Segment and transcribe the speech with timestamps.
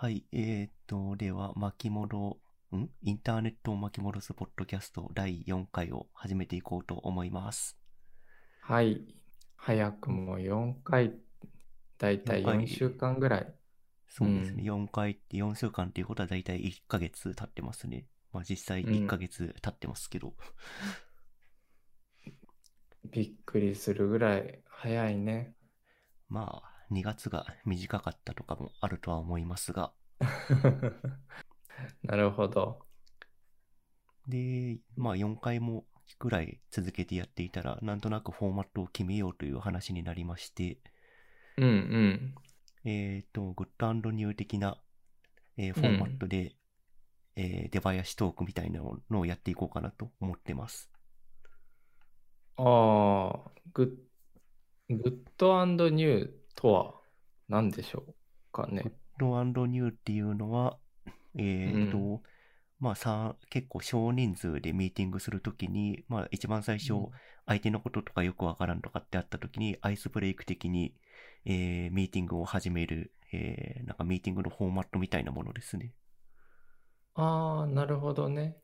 [0.00, 2.38] はい、えーっと、では、巻き戻、
[2.74, 2.88] ん？
[3.02, 7.76] インターネットを巻き戻すポッドキャスト第4回を始めていこうと思います。
[8.62, 9.04] はい。
[9.56, 11.12] 早くも4回、
[11.98, 13.54] だいたい4回4週間ぐらい。
[14.08, 18.06] そうですね、4回って4週間っていうことはだいたい1ヶ月経ってますね。
[18.32, 20.32] まあ実際1ヶ月経ってますけど。
[23.04, 25.52] びっくりするぐらい早いね。
[26.30, 29.92] まあ、2月が短かったとかもあるとは思いますが。
[32.02, 32.80] なるほど。
[34.26, 35.86] で、まあ4回も
[36.18, 40.78] くらい続けてやっていたら、なんとなくフォーマットを決めようという話になりまして、
[41.56, 42.34] うんうん。
[42.84, 44.82] えっ、と、グッドニュー的な、
[45.56, 46.56] えーフォーマットで、
[47.36, 50.90] えー出囃子トークみたいなのをやっていこうかなと思ってます。
[52.56, 54.08] ああ、グ
[54.88, 56.94] ッ、 Good New とは
[57.48, 58.14] 何でしょう
[58.52, 58.82] かね。
[59.18, 60.76] Good New っていうのは、
[61.36, 62.20] えっ、と、う
[62.78, 67.08] まあさ、結構少人数でミーティングするときに、まあ一番最初、うん
[67.46, 70.94] 相手のこととかよくわからんとかってあったときに、アイスブレイク的に、
[71.46, 75.92] えーミーティングを始める、えーなんかミーティングのフォーマットみたいなものですね。
[77.14, 78.56] ああ、なるほどね。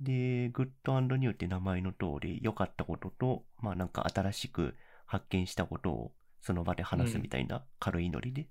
[0.00, 4.74] で、グッドニューって名前の通り、良かったことと、まあなんか新しく
[5.06, 6.12] 発見したことを
[6.46, 8.48] その場で話すみたいな軽いノリで？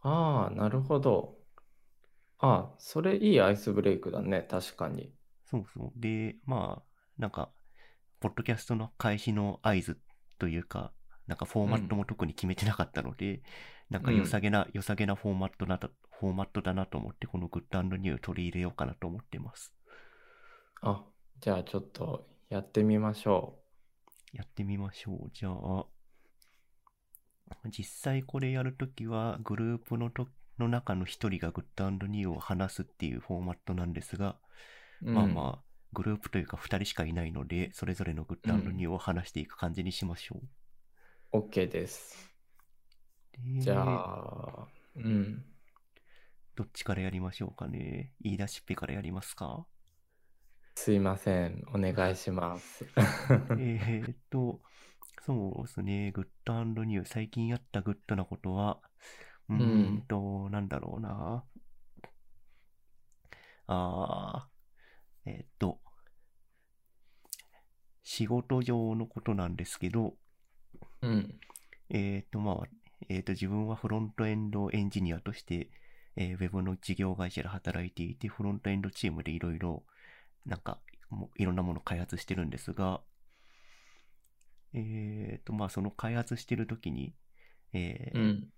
[0.00, 1.38] ああ、なるほど。
[2.38, 4.46] ああ、それいいアイスブレイクだね。
[4.48, 5.12] 確かに。
[5.50, 5.92] そうそう。
[5.96, 6.82] で、まあ、
[7.18, 7.50] なんか、
[8.20, 9.98] ポッドキャストの開始の合図
[10.38, 10.92] というか、
[11.26, 13.42] なんかフォーマットも特に決めてなかったので、
[13.90, 19.74] なんか良さげな、良さげなフォーマットなと、フォーマットだなと思って、この Good New 取り入れようかなと思ってます。
[20.82, 21.04] あ、
[21.40, 23.58] じゃあちょっとやってみましょ
[24.36, 25.30] やってみましょう。
[25.32, 25.86] じゃあ、
[27.70, 34.36] 実際これやるときは、グループのとの中の一人が Good New を話すっていうフォーマットなんですが、
[35.02, 35.10] う。
[35.10, 40.46] まあまあ、グループというか二人しかいないので、それぞれの Good New を話していく感じにしましょう。
[41.32, 42.30] あ、OK です。
[43.32, 44.66] でじゃあ、
[44.96, 45.44] うん。
[46.54, 48.12] どっちからやりましょうかね。
[48.20, 49.66] 言い出しっぺからやりますか？
[50.76, 51.64] すいません。
[51.74, 52.84] お願いします。
[53.58, 54.60] えーっと、
[55.24, 56.12] そうですね。
[56.12, 57.04] Good New。
[57.06, 58.78] 最近やったグッドなことは、
[59.48, 61.44] うーんと、なんだろうな。
[63.66, 65.80] あー、えーっと、
[68.04, 70.14] 仕事上のことなんですけど、
[71.02, 71.40] うん。
[71.88, 72.68] えっ、と、まあ、
[73.08, 75.70] えっ、と、自分はフロントエンドエンジニアとして、
[76.16, 79.82] えーウェブの事業会社で働いていて、フロントエンドチームでいろいろ、
[80.46, 80.80] なんか、
[81.10, 83.00] もういろんなものを開発してるんですが、
[84.72, 87.14] えっ、と、まあ、その開発してるときに、
[87.72, 88.48] えーうん。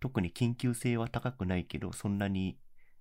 [0.00, 2.58] 特に緊急性は高くないけど、そんなに、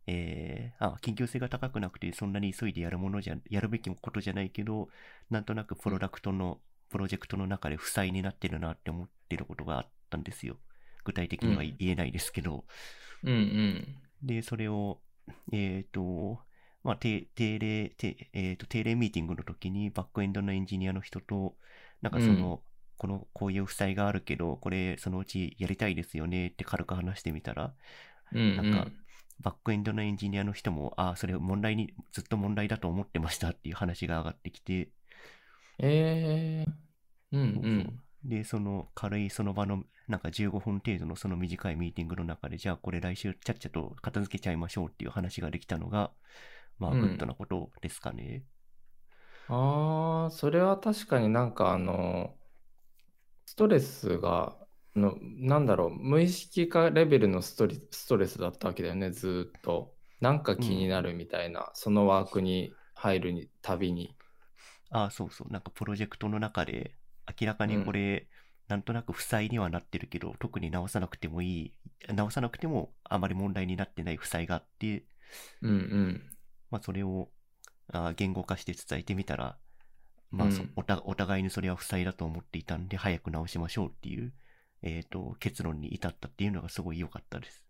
[0.07, 4.89] えーあ、緊急性が高くなくて、そんなに急いでやるものじゃ、やるべきことじゃないけど、
[5.29, 6.59] なんとなくプロダクトの、
[6.89, 10.57] プロジェクトの中で負債になってるなって思ってることがあったんですよ。
[11.03, 12.65] 具体的にはうん言えないですけど。
[13.23, 13.97] うんうん。
[14.21, 15.01] で、それを、
[15.51, 16.39] えっ、と、
[16.85, 21.57] まあ、定定例、定えーと、定例ミーティングの時にバックエンドのエンジニアの人と、
[22.03, 22.61] なんかその、
[22.97, 27.73] この、こういう負債があるけど、これ、そのうちやりたいですよねって軽く話してみたら、
[28.31, 28.91] うんなんか
[29.39, 34.91] バックエンドのエンジニアの人も、ああ、それ問題に、ずっと問題だと思ってましたっていう話が上がってきて、
[35.79, 36.71] えー、
[37.31, 37.71] うんそうそう。
[37.71, 38.03] うん。
[38.23, 46.11] で、その軽いその場の、なんか15分程度のその短いミーティングの中で、じゃあこれ来週ちゃっちゃと片付けちゃいましょうっていう話ができたのが、
[46.79, 48.43] まあ、うんグッドなことですかね。
[49.47, 52.37] ああ、それは確かになんかあの、
[53.45, 54.57] ストレスが、
[54.95, 59.95] の、なんだろう、無意識化レベルのストレス、ストレスだったわけだよね、ずーっと。
[60.21, 64.15] なんか気になるみたいな、そのワークに入るにたびに。
[64.89, 65.51] ああ、そうそう。
[65.51, 66.95] なんかプロジェクトの中で、
[67.39, 68.27] 明らかにこれ、
[68.67, 71.73] なんとなく負債にはなってるけど、特に直さなくてもい
[72.07, 75.05] い、直さなくてもあまり問題になってない負債があって、
[75.61, 76.34] うんうん。
[76.75, 77.29] まあ、それを
[77.87, 79.57] あ言語化して伝えてみたら、
[80.29, 84.33] まあ、そうんおたお互いにそれは負債だと思っていたんで、早く直しましょうっていう、
[84.81, 87.63] えっ、と、結論に至ったっていうのがすごい良かったです。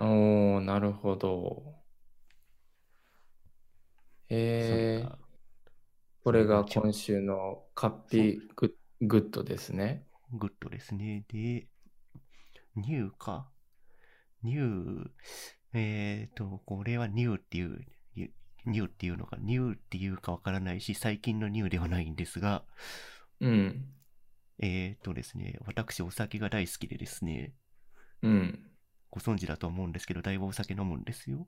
[0.00, 1.62] おー、なるほど。
[4.30, 5.16] えー
[6.24, 8.70] これが今週のカッピグッ
[9.00, 10.04] グッドですね。
[10.32, 11.24] グッドですね。
[11.26, 11.66] で、
[12.76, 13.48] ニューか。
[14.44, 15.10] ニュー、
[15.74, 17.84] えっ、と、これはニューっていう、
[18.66, 22.64] ニューっていうのか、ニューっていうかわからないし、最近のニューではないんですが、
[23.40, 23.84] うん。
[24.58, 27.54] えっ、とですね、私お酒が大好きでですね、
[28.22, 28.70] うん。
[29.10, 31.46] ご存知だと思うんですけど、だいぶお酒飲むんですよ。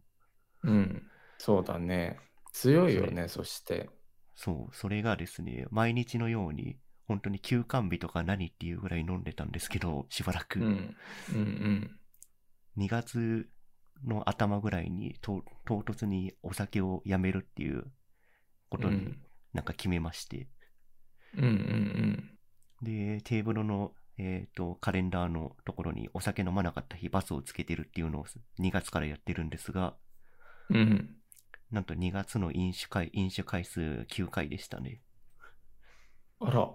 [0.64, 1.02] うん。
[1.38, 2.18] そうだね。
[2.52, 3.88] 強いよね、そして。
[4.34, 6.76] そう、それがですね、毎日のように、
[7.06, 10.60] 本当に休館日とか何っていうぐらい飲んでたんですけど、しばらく。
[10.60, 10.96] うん。
[11.30, 11.98] うんうん。
[12.76, 13.48] 2月
[14.06, 17.84] の頭ぐらいにと唐突にお酒をやめるっていう
[18.68, 19.18] ことにうん
[19.54, 20.48] なんか決めまして、
[21.36, 22.34] うんうん
[22.82, 28.26] で、テーブルの、えー、とカレンダーのところにお酒飲まなかった日バツをつけてるっていうのを
[28.60, 29.94] 2月からやってるんですが、
[30.70, 30.76] うん。
[30.76, 31.16] うん。
[31.70, 35.00] なんと2月の飲酒回飲酒回数9回でしたね。
[36.40, 36.70] あら、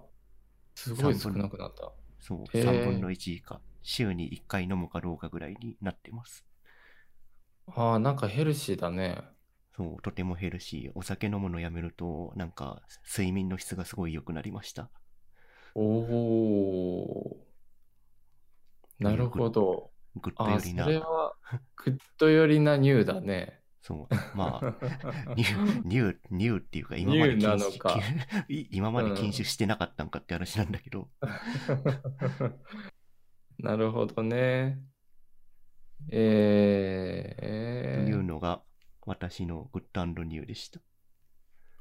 [0.76, 1.92] すごい少なくなった。
[2.20, 3.62] そう、へー3分の1以下。
[3.82, 6.46] 週に1回飲むかどうかぐらいになってます。
[7.76, 9.22] ああ、なんかヘルシーだね。
[9.76, 10.92] そう、とてもヘルシー。
[10.96, 14.90] お酒飲むのやめると、なんか睡眠の質がすごい良くなりました。
[15.76, 17.38] おお。
[19.00, 19.92] なるほど。
[20.16, 20.82] グッド寄りな。
[20.82, 21.34] これは
[21.76, 23.60] グッド寄りなニューだね。
[23.82, 24.76] そう、まあ、
[25.36, 28.00] ニュー、ニュー、ニューっていうか、今まで禁酒なのか
[28.50, 31.10] い今まで禁酒してなかったんかって話なんだけど、
[33.58, 34.82] なるほどね。
[36.08, 37.36] え
[37.94, 38.64] というー、のが
[39.06, 40.80] 私のグッドニューでした。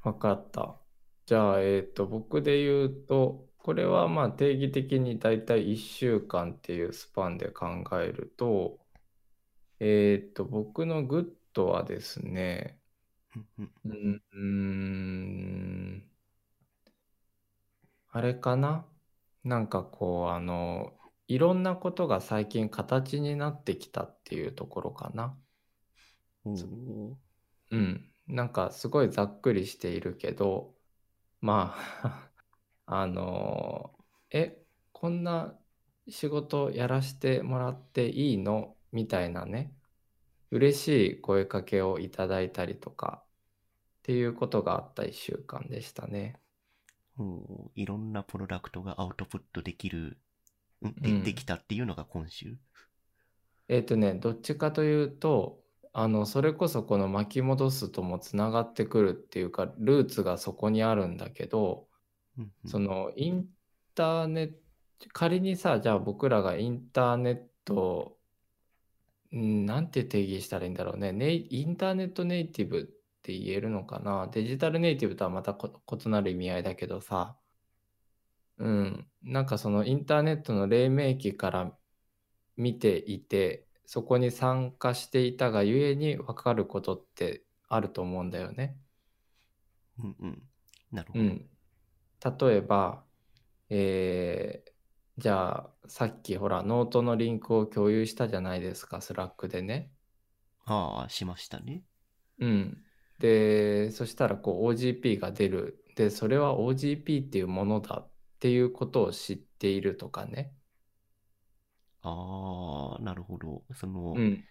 [0.03, 0.81] わかった。
[1.25, 7.67] じゃあ、えっと、僕で言うと、これはまあ定義的にだいたい1週間っていうスパンで考
[8.01, 8.79] えると、
[9.79, 12.79] えっと、僕のグッドはですね、
[13.85, 13.89] う
[14.39, 16.09] ん、
[18.11, 18.85] あれかな？
[19.43, 20.98] なんかこう、あの、
[21.29, 25.37] いろんなことが最近形になってきたっていうところかな。
[26.43, 27.15] おー
[27.71, 28.11] うん。
[28.27, 30.75] なんかすごいざっくりしているけど、
[31.41, 32.31] まあ、
[32.87, 33.93] あの、
[34.31, 35.59] え、こんな
[36.09, 39.73] 仕事やらしてもらっていいのみたいなね、
[40.51, 43.23] 嬉しい声かけをいただいたりとか
[43.99, 46.41] っていうことがあった1週間でしたね。
[47.75, 50.28] いろんなプロダクトがアウトプットできる、んうん
[50.81, 52.57] でできたっていうのが今週？
[53.67, 55.59] えっとね、どっちかというと、
[55.93, 61.87] あの、それこそこの巻き戻すともつながってくるっていうか、ルーツがそこにあるんだけど、
[62.37, 63.45] うんうんそのイン
[63.95, 64.55] ターネット、
[65.13, 68.17] 仮にさ、じゃあ僕らがインターネット、
[69.31, 71.11] うんなんて定義したらいいんだろうね。
[71.11, 72.83] ネイインターネットネイティブっ
[73.21, 74.27] て言えるのかな？
[74.31, 77.35] デジタルネイティブとはまたこ異なる意味合いだけどさ、
[78.59, 81.77] うん、なんかそのインターネットの黎明期から
[82.57, 88.77] 見ていて、そこに参加していたがゆえに分かることってあると思うんだよね。
[89.99, 90.43] うんうん。
[90.91, 91.23] なるほど。
[91.23, 91.49] うん。
[92.49, 93.05] 例えば、
[93.69, 94.71] えー
[95.17, 99.91] じゃあ、さっきほら、ノートのリンクを共有したじゃないですか、 Slack でね。
[100.65, 101.83] ああ、しましたね。
[102.39, 102.83] うん。
[103.19, 105.83] で、そしたらこう OGP が出る。
[105.95, 108.08] で、それは OGP っていうものだ
[108.39, 110.53] っていうことを知っているとかね。
[112.01, 113.63] ああ、なるほど。
[113.75, 114.43] その、うん。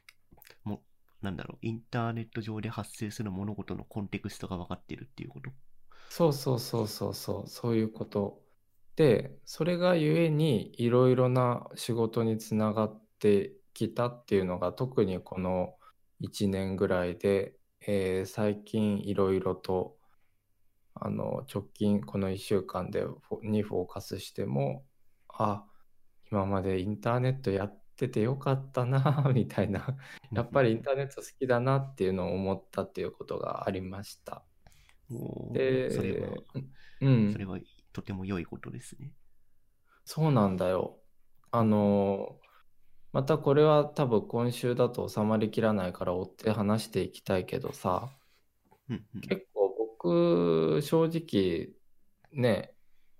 [0.65, 0.85] も、
[1.23, 5.51] なんだろう、インターネット上で発生する物事のコンテクストが分かってるっていうこと？
[6.11, 8.43] そうそうそうそうそう、そういうこと。
[8.97, 15.77] で、それがゆえにいろいろな仕事につながってきたっていうのが特にこの
[16.21, 17.55] 1年ぐらいで、
[17.87, 19.98] えー最近いろいろと
[21.01, 24.85] あの直近この1週間でフォにフォーカスしても、
[25.29, 25.65] あ、
[26.31, 29.97] 今までインターネットやっててよかったな、 みたいな、
[30.33, 34.45] やっぱりインターネット好きだなっていうのを思ったっていうことがありました。
[35.53, 36.29] で、それは、
[37.01, 37.59] うんそれは
[37.93, 39.13] とても良いことですね。
[40.05, 40.99] そうなんだよ。
[41.51, 42.49] あのー
[43.13, 48.11] またこれは多分今週だと収まりきらないから追って話していきたいけどさ。
[49.23, 49.58] 結構
[49.99, 51.75] 僕、正直、
[52.33, 52.75] ね、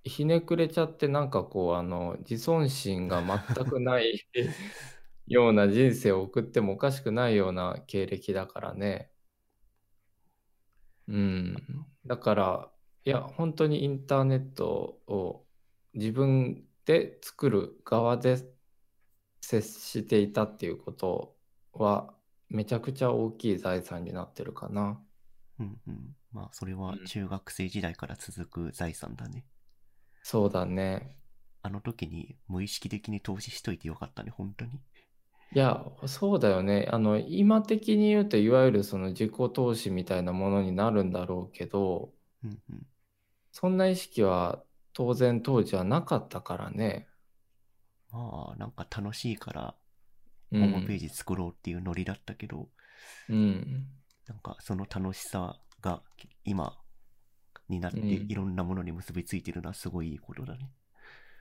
[0.05, 3.23] ひねくれちゃってなんかこう、あの、自尊心が
[3.57, 4.29] 全くない
[5.27, 9.13] ような人生を送ってもおかしくないような経歴だからね。
[11.09, 11.57] うん。
[12.07, 12.73] だから、
[13.05, 15.47] いや、本当にインターネットを
[15.95, 18.37] 自分で作る側で
[19.41, 21.37] 接していたっていうこと
[21.73, 22.15] は、
[22.49, 25.05] めちゃくちゃ大きい財産になってるかな。
[25.59, 26.18] うんうん。
[26.33, 29.45] まあ、それはうん中学生時代から続く財産だね。
[30.23, 31.17] そうだね。
[31.63, 34.81] あの時に無意識的に投資しといてよかったね、本当に。
[35.51, 36.87] いや、そうだよね。
[36.91, 42.87] あの、今的に言うと、いわゆるその自己投資みたいなものになるんだろうけど、うんうん。
[43.53, 47.11] そんな意識は当然当時はなかったからね。
[48.11, 49.75] まあ、なんか楽しいから
[50.51, 51.01] うホームペーん。
[51.01, 52.69] ジ作ろうっていうノリだったけど、
[53.29, 53.89] うん。
[54.29, 56.03] なんかその楽しさが
[56.45, 56.79] 今
[57.69, 60.71] になってうんいろんなものに結びついてるのはすごいいいことだね。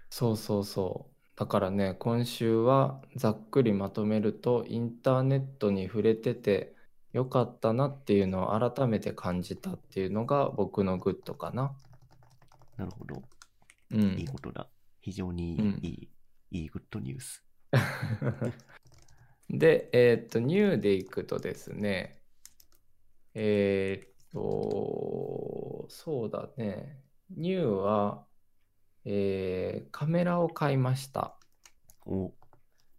[0.10, 1.18] そうそうそう。
[1.40, 6.76] だからね、今週はざっくりまとめると、インターネットに触れてて
[7.14, 11.76] よかったなっていうのを改めて感じたっていうのが僕のグッドかな。
[12.78, 13.22] なるほど。
[13.92, 14.28] ういいん。
[14.28, 14.68] ことだ。
[15.02, 16.10] 非常にいい、うんいい、
[16.52, 17.44] いいグッドニュース。
[19.50, 22.22] で、えーっと、ニューでいくとですね、
[23.34, 27.02] えーっと、そうだね、
[27.32, 28.26] ニューは、
[29.06, 31.40] えーカメラを買いました。
[32.06, 32.34] お、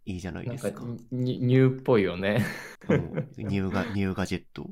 [0.05, 0.83] いいじゃないですか。
[1.11, 2.45] ニニューっぽいよね。
[2.89, 4.69] うんニューガ、 ニューガジェット。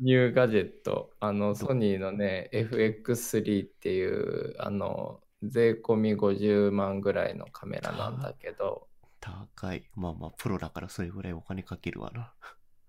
[0.00, 1.14] ニューガジェット。
[1.20, 8.88] あの、どソニーのね、FX3 っていう、あの、税込み50万ぐらいのカメラなんだけど、
[9.20, 9.88] 高い。
[9.94, 12.34] まあまあ、プロだからそれぐらいお金かけるわな。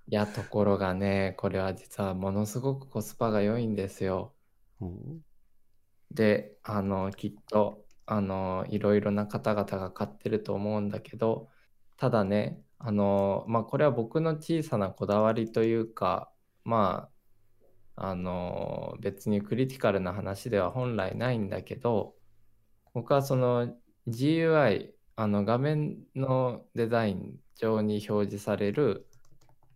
[0.08, 4.36] いや、ところがね、これは実はものすごくコスパが良いんですよ。
[4.82, 5.26] うん
[6.12, 11.50] で、あの、きっと、あの、いろいろな方々が買ってると思うんだけど、
[11.98, 16.34] ただね、あの、まあ、これは僕の小さなこだわりというか、
[16.66, 17.12] ま
[17.96, 22.16] あ、あの、別にクリティカルな話では本来ないんだけど、
[22.94, 23.76] 僕はその
[24.08, 29.08] GUI、あの画面のデザイン上に表示される、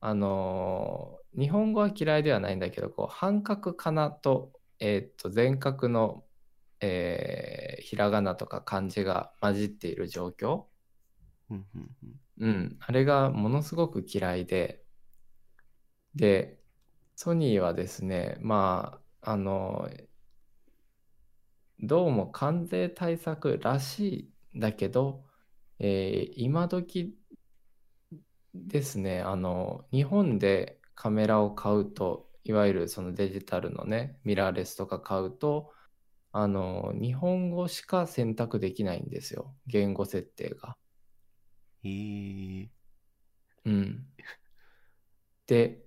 [0.08, 6.28] あの、日本語は嫌いではないんだけど、こう、半角かなと、えーっと、全角の、
[6.82, 10.66] えーひらがなとか漢字が混じっている状況。
[12.38, 14.86] うん、あれがものすごく嫌いで、
[16.16, 16.60] で、
[17.16, 19.90] ソニーはですね、まあ、あの、
[21.80, 25.26] どうも関税対策らしいんだけど、
[25.80, 27.18] えー今時
[28.68, 35.74] ですね、あの、日本でカメラを買うと、いわゆるそのデジタルのね、ミラーレスとか買うと、
[36.32, 40.78] あの、日本語しか選択できないんですよ、言語設定が。
[41.84, 41.90] へ
[42.64, 42.70] え
[43.66, 44.08] うん。
[45.48, 45.84] で、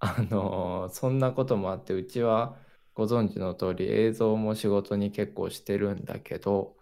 [0.00, 2.58] あのーそんなこともあって、うちは
[2.94, 6.78] ご存知の通り映像も仕事に結構してるんだけど、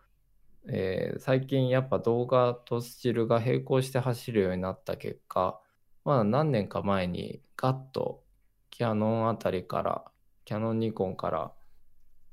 [0.68, 5.60] えー最近やっぱ動画とスチールが並行して走るようになった結果、
[6.04, 8.24] まあ何年か前にガッと
[8.70, 10.12] キヤノンあたりから、
[10.44, 11.54] キヤノンニコンから、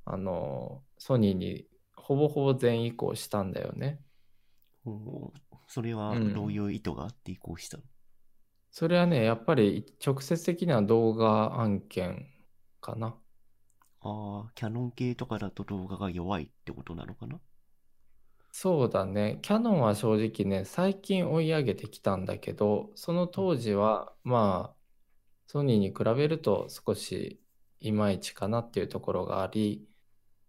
[0.06, 4.00] あのーソニーにほぼほぼ全移行したんだよね。
[4.86, 5.32] お
[5.68, 7.84] それはうんどういう意図があって移行したの、
[8.72, 12.28] それはね、やっぱり直接的な動画案件
[12.82, 13.22] かな。
[14.02, 17.40] ああ、キャノン系とかだと動画が弱いってことなのかな？
[18.60, 19.38] そうだね。
[19.44, 24.78] キャノンは正直ね、最近追い上げてきたんだけど、その当時は、まあ、
[25.46, 27.40] ソニーに比べると少し
[27.82, 29.88] いまいちかなっていうところがあり、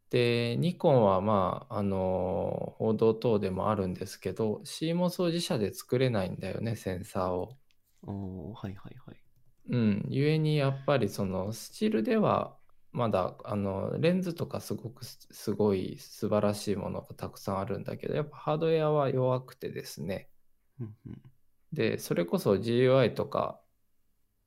[0.08, 7.58] で、ニコンはまあ、あの報道等でもあるんですけど、CMOS を自社で作れないんだよね、センサーを。
[8.04, 9.22] おーはいはいはい。
[9.68, 12.57] うん、ゆえにやっぱりそのスチールでは
[12.92, 20.28] まだあのレンズとかすごくすすごい素晴らしいものがたくさんあるんだけどやっぱハードウェアは弱くてですね
[20.80, 21.22] うんうん
[21.72, 23.60] でそれこそ GUI とか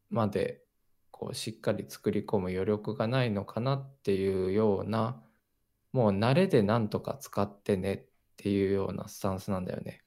[0.10, 0.63] まで
[1.12, 5.21] こうしっかり作り込む余力がないのかなっていうような
[5.93, 8.05] もう慣れでなんとか使ってねっ
[8.38, 10.01] ていうようなスタンスなんだよね。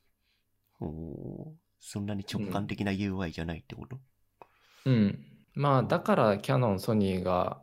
[0.80, 4.00] おーそんなに直感的な UI じゃないってこと、
[4.86, 5.18] うん。
[5.52, 7.62] まあ、だからキヤノン、ソニーが、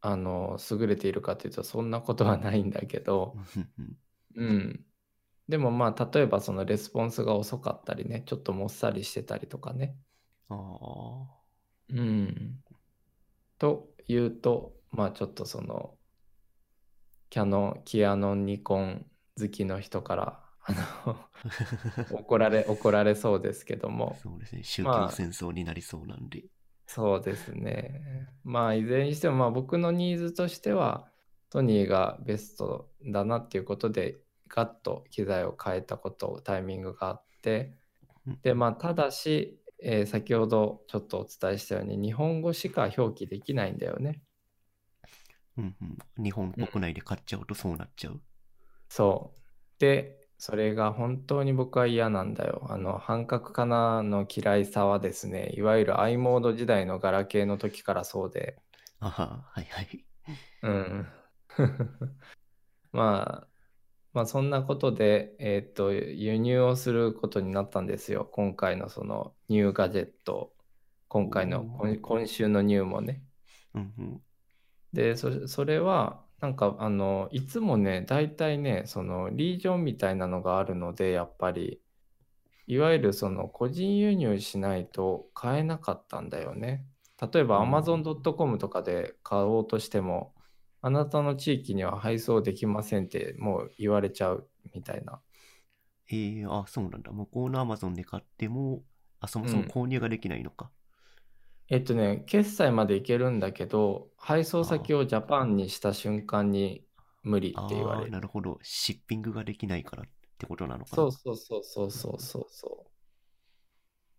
[0.00, 3.98] あの、優れているかというと、そんなことはないんだけど、うん
[4.36, 4.86] うん。
[5.48, 9.96] でもまあ、例えばそのレスポンスが遅かったりね、ちょっともっさりしてたりとかね。
[10.48, 11.40] ああ、
[11.88, 12.62] うん。
[13.58, 15.96] というと、まあ、ちょっとその、
[17.30, 19.06] キャノン、キヤノン、ニコン
[19.38, 20.72] 好きの人から、あ
[21.06, 21.30] の、
[22.18, 24.62] 怒られ、怒られそうですけども、そうですね。
[24.64, 26.44] 宗まあ教戦争になりそうなんで。
[26.92, 28.02] そうですね。
[28.42, 31.08] まあ、いずれにしても、まあ、僕のニーズとしては、
[31.52, 34.18] ソニーがベストだなっていうことで、
[34.48, 37.78] ガッと機材を変えたこと、タイミングがあって、
[38.42, 44.22] で、まあ、ただし、えー先ほどちょっとお伝えしたように、日本語しか表記できないんだよね。
[45.56, 45.76] うん
[46.16, 48.20] うん、日本国内で買っちゃうとそうなっちゃう。
[48.88, 49.40] そう。
[49.80, 52.66] で、それが本当に僕は嫌なんだよ。
[52.70, 58.58] あの、半角かなの嫌いさはですね、いわゆる i モード時代のガラケーの時からそうで、
[59.00, 60.06] あは、はいはい。
[60.62, 61.06] うん。
[62.90, 63.48] まあ、
[64.14, 68.24] まあそんなことで、えっと、輸入をすることになったんですよ。
[68.32, 70.54] 今回のそのニューガジェット、
[71.08, 71.66] 今回の
[72.00, 73.22] 今週のニューもね。
[73.74, 74.22] うんうん。
[74.94, 81.82] で、そそれは、なんかあの、いつもね、大体ね、そのリージョンみたいなのがあるので、やっぱり、
[82.66, 86.86] いわゆるその個人輸入しないと買えなかったんだよね。
[87.32, 90.34] 例えばうん Amazon.com とかで買おうとしても、
[90.80, 95.20] あなたの地域には配送できませんってもう言われちゃうみたいな。
[96.10, 97.12] えー、あ、そうなんだ。
[97.12, 98.82] 向こうの Amazon で買っても、
[99.20, 100.70] あ、そもそもうん購入ができないのか。
[101.70, 106.84] えっとね、決済までいけるんだけど、配送先をジャパンにした瞬間に
[107.22, 108.10] 無理って言われる。
[108.10, 108.58] なるほど。
[108.60, 110.96] シッピングができないからってことなのかな？
[110.96, 112.86] そうそうそうそうそうそうそ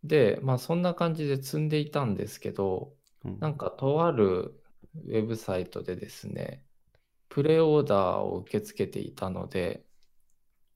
[0.03, 0.08] う。
[0.08, 2.93] で、まあそんな感じで積んでいたんですけど、
[3.25, 3.39] うん。
[3.39, 4.63] なんかとある
[5.05, 6.65] ウェブサイトでですね、
[7.27, 9.84] プレオーダーを受け付けていたので、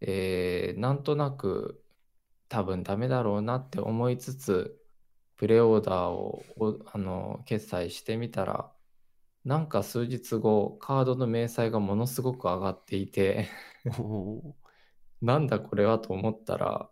[0.02, 1.82] えーなんとなく
[2.50, 4.78] 多分ダメだろうなって思いつつ、
[5.38, 8.72] プレオーダーをおあの決済してみたら、
[9.44, 13.50] なんか数日後、カードの明細がものすごく上がっていて、
[15.22, 16.90] なんだこれはと思ったら、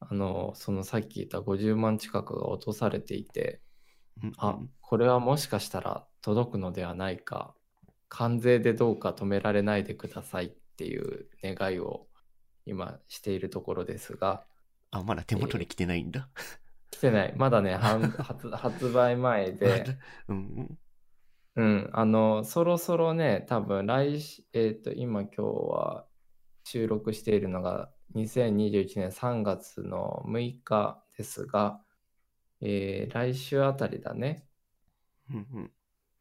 [0.00, 4.26] あの、そのさっき言った50万近くが落とされていて、ー。
[4.26, 7.54] うんあうん、これはもしかしたら届くのではないか、
[8.08, 12.06] 関税でどうか止められないでくださいっていう願いを
[12.64, 14.44] 今しているところですが、
[14.90, 16.28] あ、まだ手元に来てないんだ。
[16.90, 17.34] 来てない。
[17.36, 19.94] まだね、 販発発売前まで、だ
[20.28, 20.78] うん
[21.56, 26.06] うん、あの、そろそろね、多分来し、えっと、今今日は
[26.64, 31.80] 収録しているのが2021年3月の6日ですが、
[32.60, 34.46] えー来週あたりだね。
[35.30, 35.36] うん。
[35.52, 35.72] うん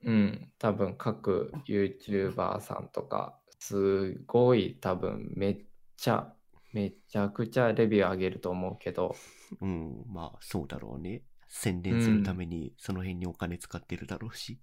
[0.05, 5.65] うん、多分各 YouTuber さんとか、すごい多分めっ
[5.97, 6.33] ちゃ、
[6.73, 9.15] めちゃくちゃレビュー上げると思うけど、
[9.51, 9.59] うん。
[9.61, 11.23] うん、まあ、そうだろうね。
[11.47, 14.59] 宣伝するためにその辺にお金使ってるだろうし。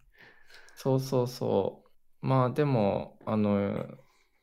[0.75, 1.85] そうそうそ
[2.23, 2.27] う。
[2.27, 3.87] まあでも、あの、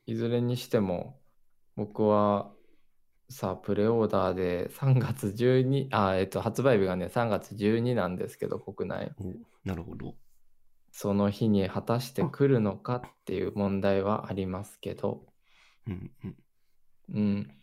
[0.05, 1.21] いずれにしても、
[1.75, 2.53] 僕は
[3.29, 9.15] さ、プレオーダーで3月12、あ、えっと、発売日がね、3月12なんですけど、国内。
[9.19, 10.17] おなるほど。
[10.91, 15.25] その日に果たして来るのかっていう問題はありますけど、
[15.87, 16.37] うんうん。
[17.09, 17.61] うん。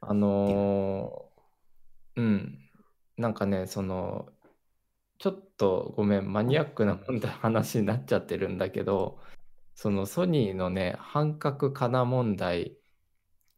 [0.00, 1.23] あのー
[2.16, 2.58] うん。
[3.16, 4.28] なんかね、その、
[5.18, 9.20] ちょっとごめん、マニアックな問題話になっちゃってるんだけど、
[9.74, 12.76] そのソニーのね、半角かな問題、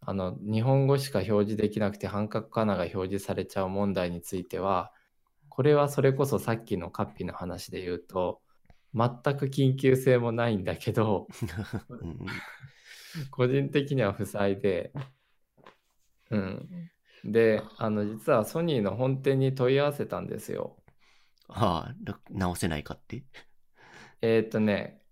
[0.01, 4.92] あの、日本語しか表示できなくて半角かなが表示されちゃう問題については、
[5.49, 8.42] これはそれこそさっきのカッピの話で言うと、
[8.95, 11.29] 全く緊急性もないんだけど、
[13.31, 14.92] 個人的には不採で、
[16.31, 16.90] うん。
[17.33, 20.77] で、あの、実はソニーの本店に問い合わせたんですよ。
[21.49, 23.25] ああ、な直せないかって？
[24.21, 25.03] えーっとね、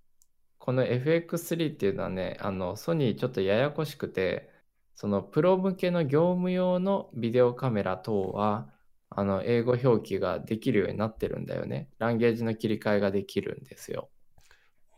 [0.59, 4.51] この FX3 っていうのはね、あの、ソニーちょっとややこしくて、
[4.95, 8.73] そのプロ向けの業務用のビデオカメラ等は、
[9.11, 11.91] あの、英語表記ができるようになってるんだよね。
[11.99, 14.11] ランゲージの切り替えができるんですよ。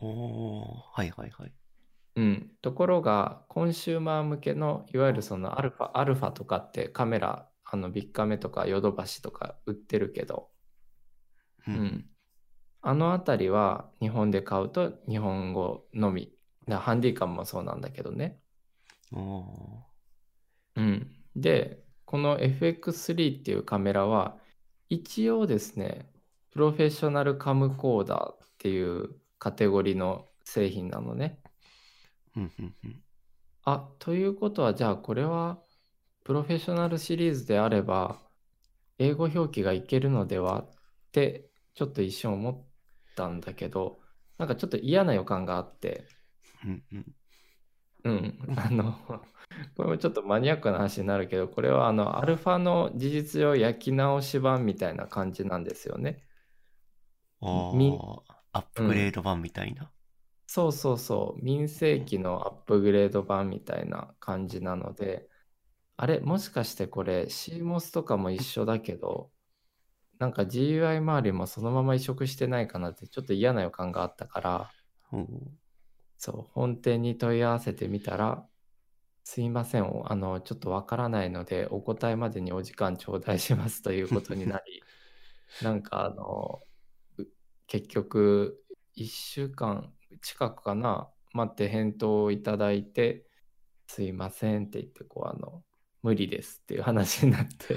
[0.00, 1.52] おおはいはいはい。
[2.16, 10.50] うん、ところが、コンシューマー向けの、いわゆるそのアルファ、アルファとかってカメラ、あのビッカメとかヨドバシとか売ってるけど、
[11.68, 12.11] ううん。
[12.81, 16.33] あのあたりは日本で買うと日本語のみ。
[16.68, 18.40] だハンディカムもそうなんだけどね。
[20.76, 21.12] うん。
[21.35, 24.38] で、この FX3 っていうカメラは、
[24.88, 26.11] 一応ですね、
[26.50, 31.40] プロフェッショナルカムコーダーっていうカテゴリーの製品なのね。
[32.37, 33.03] うんうんうん。
[33.64, 35.62] あ、ということは、じゃあこれは、
[36.25, 38.20] プロフェッショナルシリーズであれば、
[38.99, 40.70] 英語表記がいけるのではっ
[41.12, 42.66] て、ちょっと一瞬思っ
[43.14, 44.01] たんだけど、
[44.38, 46.07] なんかちょっと嫌な予感があって、
[46.64, 47.16] うんうん。
[48.05, 48.92] うん、 あの、
[49.77, 56.22] これもちょっとマニアックな話になるけど、これはあの、アルファの事実上焼き直し版みたいな感じなんですよね。
[57.75, 59.90] みああ、アップグレード版みたいな。
[60.48, 65.28] そうそうそう、民生機のアップグレード版みたいな感じなので、
[65.96, 69.32] あれ、もしかしてこれ CMOS とかも一緒だけど、
[70.18, 74.74] なんか GUI 周りもそのまま移植してないかなってちょっと嫌な予感があったから、
[75.12, 75.26] おー
[76.18, 78.48] そう、本店に問い合わせてみたら、
[79.24, 84.87] すいません、おあの、ちょっとわからないので、お答えまでにお時間頂戴しますということになり、
[85.61, 86.66] なんかあの、
[87.18, 87.24] う
[87.68, 93.26] 結局、1週間近くかな、待って返答をいただいて、
[93.87, 95.62] すいませんって言って、こう、あの、
[96.02, 97.76] 無理ですっていう話になって、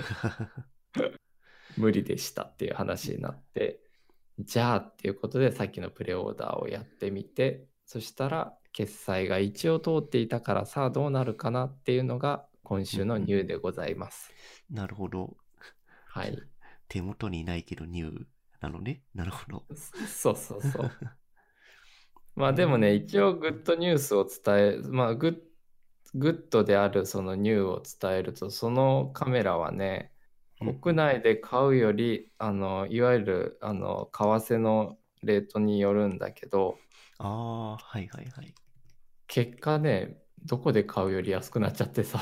[1.78, 3.82] 無理でしたっていう話になって、
[4.40, 14.32] じゃあっていうことでさっきのプレオーダーをやってみて、そしたら決済が一応通っていたからさあどうなるかなっていうのが今週のニューでございます。
[14.70, 15.36] なるほど。
[16.08, 16.38] はい。
[16.88, 18.26] 手元にないけどニュー
[18.62, 19.02] なのね？
[19.14, 19.66] なるほど。
[19.76, 20.92] そうそうそう。
[22.40, 30.14] まあでもね、一応グッドニュースを伝え、まあグッグッドであるそのニューを伝えると、そのカメラはね、
[30.62, 36.78] うん国内で買うより、あの、いわゆる、あの、為替のレートによるんだけど、
[37.18, 38.54] ああ、はいはいはい。
[39.28, 42.20] 結果ね、どこで買うより安くなっちゃってさ。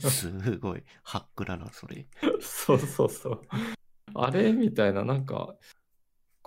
[0.00, 0.82] すごい。
[1.02, 2.06] ハックだな、それ。
[2.40, 3.42] そうそうそう。
[4.14, 5.56] あれみたいな、なんか、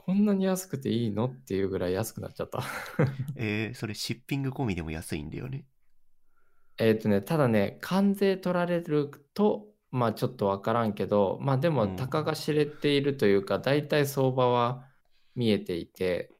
[0.04, 1.26] こんなに安くていいの？
[1.28, 2.64] っていうぐらい安くなっちゃった。
[3.38, 5.66] えー、それシッピング込みでも安いんだよね。
[6.80, 14.88] えっとね、ただね、関税取られると、まあちょっとわからんけど、まあでも、うんたかが知れているというか、大体相場は
[15.36, 16.34] 見えていて、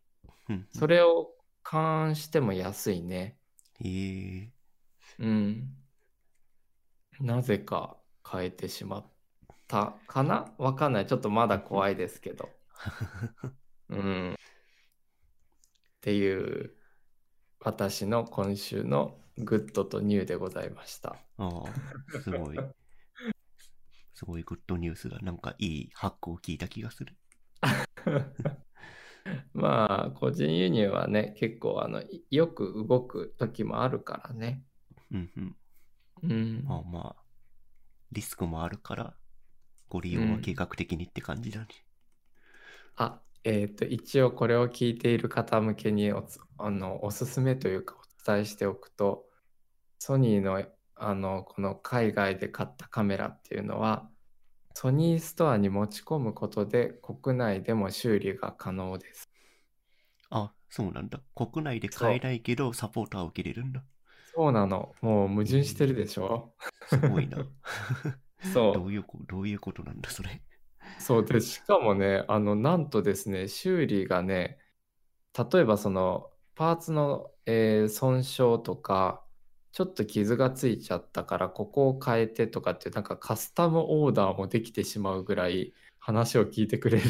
[0.50, 0.68] うん。
[0.72, 3.38] それを勘案しても安いね。
[3.80, 4.50] えー、
[5.20, 5.76] うん。
[7.20, 7.98] なぜか
[8.28, 9.06] 変えてしまっ
[9.68, 10.52] たかな？
[10.58, 11.06] わかんない。
[11.06, 12.50] ちょっとまだ怖いですけど。
[13.90, 14.34] うん。
[14.34, 14.36] っ
[16.02, 16.76] ていう
[17.60, 21.16] 私の今週のグッドとニューでございました。
[21.38, 22.60] ああ、すごい。
[24.14, 25.20] すごいグッドニュースだ。
[25.20, 27.16] なんかいいハックを聞いた気がする。
[29.54, 34.64] まあ、個人輸入はね、結構あのいよく動く時もあるからね。
[35.12, 35.56] うんうん。
[36.24, 36.64] うん。
[36.66, 37.24] まあまあ、
[38.12, 39.16] リスクもあるから、
[39.88, 41.68] ご利用は計画的にって感じだね。
[42.96, 49.26] あ、えっと、一応これを聞いている方向けにおつあのおすすめというかお伝えしておくと、
[50.00, 50.64] ソニーの
[50.96, 54.10] あのこの海外で買ったカメラっていうのは、
[54.74, 59.32] ソニーストアに持ち込むことで国内でも修理が可能です。
[60.30, 61.20] あ、そうなんだ。
[61.36, 63.84] 国内で買えないけど、サポートは受けれるんだ。
[64.34, 64.96] そうなの。
[65.02, 66.54] もう矛盾してるでしょ
[66.88, 67.38] すごいな。
[68.54, 68.74] そう。
[68.74, 70.42] どういうこどういうことなんだ、それ。
[70.98, 74.60] そうで、しかもね、あの、なんとですね、修理がね、
[75.38, 79.26] 例えばその、パーツの、えー損傷とか、
[79.72, 87.04] ちょっと傷がついちゃったから、ここを変えてとかっていう、なんかカスタムオーダーもできてしまうぐらい話を聞いてくれる。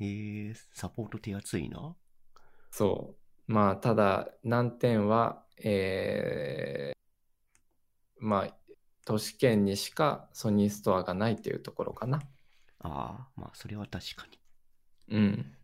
[0.00, 1.94] えー、サポート手厚いな。
[2.70, 3.16] そ
[3.48, 3.52] う。
[3.52, 6.96] まあ、ただ、難点は、えー
[8.18, 8.56] まあ、
[9.04, 12.20] 都市圏にしかソニーストアがないっていうところかな。
[12.88, 14.38] ああ、まあ、それは確かに。
[15.08, 15.56] うん。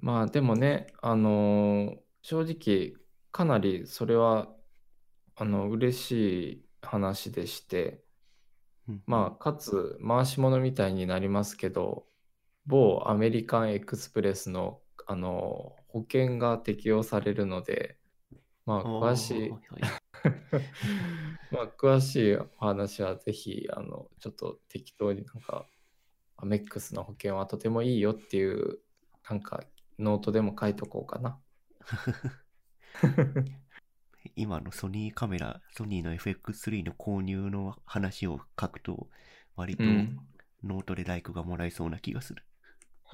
[0.00, 2.94] まあでもね、あのー正直
[3.32, 4.48] かなりそれは
[5.36, 6.12] あの嬉し
[6.52, 8.04] い話でして、
[8.88, 12.06] うんまあかつ回し物みたいになりますけど、
[12.66, 17.98] 某アメリカンエクスプレスの、あのー保険が適用されるので、
[18.66, 19.50] まあ詳しい
[21.50, 25.66] まあ詳しいお話はぜひあのちょっと適当になんか
[26.42, 28.80] アメックスの保険はとてもいいよっていう
[29.30, 29.62] なんか
[29.98, 31.38] ノートでも書いとこうかな。
[34.34, 39.08] 今のソニーカメラ、ソニーの FX3 の購入の話を書くと、
[39.54, 40.18] 割とうん
[40.64, 42.44] ノートでライクがもらえそうな気がする。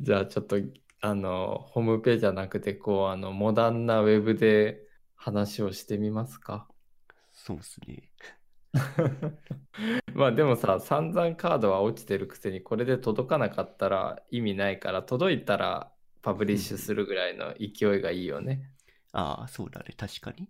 [0.00, 0.56] じゃあちょっと
[1.00, 6.66] あのホームページじゃなくてこうあのモダンなウェブで話をしてみますか。
[7.32, 8.10] そうっすね。
[10.14, 18.70] まあでもさ散々カードは落ちてるくせにこれで届かなかったら意味ないから届いたらパブリッシュするぐらいの勢いがいいよね。
[19.12, 19.94] ああ、そうだね。
[19.96, 20.48] 確かに。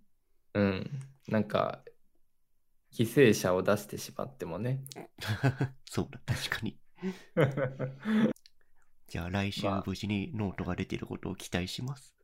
[0.53, 0.89] うん。
[1.27, 1.83] なんか
[2.93, 4.83] 犠牲者を出してしまってもね。
[5.85, 6.77] そうだ、確かに。
[9.07, 12.15] じゃあ来週まあ無事にノートが出てることを期待します。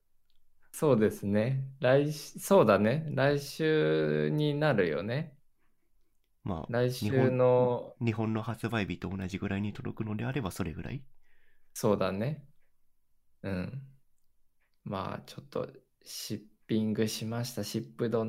[0.71, 1.65] そうですね。
[1.79, 3.05] 来しそうだね。
[3.09, 5.35] 来週になるよね。
[6.43, 11.03] まあ、来週日本の、日本の発売日と同じぐらいに届くのであればそれぐらい。
[11.73, 12.43] そうだね。
[13.43, 13.83] うん。
[14.83, 15.67] まあ、ちょっと、
[16.03, 18.25] シッピングしました、シップド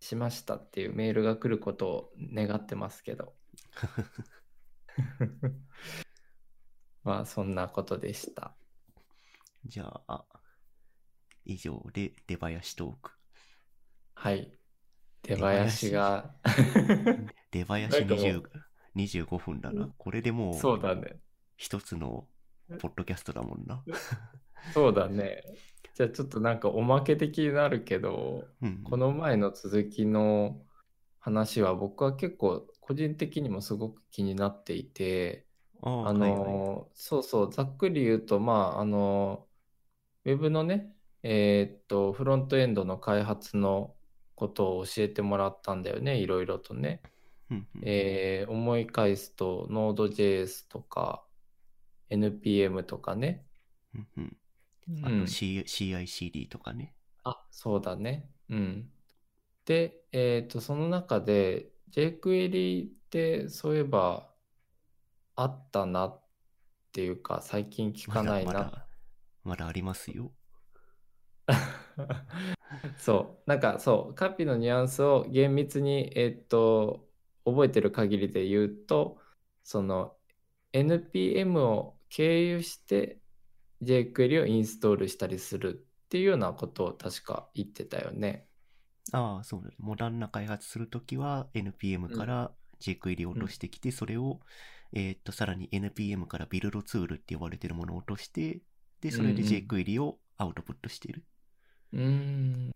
[0.00, 3.36] しましたっていうメールが来ることを願ってますけど。
[7.04, 8.56] まあ、そんなことでした。
[9.64, 10.24] じゃあ、
[11.44, 13.12] 以上で出囃子トーク。
[14.14, 14.57] はい。
[15.22, 16.34] 出囃子が、
[17.50, 18.52] 出囃子なんかも20う
[18.94, 19.90] 25分だな。
[19.98, 21.20] これでもうそうだね。
[21.56, 22.28] 一つの
[22.78, 23.84] ポッドキャストだもんな。
[24.70, 25.42] そうだね。
[25.94, 28.78] じゃあちょっとなんかおまけ的になるけど、うん。
[28.82, 30.64] この前の続きの
[31.20, 35.46] 話は僕は結構個人的にもすごく気になっていて、
[35.82, 36.62] ああ、あはいはい。
[36.62, 39.48] の、そうそう、ざっくり言うと、まあ、あの、
[40.26, 43.97] ウェブのね、えーっと、フロントエンドの開発の
[44.38, 47.02] ことを教えてもらったんだよね、いろいろとね。
[47.50, 51.24] うんうんえー思い返すと、Node.js とか、
[52.08, 53.44] NPM とかね。
[53.94, 54.36] うんうんうん
[55.02, 56.94] あと C CICD とかね。
[57.24, 58.30] あ、そうだね。
[58.48, 58.90] うん。
[59.66, 64.32] で、えっと、その中で jQuery ってそういえば
[65.36, 66.22] あったなっ
[66.92, 68.52] ていうか、最近聞かないな。
[68.52, 68.86] まだまだ、
[69.44, 70.32] まだありますよ。
[72.98, 73.50] そう。
[73.50, 77.08] なんかそう、カピのニュアンスを厳密に、えっと、
[77.44, 79.20] 覚えてる限りで言うと、
[79.62, 80.16] その
[80.72, 83.20] NPM を経由して
[83.82, 88.48] jQuery をインストールしたりするっていうようなことを確か言ってたよね。
[89.12, 89.70] ああ、そうだ。
[89.78, 94.40] モダンな開発するときは NPM から jQuery を落としてきて、それを、
[94.92, 98.60] えーっと、さらに NPM からビルドツールって呼ばれてるものを落として、
[99.00, 101.24] で、それでうんうん jQuery をアウトプットしている。
[101.92, 102.72] うーん。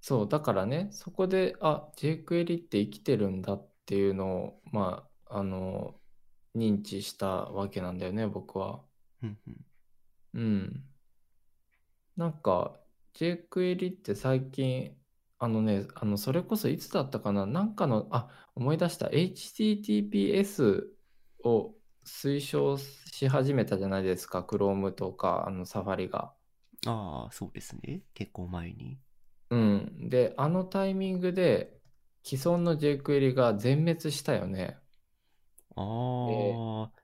[0.00, 6.00] そう、だからね、そこで、あ、jQuery って生きてるんだっていうのを、まあ、あの、
[6.56, 8.84] 認知したわけなんだよね、僕は。
[9.22, 9.66] うんうん。
[10.34, 10.94] うん。
[12.16, 12.78] なんか、
[13.14, 14.96] jQuery って最近、
[15.38, 20.94] あのね、あの、それこそいつだったかな、なんかの、あ、思い出した、HTTPS
[21.44, 26.34] を推奨し始めたじゃないですか、Chrome とか、あの、Safari が。
[26.86, 28.02] ああ、そうですね。
[28.14, 28.98] 結構前に。
[29.50, 30.08] うん。
[30.08, 31.80] で、あのタイミングで
[32.24, 34.78] 既存の jQuery が全滅したよね。
[35.76, 37.02] ああ、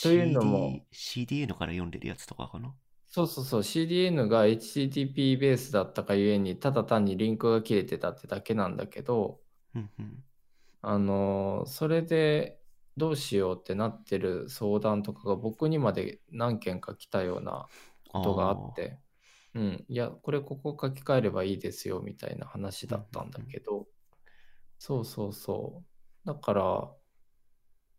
[0.00, 2.74] というのも CD CDN から読んでるやつとかかな？
[3.06, 9.40] そうそうそう、CDN が HTTP ベースだったかゆえに、ただ単にリンクが切れてたってだけなんだけど。
[10.82, 12.60] あのーそれで
[12.96, 17.70] どうしようってなってる相談とかが僕にまで何件か来たような
[18.08, 19.00] ことがあって、
[19.54, 23.86] うん、いや、これここ書き換えればいいですよみたいな話だったんだけど、
[24.78, 25.84] そうそうそ
[26.24, 26.26] う。
[26.28, 26.96] だから、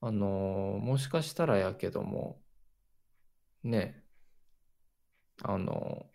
[0.02, 2.40] あのーもしかしたらやけども、
[3.64, 4.04] ね、
[5.44, 6.10] あの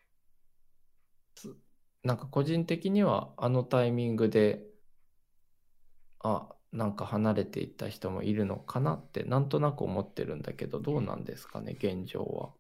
[1.34, 1.56] つ
[2.02, 4.62] なんか個人的にはあのタイミングで、
[6.20, 12.54] あ、なんか離れていった人もいるのかなってなんとなく思ってるんだけど、どうなんですかね、現状は。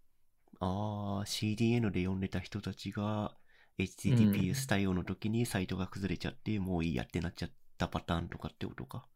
[0.60, 3.36] ああ、CDN で読んでた人たちが
[3.78, 9.06] HTTPS 対応の時にサイトが崩れちゃって、もういいやってなっちゃったパターンとかってことか？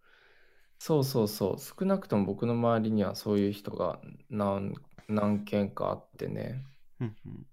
[0.78, 4.00] そうそうそう、少なくとも僕の周りにはそういう人が
[4.30, 4.74] 何、
[5.08, 6.62] 何件かあってね。
[7.00, 7.46] うんうん。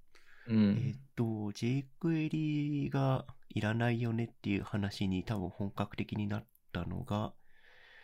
[0.48, 0.86] うん。
[0.86, 1.24] えーっと、
[1.54, 7.34] jQuery がいらないよねっていう話に多分本格的になったのが、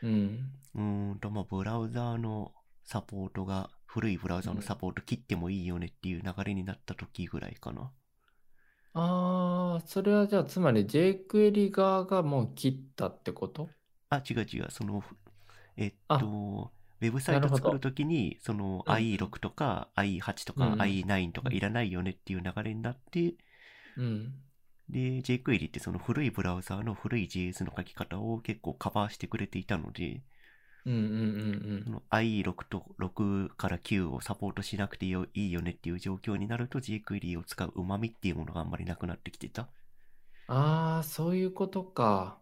[0.01, 0.51] うん。
[0.75, 7.91] うーんと、まあ、ブラウザーのサポートが、古いブラウザーのサポート切ってもいいよねっていう流れになった時ぐらいかな。
[8.93, 13.75] ああ、それはじゃあつまり jQuery 側がもう切ったってこと？
[14.09, 15.03] あ、違う違う、その、
[15.77, 16.71] えっあと、
[17.01, 18.95] ウェブサイト作るときに、そのうん。
[18.97, 20.67] IE6 とか IE8 とかうん。
[20.73, 23.35] うん IE9 とかいらないよねっていう流れになって、
[23.97, 24.33] うん。
[24.89, 30.23] で、jQuery ってその古いブラウザーの古い JS の書き方を結構カバーしてくれていたので、
[30.85, 31.03] うんうんう
[31.81, 39.69] んその IE6 と6から9をサポートしなくてよいいよねっていう状況になると jQuery を使う旨味っていうものがあんまりなくなってきてた。
[40.47, 42.41] ああ、そういうことか。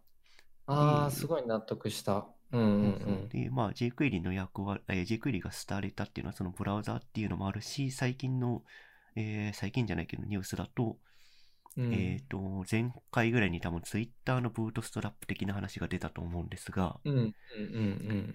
[0.66, 2.28] ああ、ですごい納得した。
[2.52, 8.62] うんうんそうそうで、まあ jQuery の役割、えー jQuery が廃れたっていうのはそのブラウザーっていうのもあるし、最近の、
[9.16, 10.98] えー最近じゃないけどニュースだと、
[11.76, 11.92] うん。
[11.92, 17.34] えっ、と、前回ぐらいに多分 Twitter のブートストラップ的な話が出たと思うんですが、うんうんうん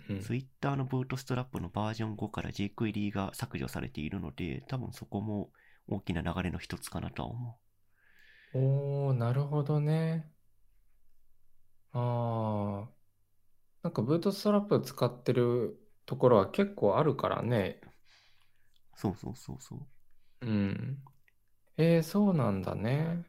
[0.09, 0.19] うんうん。
[0.21, 5.51] Twitter のブートストラップのバージョン5から jQuery が削除されているので、多分そこも
[5.87, 7.59] 大きな流れの一つかなとは思
[8.53, 10.29] おー、なるほどね。
[11.93, 12.89] ああ、
[13.83, 17.79] なんかブートストラップ使ってるところは結構あるからね。
[17.83, 17.87] う。
[18.95, 19.79] そうそうそうそう。
[20.41, 20.97] うん。
[21.79, 23.25] えー、そうなんだね。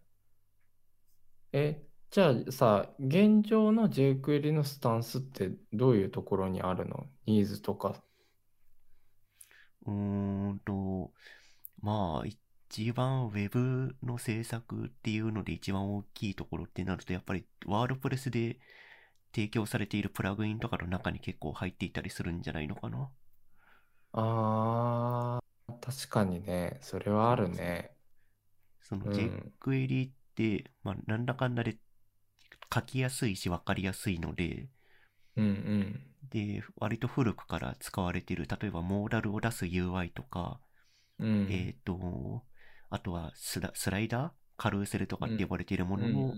[1.52, 7.06] え、じゃあさ、現状の jQuery のスタンスってどういうところにあるの？
[7.26, 8.02] ニーズとか。
[9.86, 9.92] うー
[10.54, 11.12] んと、
[11.80, 18.58] まあ、一番 Web の制作っていうので一番大きいところってなると、やっぱりワードプレスで
[19.34, 23.10] 提供されているプラグインとかの中に結構入っていたりするんじゃないのかな？
[24.12, 27.96] あー、確かにね、それはあるね。
[28.82, 31.76] そのうん jQuery って、まあ、なんだかんだで
[32.72, 34.68] 書きやすいし分かりやすいので、
[35.36, 36.00] うんうん。
[36.30, 40.60] で、割と古くから使われている、例えばモーダルを出す UI とか、
[41.18, 41.48] うん。
[41.50, 42.44] えっ、と、
[42.90, 44.30] あとはスラスライダー？
[44.56, 46.34] カルーセルとかって呼ばれているものの、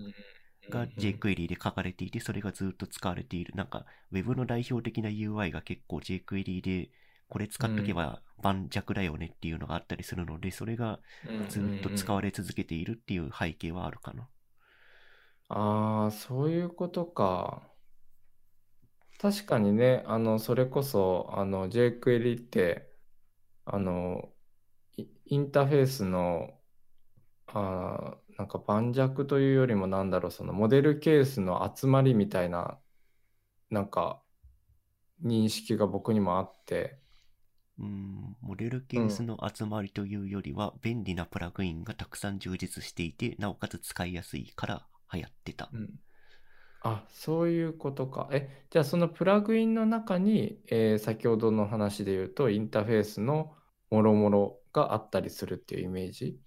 [0.69, 3.53] が jQuery で書かれていて、それがずっと使われている。
[3.55, 6.89] なんか、Web の代表的な UI が結構 jQuery で、
[7.33, 10.99] これ使っとけば盤石だよねっていうのがあったりするので、それが
[11.47, 14.29] ずっと使われれ続けているっていう背景はあるかな。
[15.47, 17.71] ああ、そういうことか。
[19.19, 22.91] 確かにね、あの、それこそ、あの、jQuery って、
[23.65, 24.33] あの、
[24.97, 26.59] イインターフェースの、
[27.47, 32.79] あーなんか盤石というよりもなんだろう、そのモデルケースの集まりみたいな、
[33.71, 34.23] なんか、
[35.23, 37.01] 認識が僕にもあって、
[37.79, 45.69] うん、モデルケースの集まりというよりは、便利なプラグインがたくさん充実していて、なおかつ使いやすいから流行ってた。
[45.73, 45.89] うん
[46.85, 48.27] あ、そういうことか。
[48.33, 53.55] え、じゃあそのプラグインの中に、えー先ほどの話で言うと、インターフェースの
[53.89, 56.37] もろもろがあったりするっていうイメージ？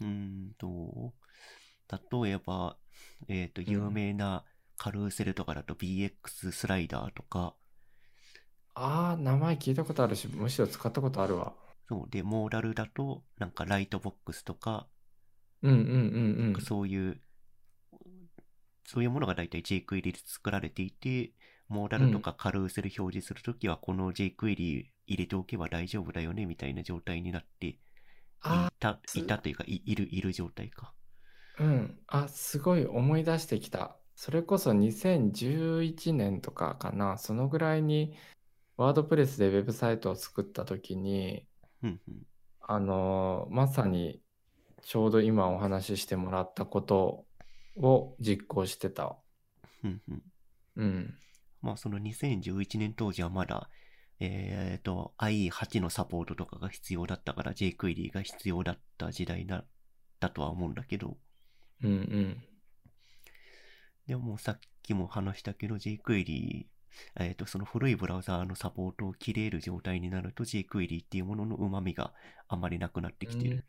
[0.00, 1.12] うーんと、
[1.90, 2.78] 例えば、
[3.28, 4.44] えっ、と、ん有名な
[4.76, 7.56] カルーセルとかだと BX スライダーとか、
[8.76, 11.52] ああ、名前聞いたことあるし、むしろ使ったことあるわ。
[11.88, 14.88] そう、で、モーダルだと、なんかライトボックスとか、
[15.62, 16.66] うんうんうんうん。
[16.66, 17.20] そういう、
[18.86, 21.34] そういうものが大体 jQuery で作られていて、
[21.68, 27.78] モーダルとかカルーセル表示するときは、この jQuery 入れておけば大丈夫だよね、みたいな状態になってい
[28.42, 30.94] あた、すいたというか、いいる、いる状態か。
[31.58, 32.02] うん。
[32.06, 33.98] あ、すごい思い出してきた。
[34.14, 37.18] それこそ2011年とかかな。
[37.18, 38.14] そのぐらいに、
[38.76, 41.46] ワードプレスでウェブサイトを作ったときに、
[41.82, 42.22] うんうん。
[42.60, 44.20] あのーまさに
[44.82, 47.24] ちょうど今お話ししてもらったこと
[47.76, 49.16] を実行してた。
[49.84, 50.22] うんうん。
[50.76, 51.14] うん。
[51.62, 53.68] まあその2011年当時はまだ、
[54.20, 59.64] えっ、と、IE8 のサポートとかが必要だったから jQuery が必要だった時代だ
[60.20, 61.16] だとは思うんだけど、
[61.82, 62.44] うんうん。
[64.06, 66.66] でもさっきも話したけど jQuery、
[67.18, 72.12] えっ、と、その古いブラウザーのサポートを切れる状態になると jQuery っていうものの旨味が
[72.48, 73.64] あまりなくなってきてる。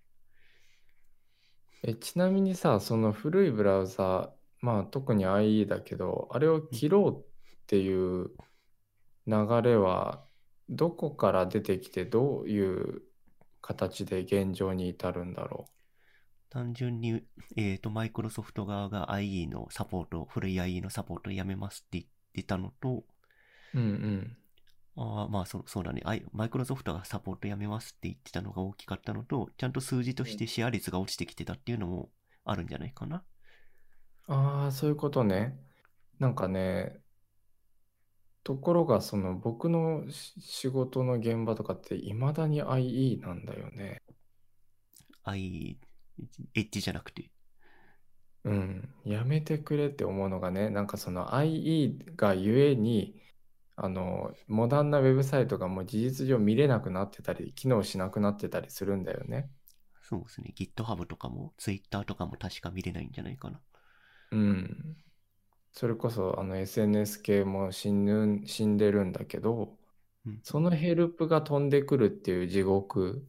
[1.84, 7.26] え、ちなみにさ、その古いブラウザ、まあ特に IE だけど、あれを切ろうっ
[7.68, 8.32] ていう
[9.28, 10.26] 流れは
[10.70, 13.02] どこから出てきてどういう
[13.62, 15.66] 形で現状に至るんだろ
[16.50, 17.22] 単純に、
[17.58, 23.04] えっ、と、マイクロソフト側が IE のサポート、古い IE のサポートをやめますって言ってたのと、
[23.74, 23.80] う。
[23.80, 24.38] うんうん。
[24.96, 26.02] ああ、まあそうそうだね。
[26.32, 32.10] マイクロソフトがサポートやめますって言ってたのが大きかったのと、ちゃんと数字としてシェア率が落ちてきてたっていうのも
[32.46, 33.24] あるんじゃないかな。
[34.28, 35.58] ああ、そういうことね。
[36.20, 37.00] なんかね、
[38.44, 44.02] ところがその僕のし仕事の現場とかって未だに IE なんだよね。
[45.24, 45.78] I、
[46.56, 47.30] エッジじゃなくて？
[48.46, 48.90] うん。
[49.04, 53.22] やめてくれって思うのがね、なんかその IE がゆえに、
[53.80, 59.52] あの、モダンなウェブサイトがもう事実上見れなくなってたり、機能しなくなってたりするんだよね。
[60.02, 60.52] そうですね。
[60.56, 63.62] GitHub とかも Twitter とかも確か見れないんじゃないかな。
[64.32, 64.98] うん。
[65.74, 69.78] それこそあの SNS 系も死ぬ、死んでるんだけど、
[70.26, 73.28] うん、そのヘルプが飛んでくるっていう地獄。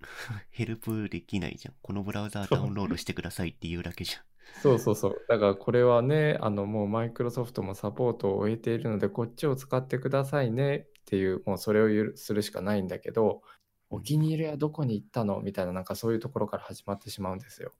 [0.50, 1.74] ヘルプできないじゃん。
[1.82, 4.22] このブラウザーダウンロードしてくださいっていうだけじゃん。
[4.52, 5.24] そうそうそう。
[5.28, 13.42] だからこれはね、あのもうマイクロソフトもサポートを終えているので、こっちを使ってくださいねっていう、もうそれをゆるするしかないんだけど、
[13.88, 15.40] お気に入りはどこに行ったの？
[15.40, 17.72] みたいな、なんかそういうところから始まってしまうんですよ。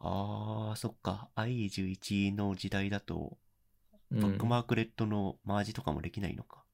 [0.00, 1.30] ああ、そっか。
[1.36, 3.38] IE11 の時代だと、
[4.10, 6.64] うんブックマークレットのマージとかもできないのか。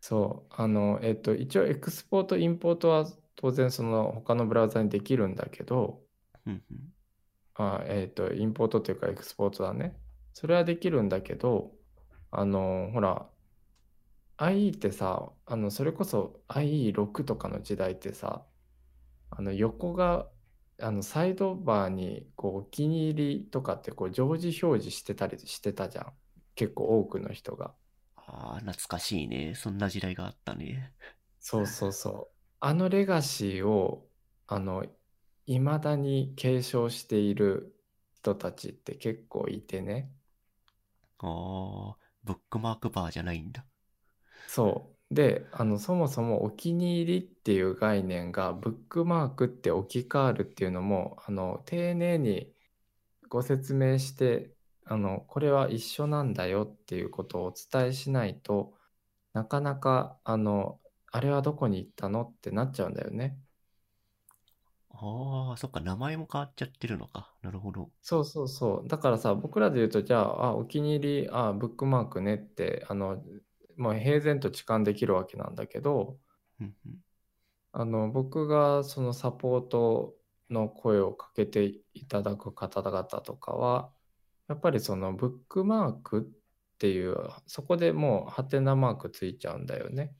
[0.00, 0.54] そう。
[0.54, 6.02] あの、えっと、一応エクスポート、インポートは当然その他のブラウザにできるんだけど、
[6.46, 6.62] うん
[7.58, 9.98] あ、えっと、インポートというかエクスポートだね。
[10.32, 11.72] それはできるんだけど、
[12.30, 13.30] あの、ほら、
[14.38, 18.46] IE ってさ、あの、それこそ IE6 とかの時代ってさ、
[19.30, 20.30] あの、横が、
[20.80, 26.14] あの、サイドバーに、こう、お気に入りとかって、こう、常時表示してたりしてたじゃん。
[26.56, 27.74] 結構多くの人が。
[28.16, 29.54] ああ、懐かしいね。
[29.54, 30.92] そんな時代があったね。
[31.40, 32.36] そうそうそう。
[32.60, 34.08] あのレガシーを、
[34.46, 34.84] あの、
[35.46, 37.74] 未だに継承している
[38.14, 40.12] 人たちって結構いてね。
[41.18, 43.66] ああ、ブックマークバーじゃないんだ。
[44.46, 45.14] そう。
[45.14, 52.52] で、あの、そもそもお気に入りっていう概念がブックマークって置き換わるっていうのも、あの、丁寧に
[53.28, 58.74] ご説明して、あの、これは一緒なんだよっていうことをお伝えしないと、
[59.34, 60.80] なかなか、あの、
[61.12, 63.38] あれはどこに行ったのってなっちゃうんだよね。
[65.00, 67.32] ああ、そっか、名前も変わっちゃってるのか。
[67.42, 67.90] なるほど。
[68.02, 68.88] そうそうそう。
[68.88, 73.22] だからさ、僕らで言うと、じゃあ、あ、お気に入り、あ、ブックマークねって、あの、
[73.76, 76.18] もう平然と痴漢できるわけなんだけど、
[76.60, 76.96] うんうん
[77.72, 80.16] あの、僕がそのサポート
[80.50, 83.92] の声をかけていただく方々とかは、
[84.48, 87.16] やっぱりそのブックマークっていう、
[87.46, 90.14] そこでもうハテナマークついちゃうんだよね。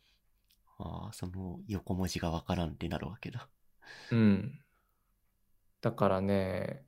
[0.78, 3.46] ああ、その横文字がわからんってなるわけだ。
[4.10, 4.60] うん。
[5.80, 6.86] だからね、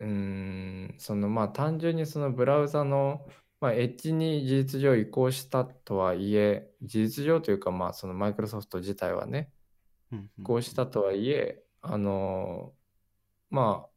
[0.00, 3.26] うーん、そのまあ単純にそのブラウザの、
[3.60, 9.52] まあ、エッジに事実上移行したとはいえ、事実上というかまあそのマイクロソフト自体はね、
[10.38, 12.74] 移行したとはいえ、あの
[13.50, 13.90] まあ、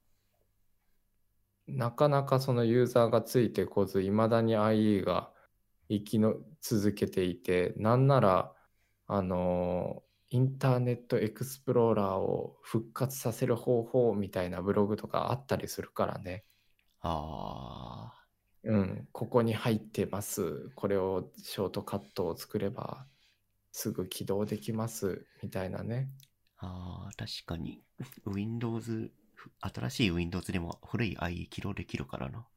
[1.68, 5.32] なかなかそのユーザーがついてこず、いまだに IE が
[5.90, 8.54] 生きの続けていて、なんなら、
[9.08, 16.44] あのインターネットエクスプローラーを復活させる方法みたいなブログとかあったりするからね。
[17.02, 17.12] あ
[18.16, 18.28] あ、
[18.64, 20.70] うん、ここに入ってます。
[20.76, 23.08] これをショートカットを作れば
[23.72, 26.10] すぐ起動できますみたいなね。
[26.60, 27.84] ああ、確かに。
[28.26, 29.12] Windows、
[29.60, 32.48] 新しい Windows でも古い IE 起動できるからな。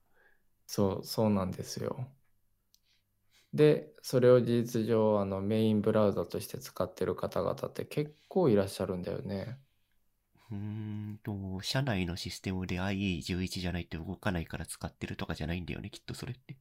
[0.67, 2.07] そう、そうなんですよ。
[3.55, 9.59] で、それを事実上、あのメインブラウザとして使ってる方々って結構いらっしゃるんだよね。
[10.51, 16.57] うーんと、社内のシステムで IE11 じゃないと動かないから使ってるとかじゃないんだよね、きっとそれって。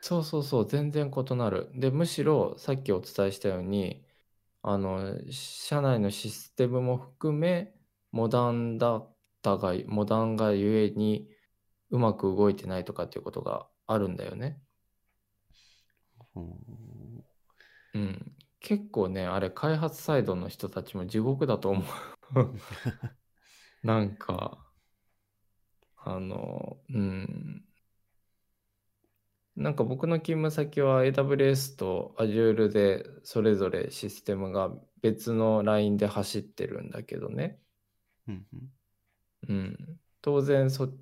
[0.00, 1.70] そうそうそう、全然異なる。
[1.74, 4.04] で、むしろさっきお伝えしたように、
[4.62, 7.74] あの、社内のシステムも含め、
[8.12, 11.28] モダンだったが、モダンがゆえに
[11.90, 14.60] うまく動いてないとかっていうことがあるんだよね。
[16.38, 17.24] ほ
[17.94, 18.36] ううん。
[18.60, 21.84] 結構ね、あれ、開発サイドの人たちも地獄だと思う。
[23.82, 24.64] なんか、
[25.98, 27.64] あの、うん。
[29.56, 34.70] なんか僕の勤務先は AWS と Azure でそれぞれシステムが
[35.02, 37.60] 別のラインで走ってるんだけどね。
[38.28, 38.72] うんうん
[39.48, 40.00] うん。
[40.20, 40.96] 当然そっ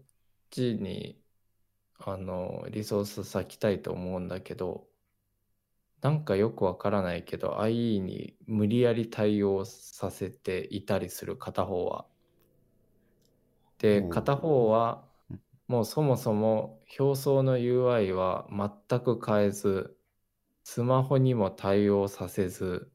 [0.50, 1.20] ちに、
[1.98, 4.88] あの、リソース割きたいと思うんだけど、
[6.06, 12.06] なんかよくわからないけど、IE に無理やり対応させていたりする片方は。
[13.78, 18.46] で、おう片方はうん、もうそもそも表層の UI は
[18.88, 19.96] 全く変えず、
[20.62, 22.92] スマホにも対応させず、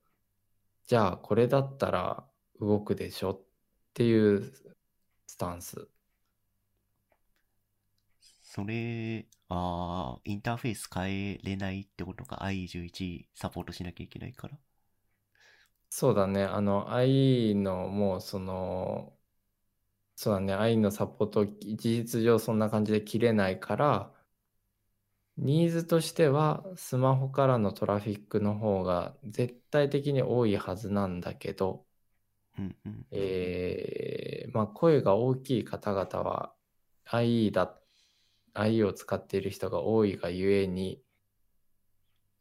[0.88, 2.26] じゃあこれだったら
[2.62, 3.42] 動くでしょっ
[3.94, 4.54] ていう
[5.28, 5.90] スタンス。
[8.52, 14.60] それ、ああ、インターフェース変えれないってことか？IE11 サポートしなきゃいけないから。
[15.90, 16.44] そうだね。
[16.44, 19.16] あの、IE のもうその、
[20.16, 20.54] そうだね。
[20.54, 24.14] IE のサポート、事実上そんな感じで切れないから、
[25.38, 31.86] ニーズとしてはスマホからのトラフィックの方が絶対的に多いはずなんだけど、
[32.58, 33.06] うんうん。
[33.12, 36.54] えーまあ声が大きい方々は
[37.06, 37.81] IE だ、
[38.54, 41.02] IE を使っている人が多いがゆえに、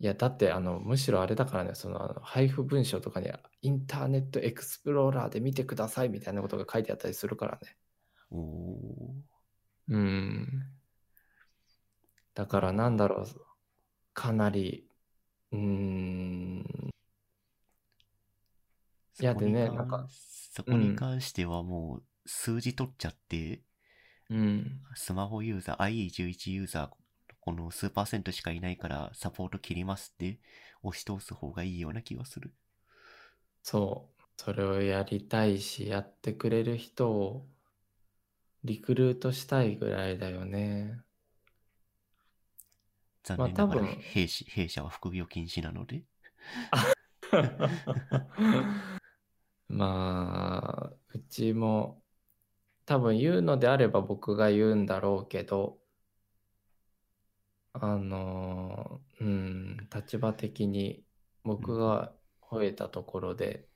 [0.01, 3.31] いや、だって、あの、むしろあれだからね、その、あの配布文書とかに、
[3.61, 7.77] インターネットエクスプローラーで見てくださいみたいなことが書いてあったりするからね。
[8.31, 9.15] おお
[9.89, 10.47] うん。
[12.35, 13.27] だからなんだろう、
[14.15, 14.89] かなり、
[15.53, 16.91] うーん、ー。
[19.23, 23.61] いやでねなんかそこに関してはもう数字取っちゃって、
[24.31, 26.91] うん、スマホユーザー、IE11 ユーザー、
[27.41, 30.39] この数パーセントしかいないからサポート切りますって
[30.83, 32.53] 押し通す方がいいような気がする。
[33.63, 37.49] そう、それをやりたいし、やってくれる人を
[38.65, 41.03] リクルートしたいぐらいだよね。
[43.23, 46.05] 残まあ念ながら多分弊社弊社は副業禁止なので。
[49.69, 52.00] まあ、うちも
[52.91, 55.79] 多分言うのであれば僕が言うんだろうけど、
[57.73, 61.05] あの、うん、立場的に
[61.45, 62.13] 僕が
[62.43, 63.69] 吠えたところで、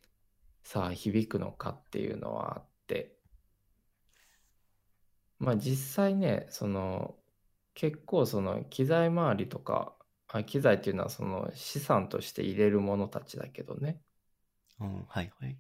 [0.64, 3.16] さあ響くのかっていうのはあって、
[5.38, 7.16] まあ実際ね、その
[7.74, 9.96] 結構その機材周りとか、
[10.28, 14.00] あ機材っていうのはその資産として入れるものたちだけどね。
[14.80, 15.58] うん、はいはい。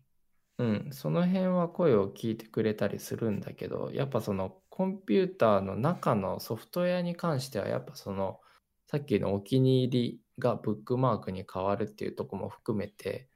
[0.58, 8.40] うん、その辺は声を聞いてくれたりするんだけど、やっぱそのコンピューターの中のソフトウェアに関しては、やっぱその
[8.86, 13.28] さっきのお気に入りがブックマークに変わるっていうとこも含めて、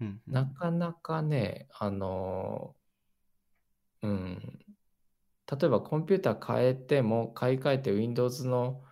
[0.00, 0.34] うん、うん。
[0.34, 2.86] なかなかね、あのー
[4.02, 4.58] うん、
[5.50, 8.84] 例えばコンピューター変えても、買い替えて Windows の、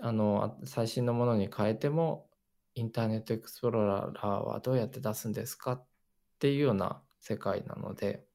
[0.00, 2.30] あの、あ最新のものに変えても、
[2.74, 5.86] インターネットエクスプローラーはどうやって出すんですかっ
[6.40, 8.26] ていうような世界なので、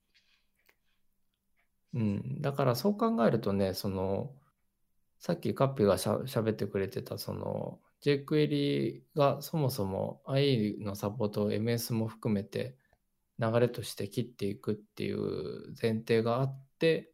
[1.94, 4.32] うん、だからそう考えるとね、その、
[5.20, 12.78] さっきカッピがしゃ喋ってくれてた、その、jQuery がそもそも IE のサポートを MS も含めて
[13.38, 17.12] 流れとして切っていくっていう前提があって、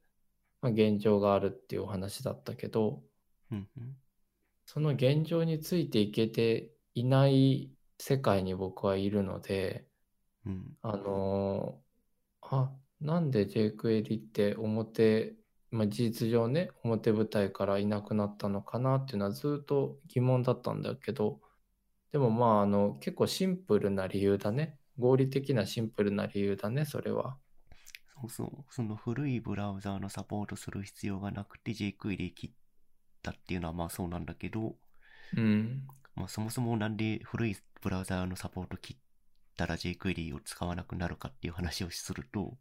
[0.62, 3.04] まあ、現状があるっていうお話だったけど、
[3.52, 3.96] うんうん。
[4.66, 9.86] その現状についていけていない世界に僕はいるので、
[10.46, 15.36] うんあのーあ、なんで jQuery って表、
[15.72, 21.42] まあ、事実上ね、表舞台からいなくなったのかなっていうのはずっと疑問だったんだけど、
[22.12, 24.80] でもまあ、あの、結構シンプルな理由だね。
[24.98, 27.40] 合理的なシンプルな理由だね、それは。
[28.22, 28.74] そうそう。
[28.74, 32.52] その古いブラウザーのサポートする必要がなくて jQuery 切っ
[33.22, 34.76] たっていうのはまあそうなんだけど、
[35.38, 35.92] うん。
[36.16, 38.98] まあそもそもなんで古いブラウザーのサポート切っ
[39.56, 42.58] たら jQuery を使わなくなるかっていう話をすると、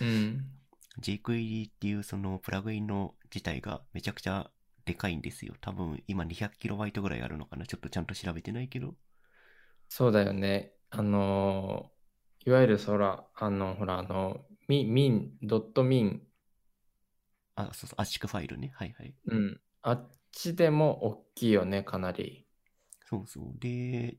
[0.00, 0.50] うん。
[1.00, 4.50] jQuery っていうそのプラグインの自体がめちゃくちゃ
[4.84, 5.54] でかいんですよ。
[5.62, 7.66] 多分今 200KB ぐらいあるのかな。
[7.66, 8.94] ちょっとちゃんと調べてないけど。
[9.88, 10.74] そうだよね。
[10.90, 11.94] あのー
[12.46, 15.82] いわゆるそら、あの、ほら、あの、ミミン、ドット
[17.56, 18.70] あ、そうそう、圧縮ファイルね。
[18.76, 19.14] はいはい。
[19.26, 19.60] うん。
[19.82, 22.46] あっちでも大きいよね、かなり。
[23.06, 23.58] そうそう。
[23.58, 24.18] で、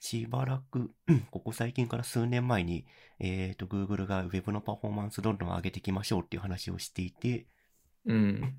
[0.00, 2.86] しばらく、うんここ最近から数年前に、
[3.18, 7.46] えっ、と、Google が Web のパフォーマンスどんどん上げていきましょうっていう話をしていて、
[8.06, 8.58] うん。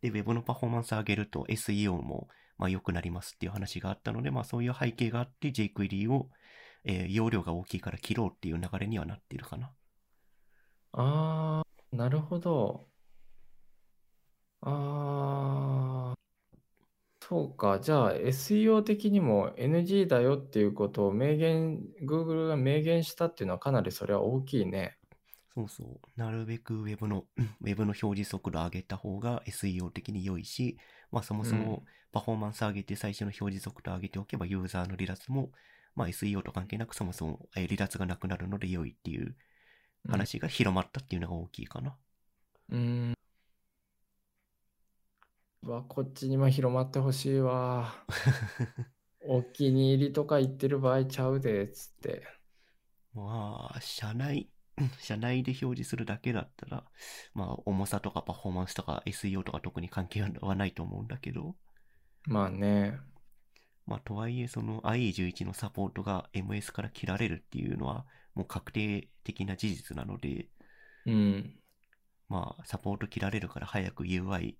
[0.00, 6.30] で、Web のパフォーマンス上げると SEO も、まあ、良くなりますっていう話があったので、まあ、そういう背景があって jQuery を、
[6.84, 9.72] えー容量が大きいから切ろうっていう流れにはなっているかな。
[10.92, 12.86] あー、なるほど。
[14.60, 15.97] あー、
[17.28, 17.78] そうか。
[17.80, 24.98] じゃあ SEO 的にも NG だよっていうことを明言、Google が明言したっていうのはかなりそれは大きいね。
[25.54, 26.20] そうそう。
[26.20, 27.26] なるべく Web の、
[27.60, 30.78] Web の表示速度上げた方が SEO 的に良いし、
[31.10, 35.50] まあそもそもパフォーマンス上げて最初の表示速度上げておけばユーザーの離脱も、
[35.94, 39.36] まあ SEO と関係なくそもそもえー離脱がなくなるので良いっていう
[40.04, 41.96] うん話が広まったっていうのが大きいかな。
[42.70, 43.17] うーん。
[45.68, 47.92] うわ、こっちにも広まってほしいわ。
[49.20, 52.26] お気に入りとか言ってる場合ちゃうで、つって。
[53.12, 54.50] まあ、社内、
[55.00, 56.90] 社内で表示するだけだったら、
[57.34, 61.56] まあ重さとかパフォーマンスとか SEO とか特に関係はないと思うんだけど、
[62.26, 62.98] まあね。
[63.86, 70.48] まあ、とはいえ、その IE11 のサポートが MS から切られるっていうのは、もう確定的な事実なので、
[71.06, 71.60] うん。
[72.28, 74.56] まあ、サポート切られるから早く UI、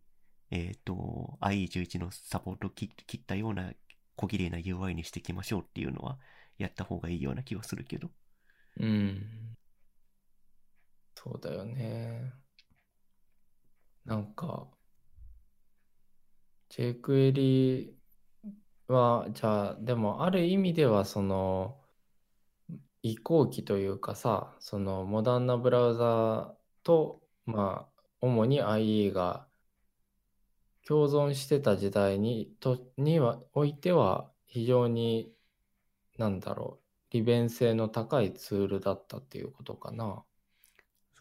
[0.51, 3.73] えっ、と、IE11 のサポート切切ったような
[4.17, 6.19] 小綺麗な UI にしていきましょうっていうのは、
[6.59, 8.11] やった方がいいような気はするけど。
[8.81, 9.57] うん。
[11.15, 12.33] そうだよね。
[14.05, 14.69] なんか、
[16.71, 17.93] jQuery
[18.89, 21.79] は、じゃあ、でもある意味では、その、
[23.03, 29.48] 移行期というかさ、そのモダンなブラウザと、まあ、主に IE が
[30.89, 35.31] 共存してた時代に、と、には、おいては、非常に、
[36.17, 36.81] なんだろ
[37.11, 40.25] う、利便性の高いツールだったっていうことかな。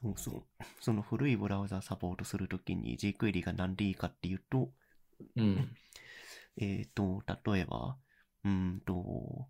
[0.02, 0.44] そうそう。
[0.80, 4.72] その古いブラウザサポートするときに jQuery が何でいいかっていうと、
[5.36, 5.76] うん。
[6.56, 7.98] えっ、と、例えば、
[8.46, 9.50] うーんと、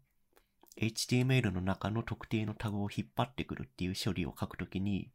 [0.78, 5.12] HTML の中の特定のタグを引っ張ってくるっていう処理を書くときに、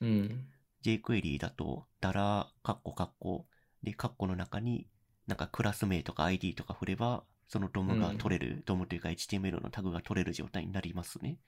[0.00, 0.46] うん。
[0.82, 3.46] jQuery だと、ダラ、カッコカッコ、
[3.82, 4.86] で、カッコの中に、
[5.26, 11.38] なんかクラス名とか ID とか振れば、そのドムが取れる、ドムというか HTML のタグが取れる状態になりますね。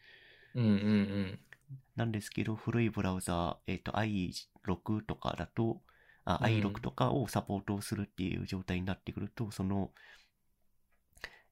[0.55, 1.39] うんうん
[1.97, 5.80] なんですけど、古いブラウザ、えっ、と、i6 とかだと、
[6.24, 9.91] あ、うん i6 とかをサポートするっていう状態になってくると、その、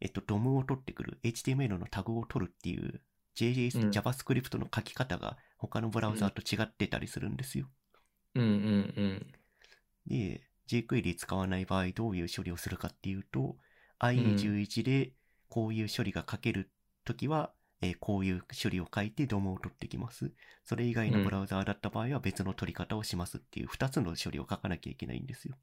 [0.00, 3.00] えっと、ドムを取ってくる、HTML のタグを取るっていう、
[3.36, 7.68] JS、うん JavaScript の書き方が他のブラウザーと違ってたりするんですよ。
[8.34, 8.42] うん。
[8.42, 8.54] うんうん
[8.96, 9.32] うん。
[10.06, 13.56] で、jQuery 使わない場合どういう処理をするかっていうと、
[13.98, 15.12] IE11 で
[15.48, 16.70] こういう処理が書ける
[17.04, 17.52] ときは、
[17.82, 20.32] えーこういう処理を書いて DOM を取ってきます。
[20.64, 25.56] それ以外のブラウザーだった場合は別の取り方をしますっていう2つの処理を書かなきゃいけないんですよ。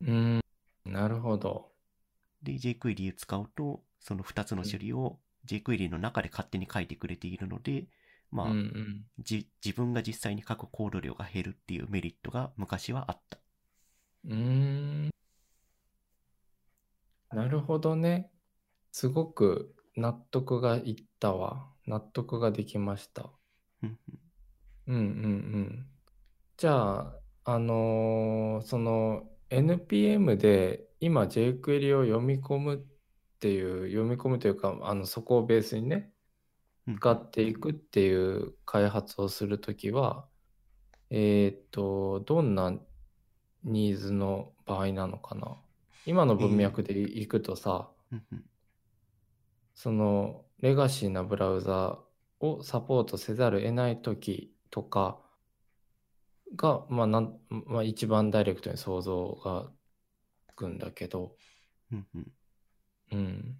[0.00, 0.40] うん。
[0.84, 1.72] なるほど。
[2.42, 7.86] で、jQuery を使うと、その2つの処理を jQuery の中で勝手に書いてくれているので、
[8.30, 9.06] まあ、うんうん。
[9.20, 13.39] じ自分が実際に書くコード量が減るっていうメリットが昔はあった。
[14.24, 15.10] うーん。
[17.30, 18.30] なるほどね。
[18.92, 21.68] すごく納得がいったわ。
[21.86, 23.30] 納得ができました。
[23.82, 23.98] うん
[24.86, 25.06] うんうんう
[25.60, 25.86] ん。
[26.56, 36.12] じゃあ、あのーその NPM で今 jQuery を読み込むっていう、読み込むというか、あのそこをベースにね、
[36.86, 40.28] うん使っていくっていう開発をするときは、
[41.10, 42.72] えっと、どんな
[43.64, 45.56] ニーズの場合なのかな。
[46.06, 48.24] 今の文脈でいくとさ、うん。
[48.32, 48.44] うん
[49.74, 51.98] そのレガシーなブラウザ
[52.40, 55.18] をサポートせざるを得ないときとか
[56.56, 59.72] が、まあなんまあ、一番ダイレクトに想像が
[60.48, 61.36] つくんだけど、
[61.92, 62.32] うんうん。
[63.12, 63.58] うん。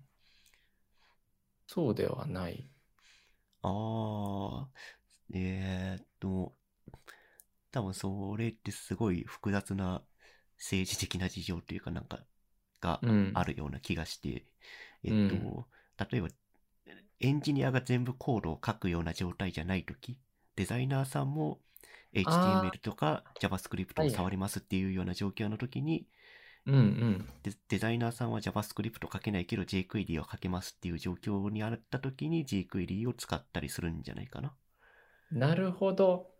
[1.67, 2.71] そうではない。
[3.63, 4.71] ああ、
[5.35, 6.55] えーっと、
[7.73, 10.03] 多分それってすごい複雑な
[10.59, 12.21] 政治的な事情というかなんか
[12.81, 13.33] がうん。
[13.35, 14.45] あるような気がして、
[15.05, 15.67] えっと、
[16.11, 16.29] 例えば
[17.21, 20.19] エンジニアが全部コードを書くような状態じゃないとき、
[20.57, 21.61] デザイナーさんも
[22.25, 26.07] あ HTML とか JavaScript を触りますっていうような状況の時に、
[26.67, 27.29] うんうん。
[27.43, 34.55] デデザイナーさんは JavaScript 書けないけど jQuery は書けますっていう状況にあった時に jQuery を使ったりするんじゃないかな。
[35.31, 36.31] なるほど。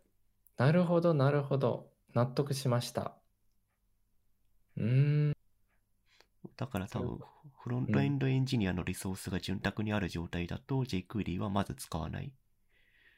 [0.57, 1.91] なるほど、なるほど。
[2.13, 3.17] 納得しました。
[4.77, 5.33] うーん。
[6.57, 7.19] だから多分
[7.59, 12.31] フロントエンドエンジニアのリソースが潤沢にある状態だと jQuery はまず使わない。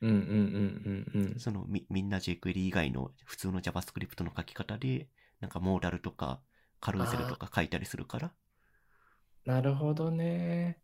[0.01, 1.39] うんうんうんうんうん。
[1.39, 5.07] そのみみんな jQuery 以外の普通の JavaScript の書き方で、
[5.41, 6.41] なんかモーダルとか
[6.79, 8.31] カルーセルとか書いたりするから。
[9.45, 10.81] なるほどね。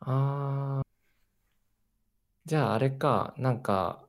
[0.00, 0.98] ああ。
[2.46, 4.07] じゃああれか、なんか、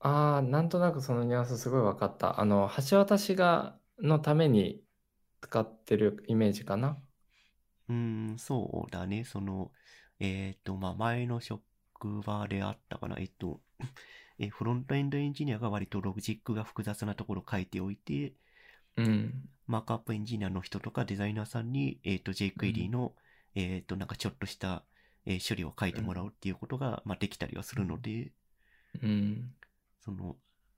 [0.00, 2.40] ああ、なんとなくそのニュアンスすごい分かった。
[2.40, 4.84] あの、橋渡しが、のために
[5.40, 7.02] 使ってるイメージかな。
[7.88, 7.94] うー
[8.34, 9.24] ん、そうだね。
[9.24, 9.72] その、
[10.20, 11.62] えっ、と、まあ、前の職
[12.22, 13.16] 場であったかな。
[13.18, 13.60] えっと、
[14.38, 18.34] え、フロントエンドエンジニアが割とロジックが複雑なところを書いておいて、
[18.96, 19.48] うん。
[19.66, 23.14] マークアップエンジニアの人とかデザイナーさんに、えっ、と、jQuery の、
[23.54, 24.84] えっ、と、なんかちょっとした、
[25.26, 28.32] えー処理を書いてもらうっていうことが、まあ、できたりはするので、
[29.02, 29.54] うん。
[30.00, 30.36] その、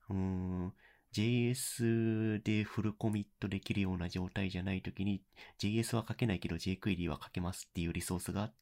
[0.09, 0.73] うーん、
[1.13, 5.23] JS でフルコミットできるような状態じゃないときに、
[5.59, 8.55] JS は書けないけど jQuery は書けますっていうリソースがあっ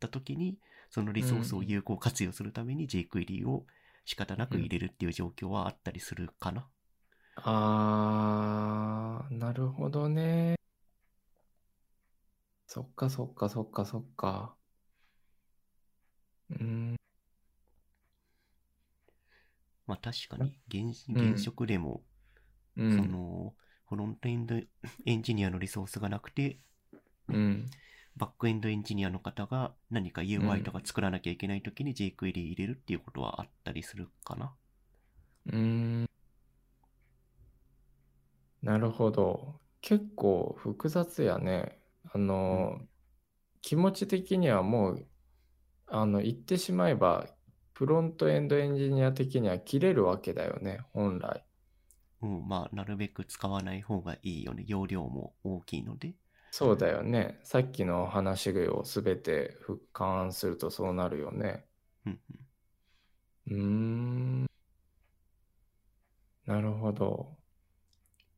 [0.00, 0.58] たときに、
[0.90, 3.66] そのリソースを有効活用するために jQuery を
[4.04, 6.68] 仕方なく入れるっていう状況はあったりするかな。
[7.36, 10.56] あー、なるほどね。
[12.66, 14.54] そっかそっかそっかそっか。
[16.50, 16.96] うん。
[19.86, 22.02] まあ確かに現、うん現職でも、
[22.76, 22.96] うん。
[22.96, 23.54] その、
[23.88, 26.60] フロントエンドエンジニアのリソースがなくて、
[27.28, 27.66] うん。
[28.16, 34.52] バックエンドエンジニアの方が何か UI とか作らなきゃいけないときに jQuery 入れるっていうことはあったりするかな。
[35.46, 36.06] うーん。
[38.62, 39.60] なるほど。
[39.80, 41.78] 結構複雑やね。
[42.12, 42.80] あの、
[43.62, 45.06] 気持ち的にはもう、
[45.88, 47.28] あの、言ってしまえば、
[47.74, 51.44] フロントエンドエンジニア的には切れるわけだよね、本来。
[52.22, 54.64] うん、まあ、なるべく使わない方がいいよね。
[54.66, 56.14] 容量も大きいので。
[56.52, 57.40] そうだよね。
[57.42, 61.64] さっきの話をすべて俯瞰するとそうなるよね。
[62.06, 62.20] うん
[63.48, 64.46] うーん。
[66.46, 67.36] なるほど。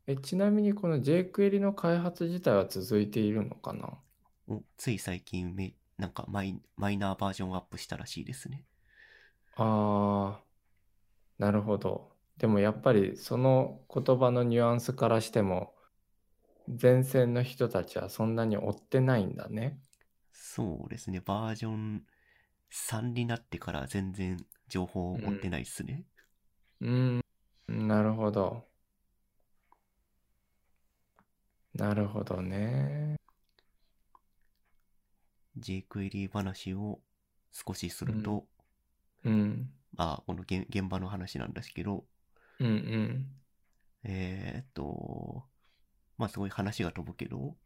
[0.07, 3.99] え、ちなみにこの jQuery の開発自体は続いているのかな？
[4.49, 8.65] うん、おつい最近め、なんかマイマイナーバージョンアップしたらしいですね。
[9.57, 10.45] ああ、
[11.39, 12.13] なるほど。
[12.39, 15.75] でもやっぱりその言葉のニュアンスからしても、
[16.81, 19.81] 前線の人たちはそんなに追ってないんだね。
[20.33, 21.21] そうですね。
[21.21, 22.03] バージョン
[22.71, 24.37] 3になってから全然
[24.69, 26.05] 情報を持ってないっすね。
[26.81, 27.21] うー
[27.73, 28.65] ん、なるほど。
[31.75, 33.17] なるほどね。
[35.59, 37.01] jQuery 話を
[37.53, 38.47] 少しすると、
[39.27, 42.05] うん、まあ、この現現場の話なんですけど、
[42.61, 43.27] うん、うん、
[44.05, 45.45] えーっと、
[46.17, 47.57] まあすごい話が飛ぶけど、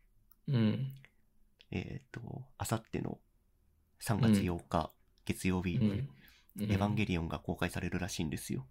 [0.49, 0.93] うん、
[1.71, 2.21] えっ、と、
[2.59, 3.19] あさっての
[4.01, 4.91] 3月8日、
[5.27, 6.09] 月曜日に、
[6.59, 8.67] エヴァンゲリオンが公開されるらしいんですよ。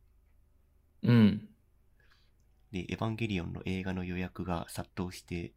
[1.04, 1.48] うん。
[2.72, 5.54] で、エヴァンゲリオンの映画の予約が殺到して、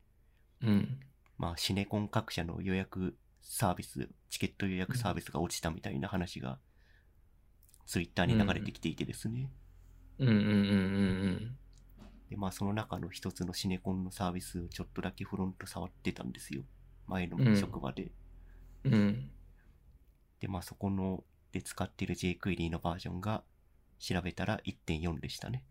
[0.62, 1.00] うん。
[1.38, 6.58] まあ、シネコン各社の予約サービス、チケット予約サービスが落ちたみたいな話が、
[7.86, 9.50] ツイッターに流れてきていてですね。
[10.18, 11.56] うんうんうんうん
[12.30, 16.62] で、まあ、その中の一つのシネコンのサービスをちょっとだけフロント触ってたんですよ。
[17.06, 18.10] 前のうん職場で。
[18.84, 18.94] うん。
[18.94, 19.30] うん。
[20.40, 23.44] で、まあ、そこの、で使ってる J クエリーのバージョンが、
[23.98, 25.62] 調べたら1.4でしたね。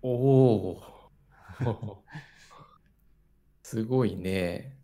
[0.00, 0.82] おお。
[3.62, 4.78] すごいね。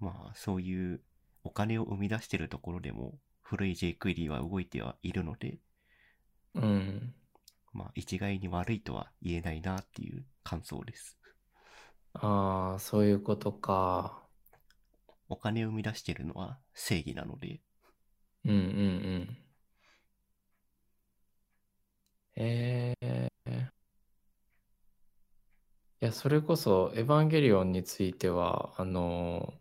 [0.00, 1.00] まあ、そういう
[1.44, 5.60] お金を生み出してるところでも、古い J クエリーは動いてはいるので、
[6.54, 7.14] うん。
[7.74, 11.18] まあ、一概に悪いとは言えないなっていう感想です。
[12.14, 14.28] ああ、そういうことか。
[15.28, 17.60] お金を生み出してるのは正義なので、
[18.44, 18.60] うんうんう
[19.18, 19.36] ん。
[22.36, 23.30] ええ
[26.00, 29.54] いや、それこそ、エヴァンゲリオンについては、あの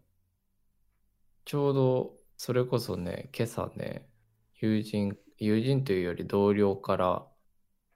[1.45, 4.05] ちょうど、それこそね、今朝ね、
[4.59, 7.25] 友人、友人というより同僚から、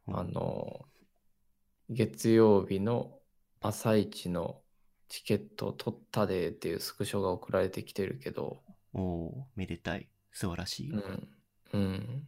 [0.07, 0.85] あの
[1.89, 3.19] 月曜日の
[3.59, 4.61] 朝一の
[5.09, 10.07] チケットを取ったでっていうスクショが送られてきてるけど、おおめでたい。
[10.31, 10.91] 素晴らしい。
[10.91, 11.27] うん。
[11.73, 12.27] うん。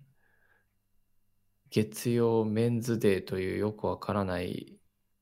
[1.70, 4.78] 月曜メンズデーというよくわからない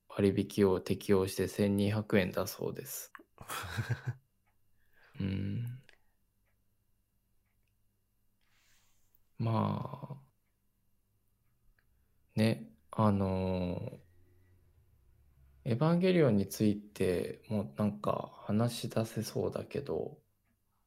[0.08, 3.12] 割引を適用して1200円だそうです。
[5.20, 5.77] うん。
[9.38, 10.16] まあ、
[12.36, 14.00] ね、あの
[15.64, 20.18] エヴァンゲリオンについてもうなんか話し出せそうだけど、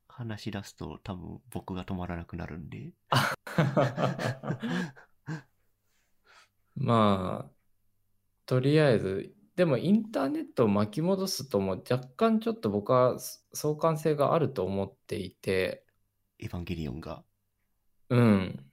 [0.07, 2.91] 話し出すと多分僕が止まらなくなるんで。
[6.75, 7.51] まあ、
[8.45, 13.17] とりあえず、でもインターネットを巻き戻すとも若干ちょっと僕は
[13.53, 15.85] 相関性があると思っていて、
[16.39, 17.23] エヴァンゲリオンが。
[18.11, 18.71] うん。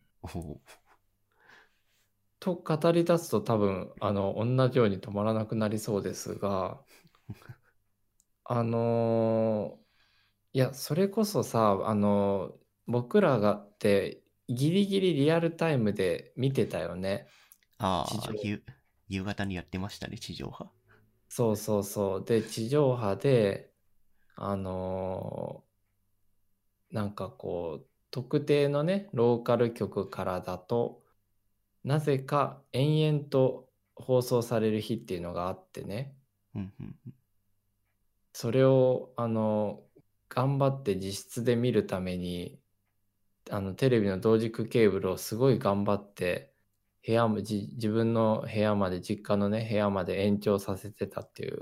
[2.40, 6.84] と語り出すと多分あの同じように止まらなくなりそうですが
[8.44, 9.88] あのー
[10.54, 17.28] いやそれこそさあの僕らがってギリギリリアルタイムで見てたよね
[17.78, 18.62] ああ夕
[19.08, 20.70] 夕方にやってましたね、地上波。
[21.28, 23.72] そうそうそうで地上波で
[24.36, 31.02] あのーなんかこう特定のねローカル局からだと
[31.84, 36.14] なぜか延々と放送される日っていうのがあってね。
[36.54, 37.14] うんうんうん。
[38.32, 39.82] それをあの
[40.28, 42.60] 頑張って自室で見るために
[43.50, 46.52] あのテレビの同軸ケーブルをすごい頑張って
[47.06, 51.58] 部屋もじ自分の部屋まで実家のね部屋まで延長させてたっていう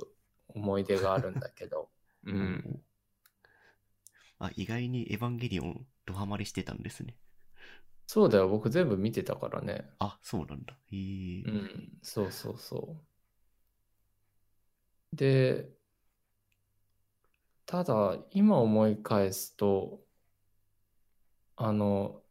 [0.49, 1.89] 思い出があるんだけど。
[2.25, 2.83] うん。
[4.39, 7.17] あ、意外にエヴァンゲリオン、ドハマりしてたんですね。
[8.07, 8.49] そうだよ。
[8.49, 9.85] 僕全部見てたからね。
[9.99, 10.75] あ、そうなんだ。
[10.93, 11.43] へえ。
[11.43, 11.99] うん。
[12.03, 13.07] そうそうそう。
[15.17, 15.69] で
[17.67, 20.01] ただ今思い返すと
[21.57, 22.23] あの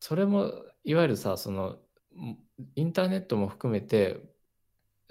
[0.00, 0.52] それも
[0.84, 1.78] いわゆるさその
[2.16, 2.38] ん
[2.76, 4.18] インターネットも含めて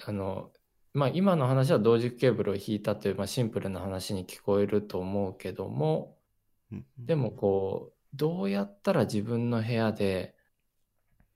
[0.05, 0.51] あの
[0.93, 6.18] まあ今の話は同軸ケーブルを引いたという、まあ、シンプルな話に聞こえると思うけども
[6.97, 10.35] でもこうどうやったら自分の部屋で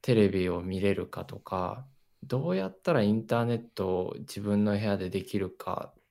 [0.02, 1.86] テレビを見れるかとか
[2.24, 6.02] どうやったらインターネットを自分の部屋でできるかっ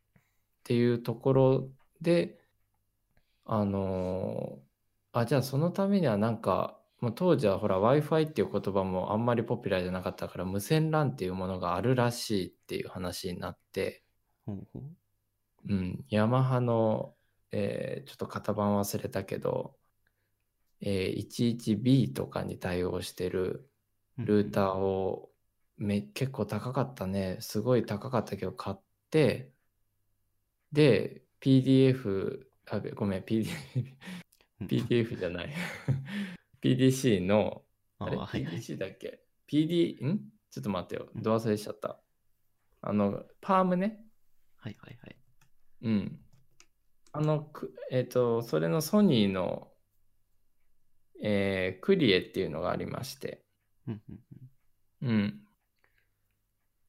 [0.65, 1.69] ていうところ
[2.01, 2.39] で
[3.45, 4.59] あの
[5.13, 14.03] あじゃあそのためにはなんかまあ当時はほら Wi-Fi っていう言葉もあんまりポピュラーじゃなかったから無線 LAN っていうものがあるらしいっていう話になって
[15.69, 17.15] うん、ヤマハの、
[17.53, 19.77] えーちょっと型番忘れたけど、
[20.81, 23.71] えー 11B とかに対応してる
[24.19, 25.31] ルーターを
[25.77, 27.39] め結構高かったね。
[27.41, 28.77] すごい高かったけど買っ
[29.11, 29.53] て
[30.73, 33.49] で PDF あごめん PDF,
[34.61, 34.67] うん。
[34.67, 35.53] PDF じゃない。
[36.63, 37.63] PDC の
[37.99, 38.57] あれあはいはい。
[38.57, 40.21] PDC だっけ？PD ん？
[40.51, 41.09] ちょっと待ってよ。
[41.15, 41.23] うん。
[41.23, 41.99] ど忘れしちゃった。
[42.81, 44.05] あのパームね。
[44.57, 45.17] はいはいはい。
[45.83, 46.21] うん。
[47.13, 49.69] あの、くえっ、と、それのソニーの、
[51.23, 53.45] えークリエっていうのがありまして、
[53.87, 54.19] うんうん
[55.03, 55.41] うんうん。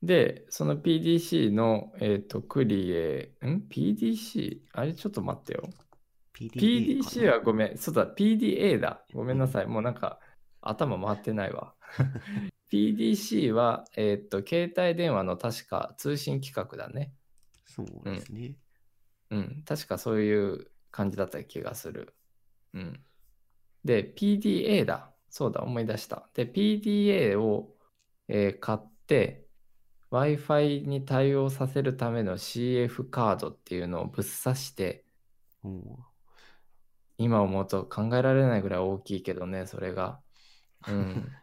[0.02, 4.62] で、その PDC の、えっ、と、クリエ、ん ?PDC?
[4.74, 5.70] あれちょっと待ってよ。
[6.34, 7.78] PDC はごめん。
[7.78, 9.06] そうだ、PDA だ。
[9.14, 9.68] ごめんなさい。
[9.68, 10.20] もうなんか
[10.62, 11.76] 頭回ってないわ。
[12.72, 17.14] PDC は、えっ、と、携帯電話の確か通信規格だね。
[17.66, 18.56] そうですね。
[19.34, 19.64] うん。
[19.66, 22.16] 確かそういう感じだった気がする。
[22.74, 23.06] うん。
[23.84, 25.14] で、PDA だ。
[25.30, 26.30] そうだ、思い出した。
[26.34, 27.78] で、PDA を、
[28.28, 29.48] えー買って、
[30.12, 35.06] Wi-Fi に対応させるための CF カードっていうのをぶっ刺して、
[35.64, 36.14] おー
[37.18, 40.22] 今思うと考えられないぐらい大きいけどね、それが。
[40.88, 41.38] うん。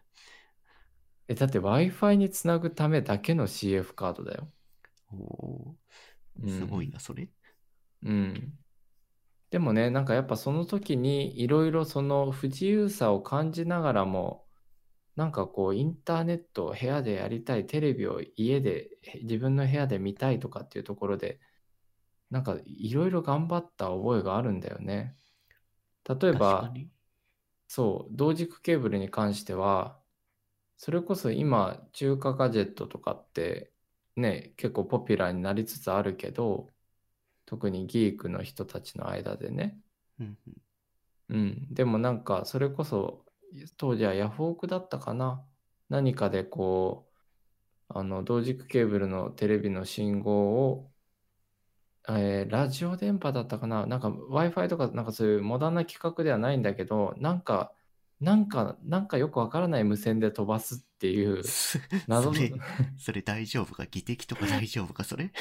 [1.28, 4.52] え、だって Wi-Fi につなぐためだけの CF カードだよ。
[5.12, 7.24] おすごいな、それ。
[7.24, 7.30] うん。
[9.50, 14.46] でもね、なんかやっぱその時にいろいろその不自由さを感じながらも、
[15.16, 21.40] なんかこうインターネットを部屋でやりたい、テレビを家でへ自分の部屋で見たいとかっていうところで、
[22.30, 25.16] なんかいろいろ頑張った覚えがあるんだよね。
[26.08, 26.90] 例え確かば、に。
[27.68, 30.02] そう、同軸ケーブルに関しては、
[30.76, 33.72] それこそ今、中華ガジェットとかって
[34.16, 36.68] ね、結構ポピュラーになりつつあるけど、
[37.50, 39.76] 特にギークの人たちの間でね。
[40.20, 40.54] うんうん
[41.30, 41.66] うん。
[41.74, 43.24] でもなんか、それこそ、
[43.76, 45.44] 当時はヤフオクだったかな。
[45.88, 47.08] 何かでこ
[47.88, 50.92] う、あの、同軸ケーブルのテレビの信号を、
[52.08, 53.84] えーラジオ電波だったかな。
[53.86, 57.72] なんか Wi-Fi とかなんかそういうモダンな規格ではないんだけど、なんか、
[58.20, 61.42] なんか、なんかよくわからない無線で飛ばすっていう
[62.06, 62.52] 謎の、それ、
[62.98, 63.86] それ大丈夫か？
[63.86, 65.04] 技的とか大丈夫か？
[65.04, 65.32] それ？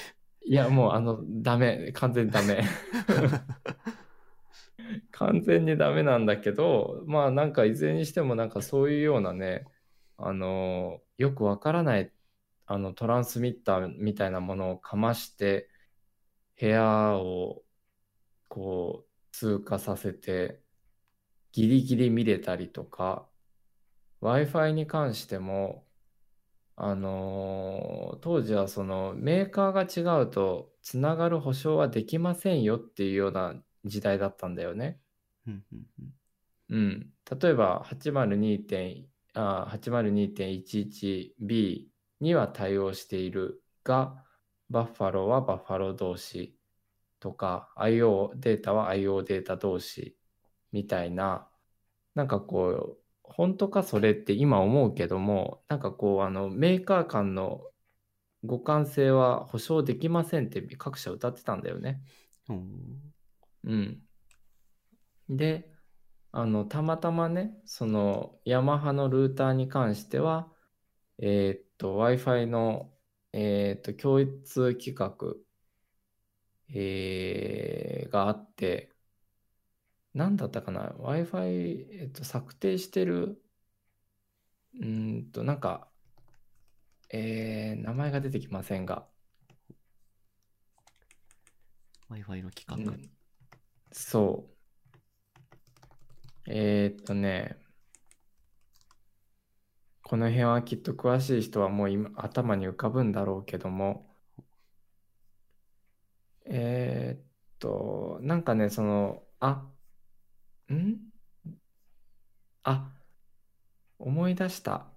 [0.50, 1.92] いやもうあの、ダメ。
[1.92, 2.64] 完全にダメ。
[5.12, 9.66] 完全にダメなんだけど、まあなんかいずれにしてもなんかそういうようなね、
[10.18, 12.12] あの、よくわからない
[12.66, 15.70] あのトランスミッターみたいなものをかまして、
[16.60, 17.64] 部屋を
[18.48, 20.62] こう通過させて、
[21.52, 23.30] ギリギリ見れたりとか、
[24.22, 25.89] Wi-Fi に関しても、
[26.82, 33.56] あのー当時はそのメーカーが違うとつながる保証はできませんよっていうような
[33.86, 35.00] 時代だったんだよね。
[36.70, 37.10] うん。
[37.42, 41.88] 例えば802点あ 802.11b
[42.20, 44.24] には対応しているが、
[44.70, 46.56] バッファローはバッファロー同士
[47.20, 50.18] とか、IO データは IO データ同士
[50.72, 51.48] みたいな、
[52.16, 52.98] なんかこう、
[53.30, 57.64] 本当かそれって今思うけども、なんかこう、あの、メーカー間の
[58.42, 62.04] 互換性は保証できませんって各社歌ってたんだよね。
[62.50, 63.14] うん
[63.64, 64.04] うん。
[65.30, 65.72] で、
[66.32, 70.54] あの、たまたまね、その、ヤマハのルーターに関しては、
[71.20, 72.98] えーっと、Wi-Fi の、
[73.34, 75.46] えーっと、共通規格、
[76.70, 78.89] えーがあって、
[80.14, 83.42] なんだったかな ?Wi-Fi、えっと、策定してる、
[84.74, 85.92] うーんと、なんか、
[87.12, 89.08] えー名前が出てきませんが、
[92.10, 92.80] Wi-Fi の規う格。
[92.80, 93.10] ん
[93.92, 94.56] そう。
[96.48, 97.58] えーっとね、
[100.04, 104.10] この辺はきっと詳しい人はもう今頭に浮かぶんだろうけども、
[106.46, 107.26] えーっ
[107.60, 109.70] と、なんかね、その、あ、
[110.74, 111.10] ん？
[112.64, 112.94] あ、
[114.00, 114.88] 思い出した。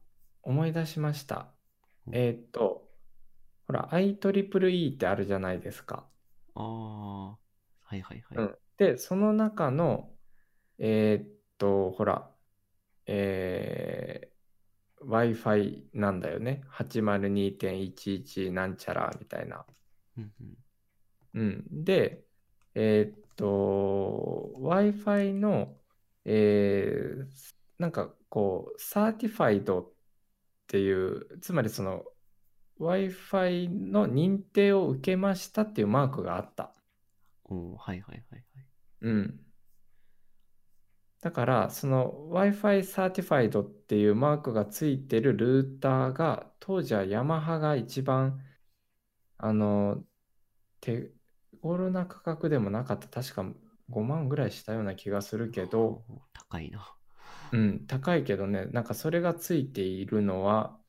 [0.43, 1.53] 思い出しました。
[2.13, 2.91] えーっと、
[3.67, 6.09] ほら、IEEE ってあるじゃないですか。
[6.55, 7.31] ああ、
[7.83, 8.39] はいはいはい。
[8.39, 10.19] うんで、その中の、
[10.79, 12.35] えーっと、ほら、
[13.07, 16.63] えー Wi-Fi なんだよね。
[16.69, 19.67] 802.11なんちゃらみたいな。
[20.17, 20.57] うんうん
[21.35, 21.85] うん。
[21.85, 22.25] で、
[22.75, 25.81] えーっと、Wi-Fi の、
[26.25, 29.93] えーなんかこう、 Certified っ
[30.69, 32.05] ていう、つまりその、
[32.79, 36.75] Wi-Fi の認定を受けましたっていうマークがあった。
[37.45, 38.67] おーはいはいはいはい。
[39.03, 39.41] うん。
[41.21, 48.41] だから、その Wi-Fi サーティファイドっていうマークがついてるルーターが、当時はヤマハが一番、
[49.39, 50.05] あの、
[50.81, 51.13] 手
[51.63, 53.09] 頃な価格でもなかった。
[53.09, 53.45] 確か
[53.89, 56.05] 5万ぐらいしたような気がするけど、
[56.35, 56.95] 高いな。
[57.51, 60.81] うん、高いけどね、なんかそれがついているのは、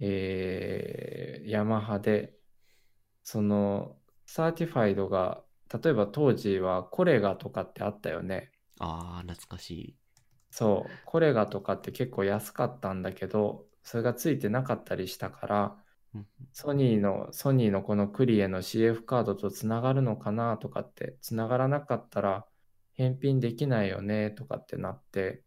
[0.00, 2.38] えーヤマハで、
[3.24, 5.44] その、 certified が、
[5.82, 8.52] 例えば当時はコレガとかってあったよね。
[8.80, 9.96] ああ、懐かしい。
[10.50, 15.85] そう、コレガとかって結構安かったんだけど、それがついてなかったりしたから、うん
[16.52, 22.46] ソニーの、ソニーのこのクリエの CF カードとつながるのかなとかって、つながらなかったら
[22.94, 25.42] 返品できないよねとかってなって、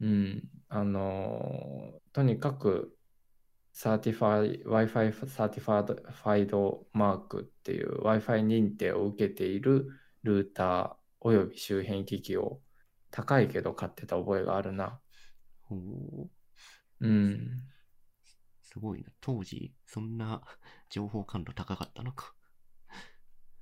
[0.00, 2.96] うん、あのーとにかく、
[3.72, 9.88] サーティファイ、Wi-Fi サーティファイドマークっていう Wi-Fi 認定を受けている
[10.24, 12.60] ルーターおよび周辺機器を
[13.10, 15.00] 高いけど買ってた覚えがあるな。
[17.00, 17.62] うん。
[18.78, 19.10] すごいな。
[19.20, 20.40] 当時、そんな
[20.88, 22.32] 情報感度高かったのか。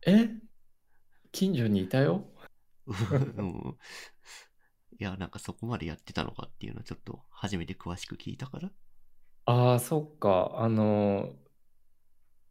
[0.07, 0.29] え？
[1.33, 2.29] 近所にいたよ？
[2.87, 3.79] うん
[4.99, 8.71] いや、なんかそこまでやってたのかっていうのはちょっと初めて詳しく聞いたから。
[9.47, 10.53] ああ、そっか。
[10.57, 11.35] あの、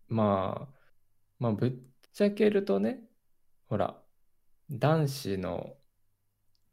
[0.08, 0.80] まあ、
[1.40, 1.74] まあ、ぶっ
[2.14, 3.04] ちゃけるとね、
[3.68, 4.00] ほら、
[4.70, 5.76] 男子の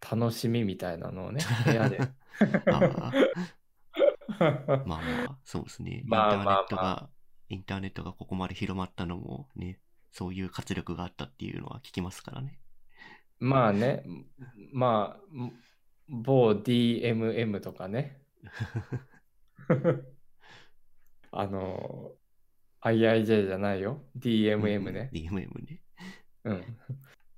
[0.00, 2.00] 楽しみみたいなのをね、部屋で。
[4.38, 6.02] あ まあまあ、そうですね。
[6.04, 7.10] インターネまあまあットが、
[7.48, 9.80] インターネットがここまで広まったのもね、
[10.10, 12.60] そういう活力があったっていうのは聞きますからね。
[13.38, 14.04] まあね、
[14.72, 15.50] まあ、
[16.08, 18.22] 某 DMM とかね、
[21.32, 22.12] あの、
[22.82, 25.10] IIJ じゃないよ、DMM ね。
[25.12, 25.80] DMM ね。
[26.44, 26.78] うん。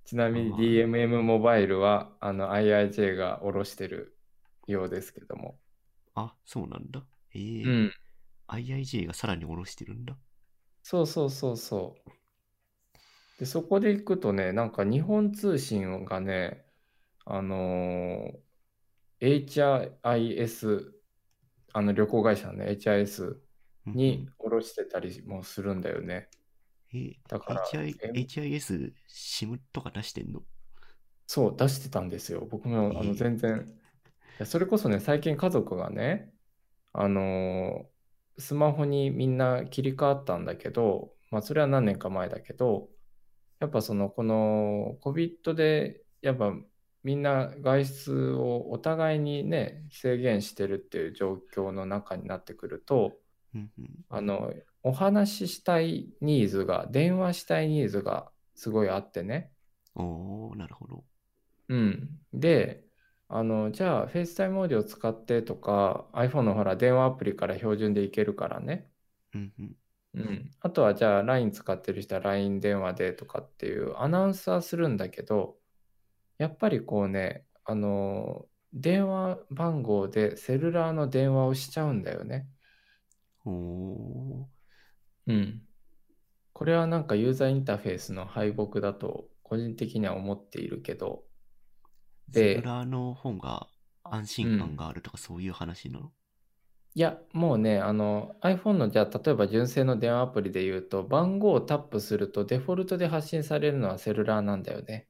[0.05, 4.17] ちなみにまあ DMM モバイルはあの IIJ が下ろしてる
[4.67, 5.59] ようですけども。
[6.15, 7.07] あ、そうなんだ。
[7.35, 7.93] ええうん。
[8.49, 10.19] IIJ がさらに下ろしてるんだ。
[10.85, 12.11] そうそうそうそう。
[13.39, 16.67] で、そこで行くとね、なんか日本通信がね、
[17.25, 18.41] あのー
[19.21, 20.93] HIS、
[21.75, 23.43] あの旅行会社のね、HIS
[23.87, 26.31] うんに下ろしてたりもするんだよね。
[26.93, 30.43] うん、えだから HI HIS、SIM とか出してんの？
[31.27, 32.47] そう、出してたんですよ。
[32.51, 33.79] 僕もあのええ全然。
[34.35, 36.33] いやそれこそね、最近家族がね、
[36.93, 37.95] あのー
[38.37, 42.89] スマホにみんな切り替わったんだけど、まあそれは何年か前だけど、
[43.61, 46.53] やっぱその、この COVID で、やっぱ
[47.05, 53.13] みんな外出をお互いにね、制限してるっていう状況の中になってくると、
[53.55, 59.53] うんうんあの、お話ししたいニーズが、電話したいニーズがすごいあってね。
[59.95, 61.05] おー、なるほど。
[61.69, 62.09] うん。
[62.33, 62.84] で、
[63.29, 68.91] あの、じゃあ、FaceTime オーディオ使ってとか、iPhone のほら、電話アプリから標準でいけるからね。
[69.35, 69.77] うんうん
[70.15, 70.51] うん。
[70.61, 75.59] あとは、じゃあ、LINE 使ってる人は LINE 電話でとかっていうアナウンスはするんだけど、
[76.39, 82.49] やっぱりこうね、あの、電話番号でセルラーの電話をしちゃうんだよね。
[85.27, 85.69] うん。
[86.53, 91.24] これはなんかユーザーインターフェースの敗北だと個人的には思っているけど、
[92.29, 93.69] でセルラーの方が
[94.03, 96.13] 安心感があるとかそういう話なの、
[96.97, 105.09] いや、もうね、あの iPhone のじゃあ例えば純正の電話アプリで言うと番号をタップするとデフォルトで発信されるのはセルラーなんだよね。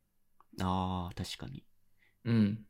[0.61, 1.65] ああ、確かに。
[2.25, 2.67] うん。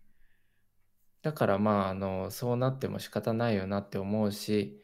[1.22, 4.80] だからまあ、あの、そうなっても仕方ないよなって思うし、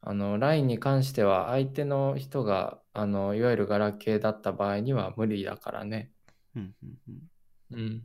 [0.00, 6.12] あの、LINE に関しては相手の人が、あの、いわゆるガラケーだった場合には無理だからね。
[6.56, 7.80] うんうんうん。
[7.80, 8.04] うん。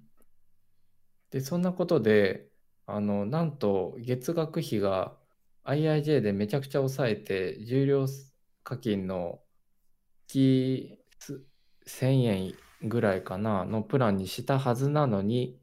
[1.34, 2.48] で、そんなことで、
[2.86, 5.18] あの、なんと月額費が
[5.66, 8.06] IIJ でめちゃくちゃ抑えて、重量
[8.64, 9.42] 課金の
[10.28, 11.44] 月す
[11.88, 12.54] 1000円
[12.84, 15.60] ぐらいかなのプランにしたはずなのに、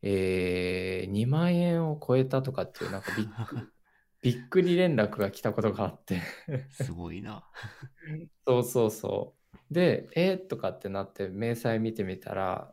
[0.00, 3.72] えー、2万円を超えたとかっていう、なんかびっく
[4.22, 6.22] びっくり連絡が来たことがあって。
[6.70, 7.46] すごいな。
[8.46, 9.36] そうそうそ
[9.70, 9.74] う。
[9.74, 12.72] で、えー、とかってなって、明細見てみたら、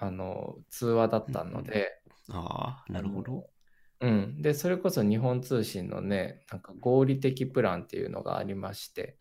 [0.00, 3.50] あの、通話だったので、ああ、なるほど。
[4.00, 4.42] うん。
[4.42, 9.18] で、それこそ日本通信のね、なんか合理的プランっていうのがありまして、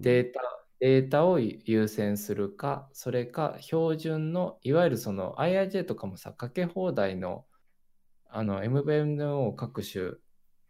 [0.00, 0.40] データ、
[0.80, 7.46] データを優先するか、それか標準の、いわゆるその IIJ とかもさ、かけ放題の、
[8.26, 10.12] あの、MVNO 各種、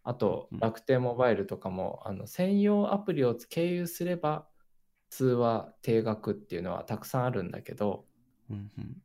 [0.05, 0.61] あとうん。
[0.61, 4.49] 楽天モバイルとかも、あの、専用アプリを経由すれば、
[5.11, 8.09] 通話定額っていうのはたくさんあるんだけど、
[8.51, 9.03] うんうん。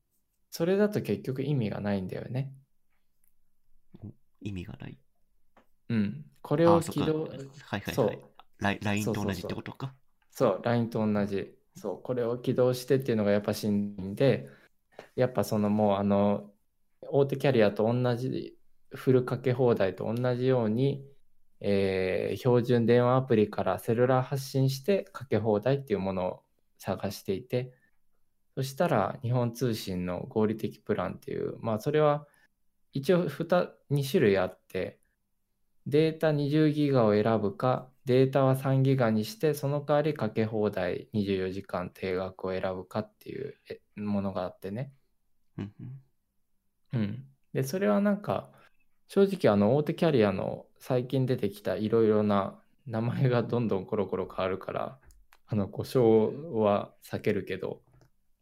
[0.58, 2.54] それだと結局意味がないんだよね。
[4.40, 4.98] 意味がない。
[5.90, 6.26] うん。
[6.42, 6.66] これ。
[6.66, 7.28] を起動、は
[7.76, 8.20] いはいそうはい。
[8.60, 9.94] ライ LINE と同じってことか？
[10.32, 11.54] そう、LINE と同じ。
[11.76, 14.48] そう、これを起動してっていうのがやっぱしんで、
[15.18, 16.50] やっぱそのもうあの、
[17.02, 18.58] 大手キャリアと同じ、
[18.94, 21.04] フルかけ放題と同じように、
[21.60, 26.44] えー標準電話アプリからセルラー発信してかけ放題っていうものを
[26.78, 27.74] 探していて、
[28.56, 32.26] そしたら日本通信の合理的プランっていう、まあそれは
[32.94, 33.48] 一応 2,
[33.90, 35.00] 2種類あって、
[35.86, 44.94] データ20ギガを選ぶか、データは3ギガにして、その代わりかけ放題24時間定額を選ぶかっていうえものがあってね。
[45.58, 45.74] うん
[46.94, 47.02] うん。
[47.02, 47.26] うん。
[47.54, 48.52] で、それはなんか、
[49.08, 55.00] 正直あの大手キャリアの最近出てきたいろいろな名前がどんどんコロコロ変わるから、
[55.48, 57.82] あの故障は避けるけど、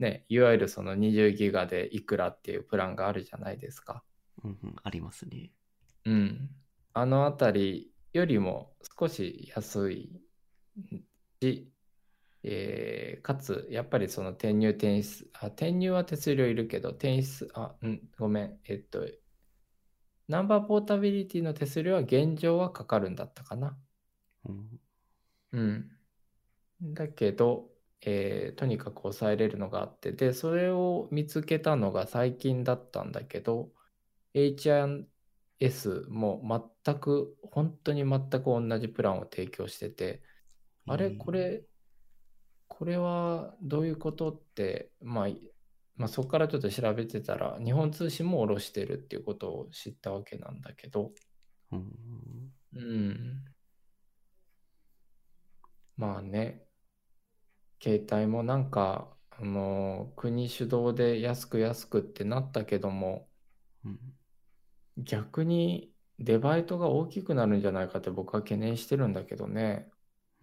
[0.03, 4.03] ね、いわゆるその20ギガでいくらっていうプランがあるじゃないですか。
[4.43, 4.75] うんうん。
[4.83, 5.51] ありますね。
[6.05, 6.49] うん。
[6.93, 10.21] あのあたりよりも少し安い
[11.41, 11.71] し、
[12.43, 19.05] えーかつ、やっぱりその転入転出、あ、転入は手数料いるけど、転出、あ、うん、ごめん、えっと、
[20.27, 23.77] ナンバーポータビリティの手数料は現状はかかるんだったかな。
[24.45, 24.79] うん。
[25.51, 25.97] うん。
[26.81, 27.71] だけど、
[28.05, 33.73] えーとにかく抑えれるのがあって、で、それを見つけたのが最近だったんだけど、
[34.33, 40.23] H&S も全く、本当に全く同じプランを提供してて、
[40.87, 41.65] あれ、うんこれ、
[42.67, 45.51] これはどういうことって、まあ、い
[45.95, 51.13] まあ、そこからちょっと調べてたら、日本通信も下ろしてるっていうことを知ったわけなんだけど、
[51.71, 52.53] うん。
[52.73, 53.45] うん。
[55.97, 56.67] まあね、
[57.83, 63.27] 携帯もなんか、あの国主導で安く安くってなったけども、
[63.83, 63.99] うん。
[64.97, 69.89] 逆にデバイトが大きくなるんじゃないかって僕は懸念してるんだけどね。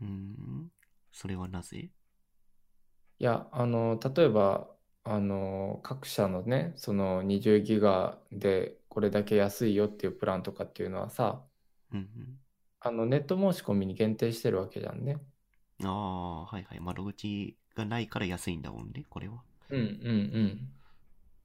[0.02, 0.70] うん。
[1.12, 1.78] それはなぜ？
[1.78, 4.68] いや、あの、例えば、
[5.04, 11.42] あの、各社のね、その20ギガでこれだけ安いよっていうプランとかっていうのはさ、
[11.92, 12.40] うんうん。
[12.80, 15.18] あの、ネット申し込みに限定してるわけじゃんね。
[15.84, 16.80] ああ、はいはい。
[16.80, 19.42] 窓口がないから安いんだもんね、これは。
[19.68, 19.86] うんうん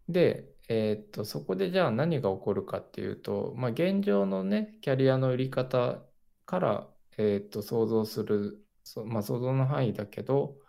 [0.10, 0.14] うん。
[0.14, 6.06] で、えーっと、そこでじゃあ何が起こるかっていうと、まあ、現状のね、キャリアの売り方
[6.46, 10.60] から、えーっと、想像する、そまあ、想像の範囲だけど、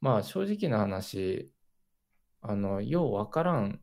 [0.00, 1.52] まあ、正直な話、
[2.42, 3.82] あの、ようわからん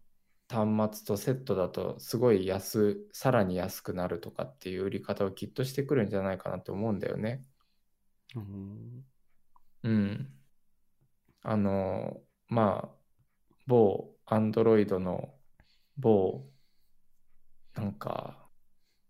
[0.49, 7.43] 端末とセットだと、すごい安、さらに安くなるとかっていう売り方をきっとしてくるんじゃないかなって思うんだよね。
[8.35, 9.05] うん。
[9.83, 10.39] うん。
[11.41, 12.97] あの、まあ、
[13.67, 15.39] 某アンドロイドの
[15.97, 16.51] 某、
[17.75, 18.49] なんか、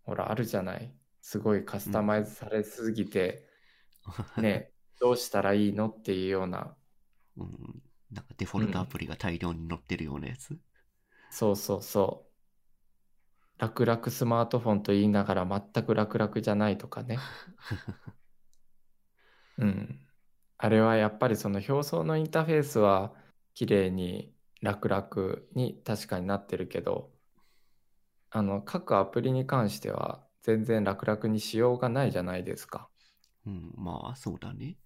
[0.04, 0.98] ほら、あるじゃない。
[1.22, 3.48] すごいカスタマイズされすぎて、
[4.38, 6.78] ね、どうしたらいいのっていうような、
[7.38, 7.82] うん。
[8.12, 10.60] なんかデフォルトアプリが大量に載ってるようなやつ？
[11.30, 12.34] そうそうそう。
[13.58, 17.32] 楽々スマートフォンと言いながら全く楽々じゃないとかね。
[19.58, 20.08] うん。
[20.58, 23.14] あれはやっぱりその表層のインターフェースは
[23.54, 25.08] 綺麗に楽々
[25.54, 27.12] に確かになってるけど、
[28.32, 32.90] あの各アプリに関しては全然楽々にしようがないじゃないですか。
[33.46, 33.74] うん。
[33.78, 34.78] まあ、そうだね。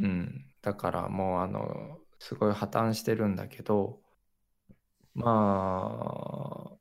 [0.00, 0.46] うん。
[0.62, 4.02] だからもうあの、すごい破綻してるんだけど、
[5.14, 6.78] まあ、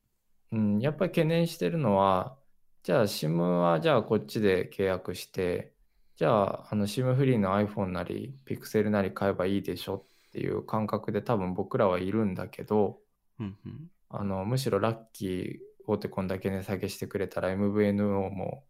[0.53, 2.39] うん、やっぱり懸念してるのは、
[2.83, 5.74] じゃあ SIM はじゃあこっちで契約して、
[6.15, 12.99] じゃああの SIM フリーの iPhone なり Pixel なり買えばいいでしょっていう感覚で多分僕らはいるんだけど、
[13.39, 13.89] うんうん。
[14.09, 15.57] あのむしろラッキー
[15.87, 18.63] 大手こんだけ値下げしてくれたら MVNO も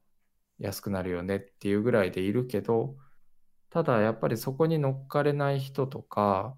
[0.59, 2.95] 安くなるよねっていうぐらいでいるけど、
[3.69, 6.55] ただやっぱりそこに乗っかれない人とか、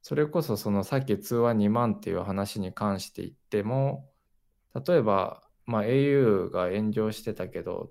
[0.00, 4.10] それこそそのさっき通話2万っていう話に関して言っても、
[4.86, 7.90] 例えば、まあ、au が炎上してたけど、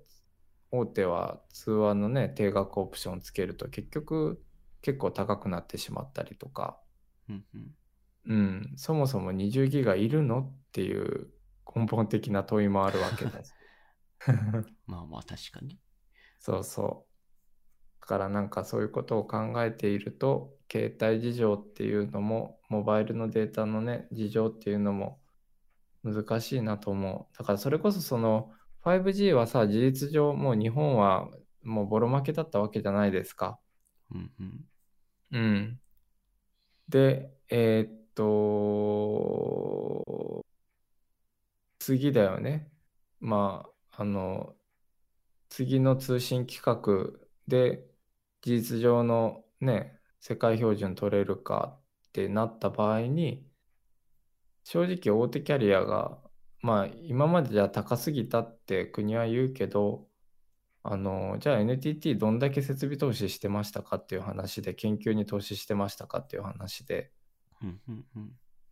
[0.78, 4.42] 大手は通話のね、定額オプションつけると結局
[4.82, 6.78] 結構高くなってしまったりとか、
[7.28, 7.74] うんうん。
[8.26, 11.28] うん、そもそも20ギガいるのっていう
[11.74, 13.52] 根本的な問いもあるわけだし。
[14.86, 15.78] まあまあ、確かに。
[16.38, 18.00] そうそう。
[18.00, 25.20] だからなんかそういうことを考えていると、携帯事情っていうのも、モバイルのデータのね、事情っていうのも
[26.02, 27.38] 難しいなと思う。
[27.38, 28.52] だからそれこそその
[28.84, 31.28] 5G はさ、事実上もう日本は
[31.62, 33.58] もうボロ負けだったわけじゃないですか。
[34.10, 34.64] うんうん。
[35.30, 35.80] うん。
[36.88, 39.04] で、えーっと、
[41.78, 42.70] 次だよね。
[43.20, 44.56] まあ、あの、
[45.48, 47.86] 次の通信規格で
[48.42, 53.46] 事実上のね、世界標準取れるかってなった場合に、
[54.64, 56.20] 正直大手キャリアが、
[56.64, 60.08] まあ今までじゃ高すぎたって国は言うけど、
[60.84, 67.12] あの、じゃあ NTT どんだけ設備投資してましたかっていう話で、研究に投資してましたかっていう話で、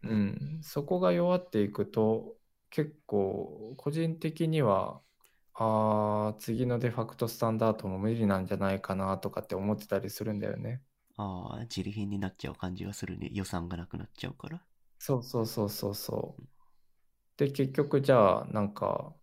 [0.03, 2.37] うんそこが弱っていくと、
[2.71, 5.03] 結構個人的には
[5.55, 10.83] ああ、次のデファクトスタンダードも無理なんじゃないかなとかって思ってたりするんだよね。
[11.17, 13.31] ああ、自利品になっちゃう感じがするね。
[13.33, 14.63] 予算がなくなっちゃうから。
[14.99, 16.43] そうそうそうそうそう。
[17.43, 19.17] で、結局じゃあ、なんか、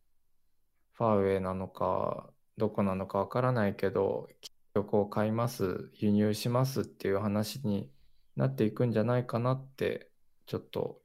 [0.93, 7.89] ファーウェイなのか、どこなのかわからないけど、結局を買います、輸入しますっていう話に
[8.35, 10.11] なっていくんじゃないかなって、
[10.47, 11.01] ちょっと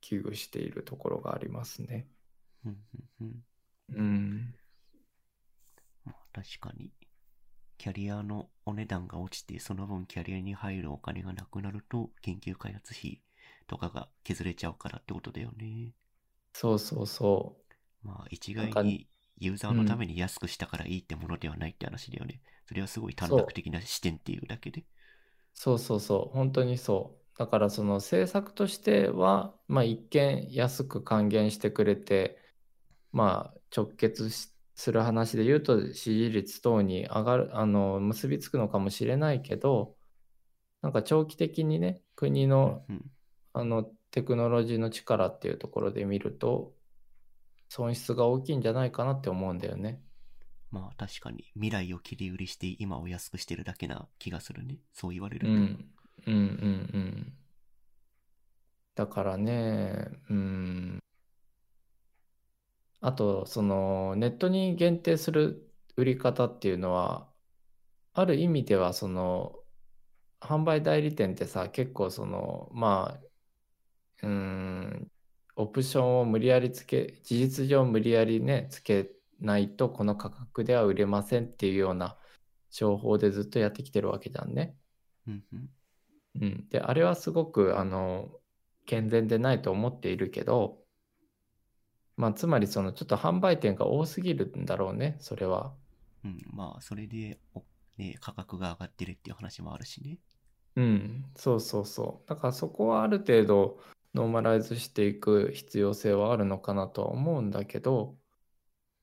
[0.00, 2.08] 危惧しているところがありますね。
[2.64, 4.54] うん
[6.32, 6.90] 確かに。
[7.76, 13.22] キャリアのお値段が落ちて、その分キャリアに入るお金がなくなると、研究開発費
[13.68, 15.92] とかが削れちゃうからってことだよね。
[16.52, 17.68] そうそうそう。
[18.02, 19.08] まあ一概に
[19.38, 22.40] ユーザーのために安くしたからいいってものではないって話だよね。
[22.66, 24.84] それはすごい短絡的な視点っていうだけで。
[25.54, 27.38] そうそうそう、本当にそう。
[27.38, 32.38] だからその政策としては、まあ一見安く還元してくれて、
[33.12, 39.96] まあ直結しする話で言うと支持率等に上がる、あの、結びつくのかもしれないけど、
[40.82, 43.10] なんか長期的にね、国のうん。
[43.52, 46.74] あのテクノロジーの力っていうところで見ると、
[47.68, 50.02] 損失が大きいんじゃないかなって思うんだよね。
[50.72, 54.78] まあ確かに未来を切り売りして今を安くしてるだけな気がするね。
[54.92, 55.52] そう言われると。
[55.52, 55.90] うん、
[56.26, 56.40] うん、うん、
[56.92, 57.32] うん。
[58.96, 60.98] だからね、うん。
[63.00, 67.28] あと、その、ネットに限定する売り方っていうのは、
[68.14, 69.54] ある意味では、その、
[70.40, 73.27] 販売代理店ってさ、結構その、まあ、
[74.22, 75.10] うん、
[75.56, 82.18] オプションを無理やりつけ、事実上無理やりね、つけないと、この価格では売れませんっていうような
[82.70, 84.76] 情報でずっとやってきてるわけじゃんね。
[85.26, 85.70] うんうん。
[86.40, 88.30] うん、で、あれはすごく、あの、
[88.86, 90.78] 健全でないと思っているけど、
[92.16, 95.74] まあ、つまり、その、ちょっと販売店が多すぎるんだろうね、それは。
[96.24, 97.62] うん、まあそれでお、
[97.96, 100.18] ね、価格が上がってるっていう話もあるしね。
[100.76, 102.28] うん、そうそうそう。
[102.28, 103.80] だからそこはある程度
[104.18, 108.18] ノーマライズしていく必要性はあるのかなとは思うんだけど、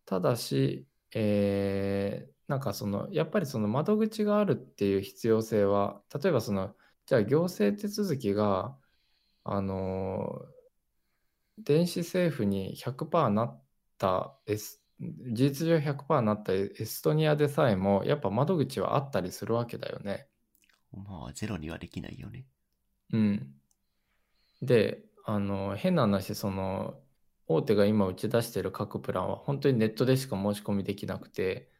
[0.05, 6.75] ただし、えーなんかその、やっぱりその窓口があるっていう必要性は、例えばその、
[7.07, 8.79] じゃあ行政手続きが、
[9.45, 10.55] あのー
[11.57, 13.63] 電子政府に100%なっ
[13.97, 14.79] た事
[15.33, 20.29] 実上100%なったエストニアでさえも、やっぱ窓口はあったりするわけだよね。
[20.91, 22.47] まあゼロにはできないよね。
[23.11, 23.55] うん。
[24.65, 27.01] で、あの、変な話、その、
[27.47, 31.71] 大手が今打ち出している各プランは本当にネットでしか申し込みできなくて、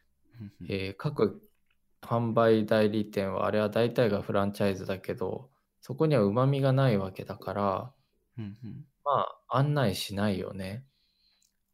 [0.68, 1.42] えー各
[2.02, 5.50] 販売代理店はあれは大体がフランチャイズだけど、
[5.80, 7.94] そこには旨味がないわけだから、
[8.38, 8.84] うんうん。
[9.04, 10.84] まあ、案内しないよね。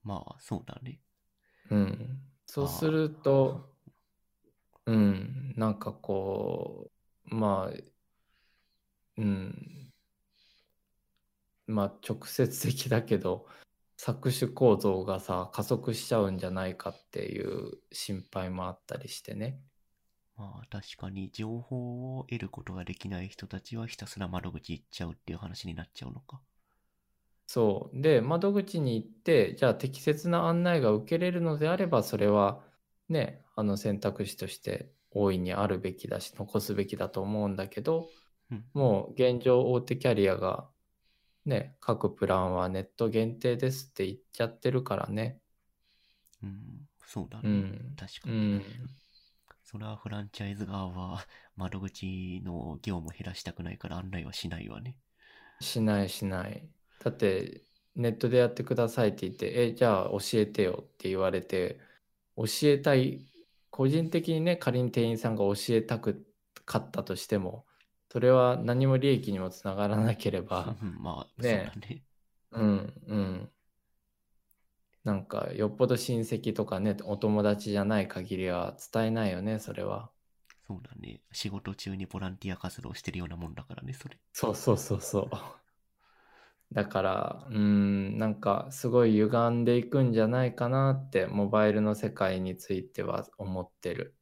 [0.05, 1.01] まあそうだね。
[1.71, 2.21] うん。
[2.47, 3.71] そうすると、
[4.87, 6.91] うん、なんかこ
[7.31, 7.83] う、まあ、
[9.17, 9.82] うん、
[11.67, 13.47] まあ直接的だけど、
[13.99, 19.61] 搾取構造がさ、加速しちゃうんじゃないかっていう心配もあったりしてね。
[20.37, 26.43] まあ確かに情報を得ることができない人たちはひたすら窓口行っちゃうっていう話になっちゃうのか。
[27.47, 28.01] そう。
[28.03, 32.65] で、窓口に行って、じゃあ適切な案内が受けれるのであれば、それは
[33.09, 38.09] ね、あの選択肢として大いにあるべきだし、残すべきだと思うんだけど、
[38.51, 40.71] うんもう現状大手キャリアが
[41.44, 45.40] ね、各プランはネット限定ですって言っちゃってるからね。
[46.43, 47.43] うん、そうだね。
[47.44, 47.94] うん。
[47.97, 48.35] 確かに。
[48.35, 48.62] うん。
[49.64, 54.97] それはフランチャイズ側は 窓口の業務減らしたくないから案内はしないわね。
[55.60, 56.69] しないしない。
[56.98, 57.64] だって、
[57.94, 61.81] ネットでやってくださいって言って、え、じゃあ教えてよって言われて、
[62.36, 63.27] 教えたい、
[63.70, 66.27] 個人的にね、仮に店員さんが教えたく
[66.64, 67.66] かったとしても、
[68.13, 72.03] それは何も利益にもつながらなければ、うんまあ、ねそうだね。
[72.51, 73.51] うんうん。
[75.03, 80.11] なんか、よっぽど親戚とかね、お友達じゃない限りは伝えないよね、それは。
[80.69, 81.23] そうだね。
[81.33, 84.19] 仕事中にボランティア活動してるようなもんだからね、それ。
[84.35, 86.75] そうそうそうそう。
[86.75, 94.15] だから、うーん、なんかすごい歪んでいくんじゃないかなって、モバイルの世界については思ってる。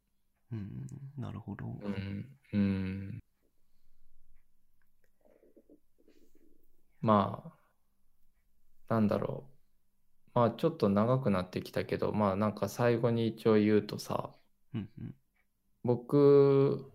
[0.52, 0.86] うん、
[1.16, 1.66] なるほど。
[1.66, 3.20] うん、うん。
[7.00, 7.52] ま
[8.88, 9.50] あ、なんだろう。
[10.34, 14.30] まあちょっと長くなってきたけど、まあなんか最後に一応言うとさ、
[14.74, 15.14] うんうん。
[15.82, 16.92] 僕、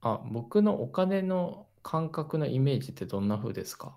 [0.00, 3.96] あ、僕のお金の感覚のイメージってどんな風ですか？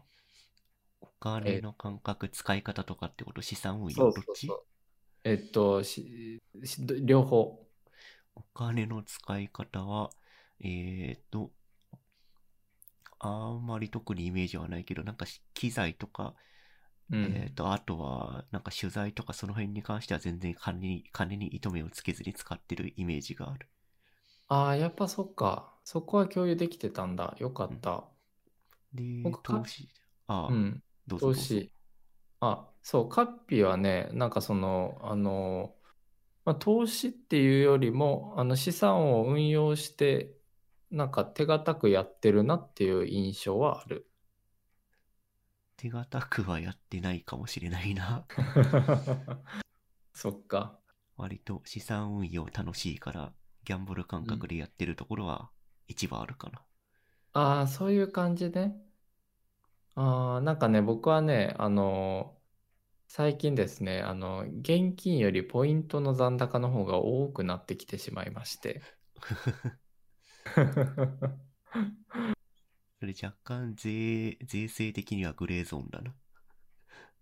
[1.01, 3.41] お金の感覚、使い方とかってこと？
[3.41, 4.49] 資産運そ用どっち？
[5.23, 5.81] えっと、
[7.03, 7.65] 両方。
[8.35, 10.09] お金の使い方は、
[10.59, 11.51] えーっと、
[13.25, 16.35] あんまり特にイメージはないけど、なんかし機材とか、
[17.09, 17.39] うん。
[17.39, 23.69] えーっと、あとは、なんか取材とかその辺に関しては全然金に、金に糸目をつけずに使ってるイメージがある。
[24.47, 25.79] ああ、やっぱそっか。
[25.83, 27.35] そこは共有できてたんだ。
[27.39, 28.09] よかった。
[28.93, 29.89] で僕、か投資、
[30.27, 30.83] ああ、うん。
[31.07, 31.43] どうぞどうぞ。
[31.55, 31.73] 投資。
[32.41, 35.77] あ、そう、カッピーはね、なんかその、あの、
[36.45, 40.37] まあ、投資っていうよりも、あの資産を運用して、
[40.91, 44.09] なんか手堅くやってるなっていう印象はある。
[45.77, 48.25] 手堅くはやってないかもしれないな。
[50.13, 50.79] そっか。
[51.17, 53.33] 割と資産運用楽しいから、
[53.65, 55.51] ギャンブル感覚でやってるところは
[55.89, 56.61] 一番あるかな。
[57.33, 58.75] ああ、そういう感じね。
[59.95, 62.41] ああ、なんかね、僕はね、あの、
[63.07, 68.83] 最近ですね、あの、現金よりポイントの残高の方が多くなってきてしまいまして。
[72.99, 76.13] それ若干税、税制的にはグレーゾーンだな。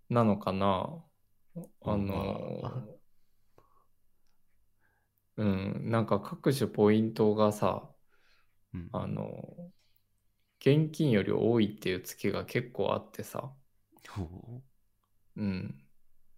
[0.09, 1.03] なのかな？
[1.83, 2.83] あまのあ、
[5.37, 7.89] うん、なんか各種ポイントがさ、
[8.73, 8.89] うん。
[8.91, 9.71] あの、
[10.61, 13.55] 現金より多いっていう月が結構あってさ、
[14.09, 14.61] ほ
[15.35, 15.87] うん。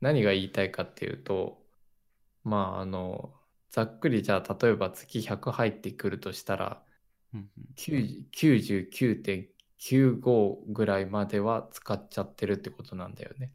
[0.02, 1.66] 何が言いたいかっていうと、
[2.44, 3.34] まあ、あの、
[3.76, 6.82] ざっくりじゃあ、例えば月100入ってくるとしたら、
[7.34, 7.38] う。
[7.38, 8.90] うんうん90
[9.80, 13.52] 99.95ぐらいまでは使っちゃってるってことなんだよね。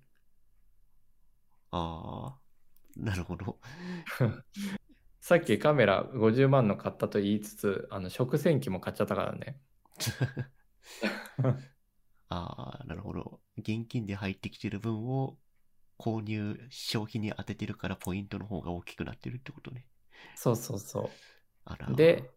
[1.70, 2.40] ああ、
[2.96, 3.60] なるほど。
[5.22, 9.58] さっきカメラ50万の買ったと言いつつ、あの食洗機も買っちゃったからね。
[12.28, 13.40] ああ、なるほど。
[13.56, 15.38] 現金で入ってきてる分を
[15.98, 19.89] 購入、消費に当ててるからポイントの方が大きくなってるってことね。
[20.34, 21.10] そうそうそ
[21.64, 21.88] あら。
[21.90, 21.96] う。
[21.96, 22.30] で、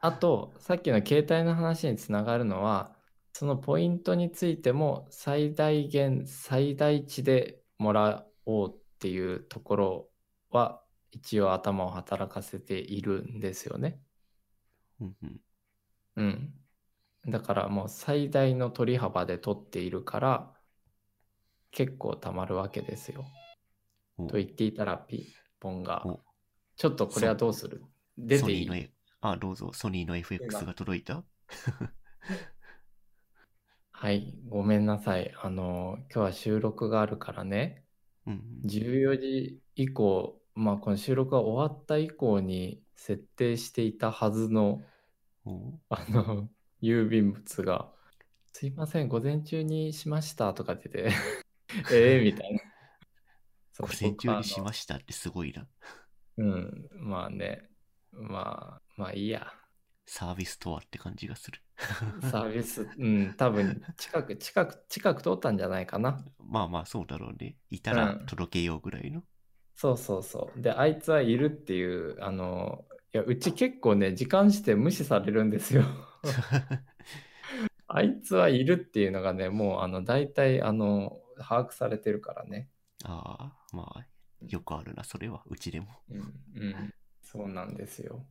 [0.00, 2.96] あと、さっきの携帯の話につながるのは、
[3.32, 10.10] そのポイントについても最大限、最大値でもらおうっていうところ
[10.50, 14.00] は、一応頭を働かせているんですよね。
[15.00, 15.40] うんうん。
[16.16, 16.54] うん。
[17.28, 20.52] だからもう最大の取り幅で取っているから、
[21.70, 23.24] 結構たまるわけですよ。
[24.18, 25.20] おと言っていたらピン
[25.58, 26.20] ポンがお、
[26.76, 27.82] ちょっとこれはどうする？
[28.18, 28.90] 出ていニーの F、
[29.20, 31.24] あ、どうぞ、ソニーの FX が届いた？
[33.90, 35.32] はい、ごめんなさい。
[35.40, 37.84] あの、今日は収録があるからね、
[38.26, 38.68] うんうん。
[38.68, 44.82] 14時以降、まあこの収録が終わった以降に設定していたはずの、
[45.44, 46.48] おあの、
[46.82, 47.92] 郵便物が、
[48.52, 51.14] すいません、午前中にしましたとかって言って、
[51.94, 52.60] ええみたいな。
[53.72, 55.68] そう午前中にしましたってすごいな。
[56.38, 57.68] うん、まあね、
[58.12, 59.46] まあ、まあいいや。
[60.06, 61.60] サービスとはって感じがする。
[62.30, 66.24] サービス、うん、多分近く、近く、近く通ったんじゃないかな。
[66.38, 67.56] まあまあそうだろうね。
[67.70, 69.22] いたらうん届けようぐらいの。
[69.74, 70.60] そうそうそう。
[70.60, 72.84] で、あいつはいるっていう、あの、
[73.14, 75.84] いや、うち結構ね、時間指定無視されるんですよ。
[77.88, 82.70] あいつはいるっていうのがね、もう、あの、大体、あの、把握されてるからね。
[83.04, 84.06] ああ、まあ、
[84.48, 85.42] よくあるな、それは。
[85.46, 85.86] うちでも。
[86.10, 86.22] うん、う
[86.68, 88.24] ん、そうなんですよ。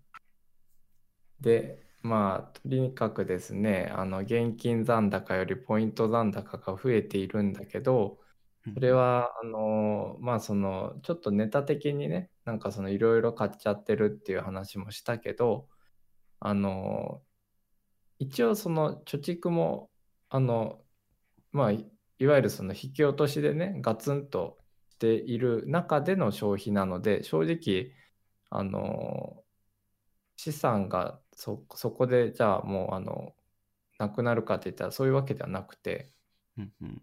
[1.40, 8.18] で、まあ、とにかくですね、あの、現金残高よりポイント残高が増えているんだけど、
[8.66, 15.68] うんそれは、あの、まあ、その、ちょっとネタ的にね、なんかその、いろいろ買っちゃってるっていう話もしたけど、
[16.40, 17.24] あの、
[18.20, 19.90] 一応その貯蓄も、
[20.30, 20.84] あの、
[21.52, 24.60] まあ、いいわゆるその引き落としでね、ガツンと
[25.02, 27.94] している中での消費なので、正直、
[28.52, 29.44] あの、
[30.38, 33.36] 資産がそ、そこで、じゃあもう、あの、
[34.00, 36.14] なくなるかって言ったらそういうわけではなくて、
[36.58, 37.02] うんうん。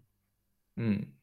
[0.77, 1.13] うん。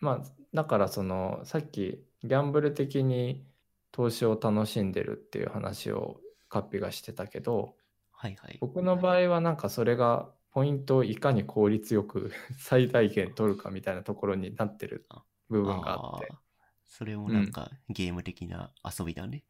[0.00, 3.46] まあ、だからその、さっきギャンブル的に
[3.92, 7.76] 投資を楽しんでるっていう話をカッピがしてたけど、
[8.12, 8.58] はいはい。
[8.60, 15.06] 僕の場合はなんかそれがポイントをいかに効率よく最大限取るかみたいなところになってる
[15.48, 16.32] 部分があって。
[16.32, 16.44] ー
[16.86, 19.44] それもなんかゲーム的な遊びだね。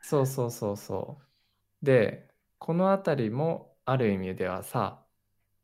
[0.00, 1.20] そうそうそうそ
[1.82, 1.84] う。
[1.84, 5.06] で、このあたりもある意味ではさ、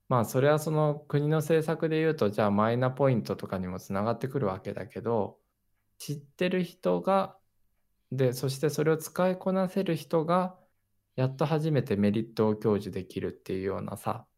[0.08, 5.40] まあそれはその国の政策で言うと、じゃあマイナポイントとかにもつながってくるわけだけど、
[5.98, 7.38] 知ってる人が、
[8.12, 10.58] で、そしてそれを使いこなせる人が、
[11.16, 14.28] やっと初めてメリットを享受できるっていうようなさ、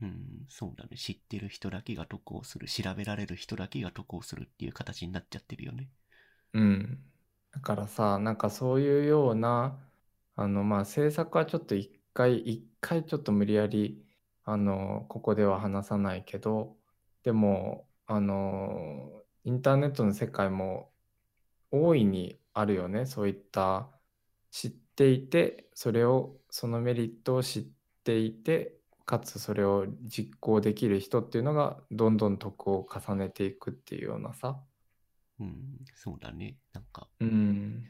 [0.00, 0.96] うん、そうだね。
[0.96, 2.66] 知ってる人だけが得をする。
[2.66, 5.90] 調べられる人だけが得をするっていう形になっちゃってるよね。
[6.52, 7.02] うん。
[7.52, 9.78] だからさ、なんかそういうような、
[10.36, 14.04] あの、まあ、政策はちょっと一回、一回ちょっと無理やり、
[14.44, 16.76] あの、ここでは話さないけど、
[17.22, 20.92] でも、あの、インターネットの世界も
[21.70, 23.06] 大いにあるよね。
[23.06, 23.90] そういった
[24.50, 27.64] 知っていて、それを、そのメリットを知っ
[28.04, 28.75] ていて、
[29.06, 34.60] かつそれを実行できる人っていうのが、どんどん得を重ねていくっていうようなさ。
[35.38, 36.56] うん、そうだね。
[36.72, 37.84] なんか、うん。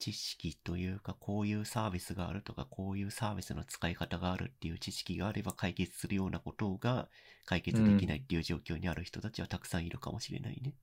[0.00, 7.08] 知識というか、こういうサービスがあるとか、こういうサービスの使い方があるっていう知識があれば解決するようなことが
[7.44, 10.74] 解決できないっていう状況にある人たちはたくさんいるかもしれないね。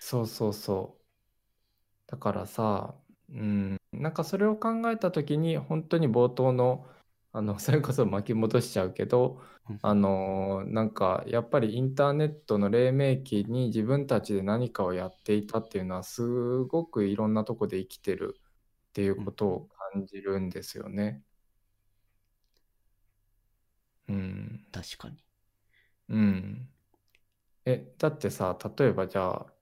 [0.00, 2.10] そうそうそう。
[2.10, 2.94] だからさ、
[3.30, 6.86] うん、なんかそれを考えたときに、本当に冒頭の、
[7.34, 16.22] あの、 それこそ巻き戻しちゃうけど、うんあのーなんかやっぱりインターネットの黎明期に自分たちで何かをやっていたっていうのはす
[16.64, 18.36] ごくいろんなとこで生きてる
[18.90, 21.22] っていうことを感じるんですよね。
[24.08, 24.66] うん。
[24.72, 25.16] 確かに。
[26.10, 26.70] うん。
[27.66, 29.54] え、だってさ、例えばじゃあ、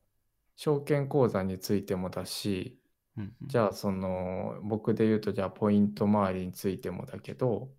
[0.57, 2.81] 証券口座についてもだし、
[3.17, 7.75] うんうんじゃあその、僕で言うとじゃあポイント周りについてもだけど、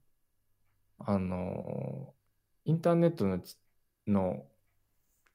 [0.99, 2.15] あの、
[2.65, 3.57] インターネットのち、
[4.07, 4.49] の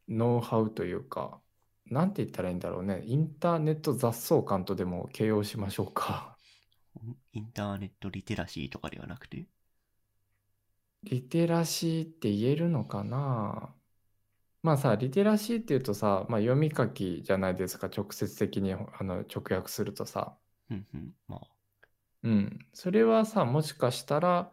[0.08, 1.40] ノウハウというか、
[1.86, 3.02] なんて言ったらいいんだろうね。
[3.06, 6.36] インターネット雑草感とでも形容しましょうか。
[7.32, 9.48] インターネットリテラシーとかではなくて？
[11.02, 13.74] リテラシーって言えるのかな？
[14.62, 20.36] まあさ、リテラシーっていうとさ、まあ、読み書きじゃないですか、直接的にあの直訳するとさ。
[20.70, 21.14] うんうん。
[21.28, 21.40] まあ、
[22.24, 22.66] うん。
[22.72, 24.52] それはさ、もしかしたら、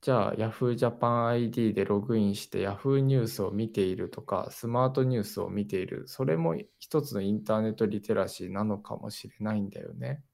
[0.00, 10.24] じゃあ Yahoo Japan ID でログインして Yahoo ニュースを見ているとか、スマートニュースを見ている、それも一つのインターネットリテラシーなのかもしれないんだよね。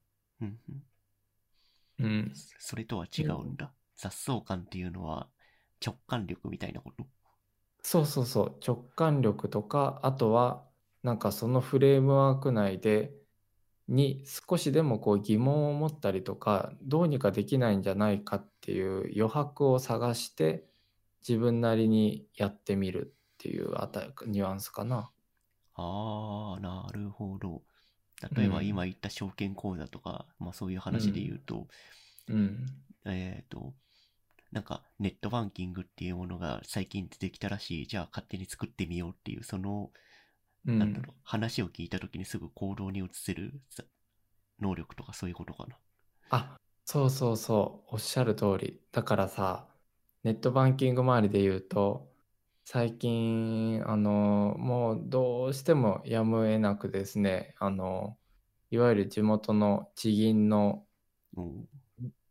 [0.41, 0.59] うん
[1.99, 2.05] うん。
[2.05, 2.31] うん。
[2.33, 3.71] それとは違うんだ。
[3.95, 5.29] 雑草感っていうのは
[5.85, 7.05] 直感力みたいなこと？
[7.83, 10.65] そうそうそう、直感力とか、あとは、
[11.03, 13.13] なんかそのフレームワーク内で、
[13.87, 20.65] に少しでもこう疑問を持ったりとか、どうにかできないんじゃないかっていう余白を探して、
[21.27, 25.11] 自分なりにやってみるっていうあたニュアンスかな。
[25.75, 27.63] ああ、なるほど。
[28.35, 31.67] 例えばうん今言った証券口座とか、まあそういう話で言うと、
[32.27, 32.65] うん。
[33.05, 33.73] えっ、と、
[34.51, 39.91] なんかネットバンキングっていうものが最近出てきたらしい、じゃあ勝手に作ってみようっていう、その、
[40.65, 43.83] うんなんだろう、話を聞いた時にすぐ行動に移せるさ
[44.59, 45.77] 能力とかそういうことかな。
[46.29, 48.81] あ、そうそうそう、おっしゃる通り。
[48.91, 49.67] だからさ、
[50.23, 52.11] ネットバンキング周りで言うと、
[52.65, 58.17] 最近、あの、もうどうしてもやむを得なくですね、あの、
[58.71, 60.85] いわゆる地元の地銀の、
[61.35, 61.69] うん。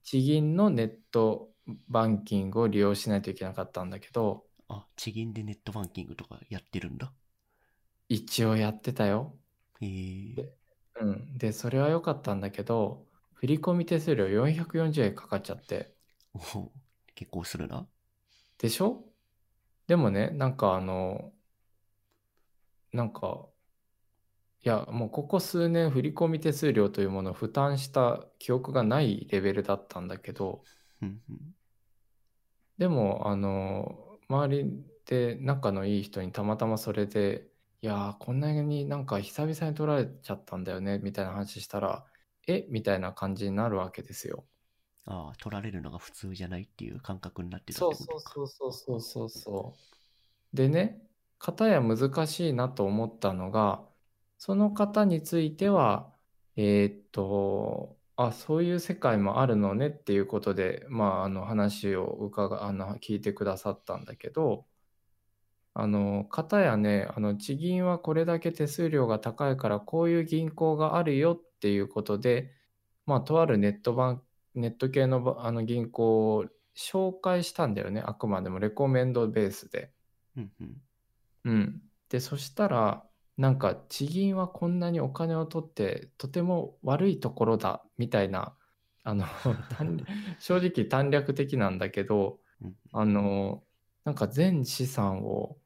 [0.04, 1.47] 地銀のネット
[1.88, 7.12] バンキングを利用しないといけなかったんだけど、あ、地銀でネットバンキングとかやってるんだ？
[8.08, 9.38] 一応やってたよ。
[9.80, 10.54] へえ。
[11.00, 11.38] うん。
[11.38, 15.94] で、それは良かったんだけど、振込手数料440円かかっちゃって。
[16.34, 16.72] おお
[17.14, 17.86] 結構するな。
[18.58, 19.04] でしょ？
[19.86, 21.32] でもね、なんかあの、
[22.92, 23.46] なんか、
[24.64, 30.64] いや、もうここ数年振込手数料というものを負担した記憶がないレベルだったんだけど、
[31.00, 31.54] うんうん。
[32.78, 37.50] でも、あの、周りで仲のいい人にたまたまそれで、
[37.82, 42.06] いやー、こんなになんか久々に取られちゃったんだよね、みたいな話したら、
[42.46, 44.46] えみたいな感じになるわけですよ。
[45.06, 47.94] ああ、取られるのが普通じゃないっていう感覚になってたそう。
[47.96, 49.78] そうそうそうそうそうそ
[50.54, 50.56] う。
[50.56, 51.02] でね、
[51.38, 53.88] 片や難しいなと思ったのが、
[54.38, 56.16] その方については、
[56.56, 64.66] えーっと、あ、そういう世界もあるのねっていうことで、まあ、あの話を伺あの聞いてくださったんだけど、
[65.74, 72.52] あの、片やね、あの、地銀はこれだけ手数料が高いから、こういう銀行があるよっていうことで、
[73.06, 74.22] まあ、とあるネットバン、
[74.56, 76.46] ネット系のばあの銀行を
[76.76, 78.02] 紹介したんだよね。
[78.04, 79.92] あくまでもレコメンドベースで。
[80.36, 80.82] うんうん。
[81.44, 81.82] うん。
[82.08, 83.07] で、そしたら、
[83.38, 88.56] なんか地銀はこんなにお金を取ってとても悪いところだみたいな、
[89.04, 89.24] あの、
[89.70, 90.04] 短
[90.40, 93.64] 正直短絡的なんだけど、うんあの、
[94.04, 95.58] なんか全資産を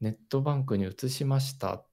[0.00, 1.86] ネットバンクに移しましたっ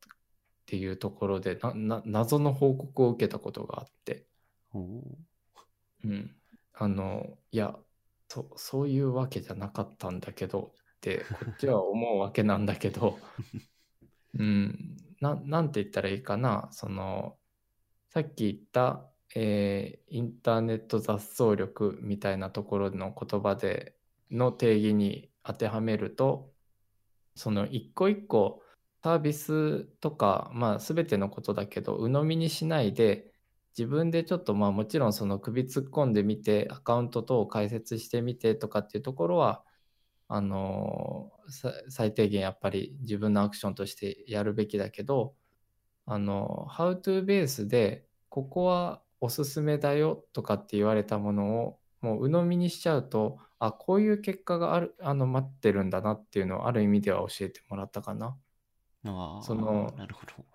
[0.66, 4.26] ていうところでな、な、謎の報告を受けたことがあって、
[6.04, 6.36] うん。
[6.74, 7.78] あの、いや、
[8.28, 13.20] そ、そういうわけじゃなかったんだけどって、こっちは思うわけなんだけど、
[14.34, 17.38] うん、な、なんて言ったらいいかな、その、
[18.10, 23.96] さっき言った、えーインターネット雑草力みたいなところの言葉で
[24.30, 26.54] の定義に当てはめると
[27.36, 28.62] その一個一個
[29.04, 33.32] サービスとかまあ全てのことだけど鵜呑みにしないで
[33.78, 39.64] 自分でちょっとまあもちろんその首突っ込んでみてアカウント等を開設してみてとかっていうところは
[40.28, 45.36] あの最低限やっぱり自分のアクションとしてやるべきだけど
[46.06, 58.36] あの How to ベースでここはおすすめだよとかって言われたものをもう鵜呑みにしちゃうとあこういう結果があるあの待ってるんだなっていうのをある意味では教えてもらったかな。
[59.06, 60.46] ああ、そのなるほど。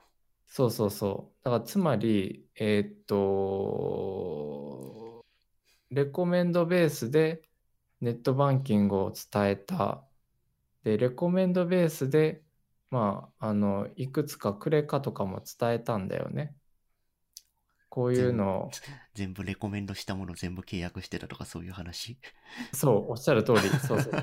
[0.47, 1.45] そうそうそう。
[1.45, 4.07] だからつまり、えーっと、
[5.91, 7.43] レコメンドベースで
[8.01, 10.06] ネットバンキングを伝えた。
[10.87, 12.45] で、レコメンドベースで、
[12.91, 16.55] まあ、あの、いくつかクレカとかも伝えたんだよね。
[17.89, 18.71] こういうのを、
[19.13, 22.19] 全部レコメンドしたもの全部契約してたとかそういう話？
[22.73, 24.23] そう、おっしゃる通り、そうそうそう。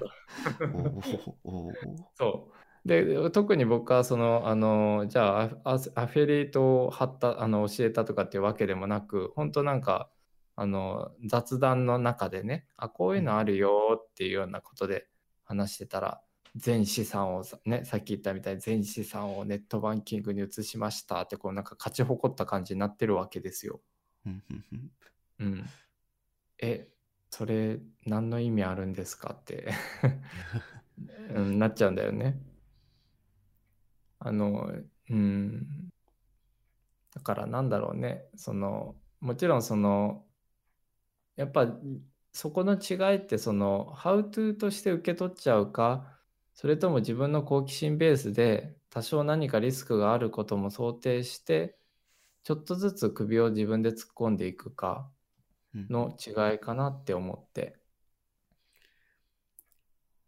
[2.16, 2.50] そ
[2.86, 2.88] う。
[2.88, 10.10] で、特に僕はその、あの、じゃあ、アアアフィリエイトを貼った、あの、教えたとかっていうわけでもなく、本当なんか、
[10.56, 15.10] あの、雑談の中でね、あ、こういうのあるよっていうようなことで
[15.44, 16.22] 話してたら、
[16.56, 23.82] 全資産をさね、さっき言ったみたいに全資産をネットバンキングに移しましたって、こうなんか勝ち誇った感じになってるわけですよ。
[25.40, 25.66] うん。
[26.60, 26.88] え、
[27.30, 29.36] それ何の意味あるんですか？
[29.40, 29.72] って
[31.36, 32.40] うん、なっちゃうんだよね。
[34.20, 34.72] あの、
[35.10, 35.90] うん。
[37.14, 38.26] だからなんだろうね。
[38.36, 40.26] その、もちろんその、
[41.36, 41.68] やっぱ
[42.32, 46.20] そこの違いってその、How to として受け取っちゃうか、
[46.54, 51.78] それとも自分の好奇心ベースで多少何かリスクがあることも想定して、
[52.44, 55.10] ちょっとずつ首を自分で突っ込んでいくか
[55.74, 55.88] うん。
[55.90, 57.80] の違いかなって思って。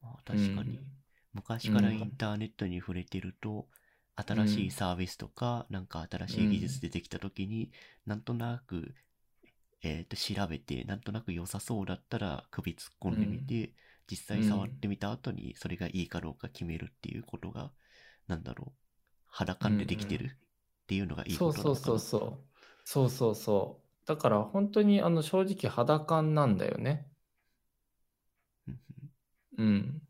[0.02, 0.80] まあ確かに、
[1.34, 3.68] 昔からインターネットに触れてると、
[4.15, 7.72] 新しいサービスとか、なんか新しい技術出てきた時に、
[8.06, 8.95] なんとなく、
[9.84, 13.73] えっ、と、調べて、なんとなく良さそうだったら首突っ込んでみて、
[14.10, 17.72] 実際触ってみた後にそれがいいかどうか決めるっていうことが、
[18.27, 18.80] なんだろう、
[19.27, 21.94] 肌感でできてるっていうのがいいそうことなのかな？
[21.94, 22.57] そうそうそう。
[22.84, 24.07] そうそうそう。
[24.07, 27.07] だから本当にあの正直肌感なんだよね。
[28.68, 28.80] うん
[29.57, 30.02] うん。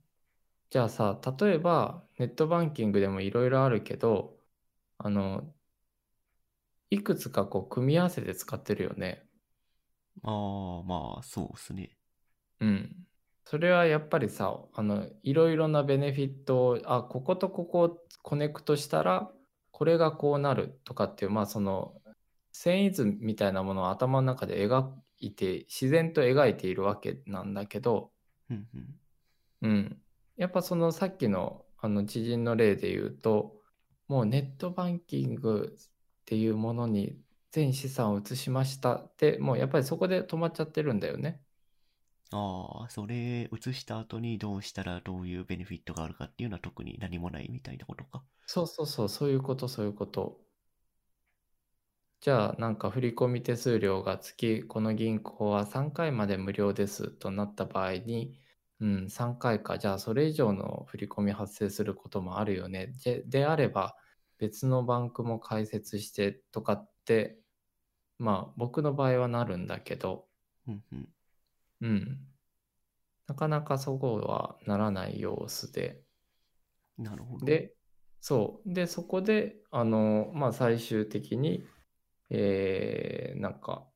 [0.72, 4.40] じゃあさ、例えばネットバンキングでもいろいろあるけど、
[5.00, 5.54] あの、
[6.90, 9.28] いくつかこう組み合わせて使ってるよね。
[10.24, 11.98] うんああ、まあ、そうですね。
[12.60, 13.08] うん。
[13.46, 19.32] それはやっぱりさ、あの、いろいろなベネフィットを、あ、こことここをコネクトしたら、
[19.72, 22.02] これがこうなるとかっていう、まあその、
[22.52, 28.12] 繊維図みたいなものを頭の中で描いて、自然と描いているわけなんだけど、
[28.50, 28.96] うんうん
[29.62, 30.02] うん。
[30.38, 33.62] やっぱそのさっきのあの知人の例で言うと、
[34.08, 35.82] もうネットバンキングっ
[36.26, 37.18] ていうものに
[37.52, 41.42] 全資産を移しましたって、もうやっぱりそこで止まっちゃってるんだよね。
[42.36, 48.24] ああ、それ移した後にどうしたらどういうベネフィットがあるかっていうのは特に何もないみたいなことか。
[48.48, 50.42] そうそうそう、そういうこと、そういうこと。
[52.22, 58.40] じゃあ、なんか振込手数料が月、この銀行は3回まで無料ですとなった場合に、
[58.80, 62.88] うん、3回か、じゃあそれ以上の振込発生することもあるよね。
[63.04, 63.96] で、であれば、
[64.40, 67.40] 別のバンクも開設してとかって、
[68.20, 70.28] まあ僕の場合はなるんだけど、
[70.68, 71.10] うんうん。
[71.82, 72.20] うん。
[73.28, 76.02] なかなかそこはならない様子で、
[76.98, 77.46] なるほど。
[77.46, 77.76] で、
[78.22, 78.74] そう。
[78.74, 81.64] で、そこで、あの、まあ、最終的に、
[82.30, 83.88] えー、なんか、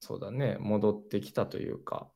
[0.00, 2.10] そうだね、戻ってきたというか、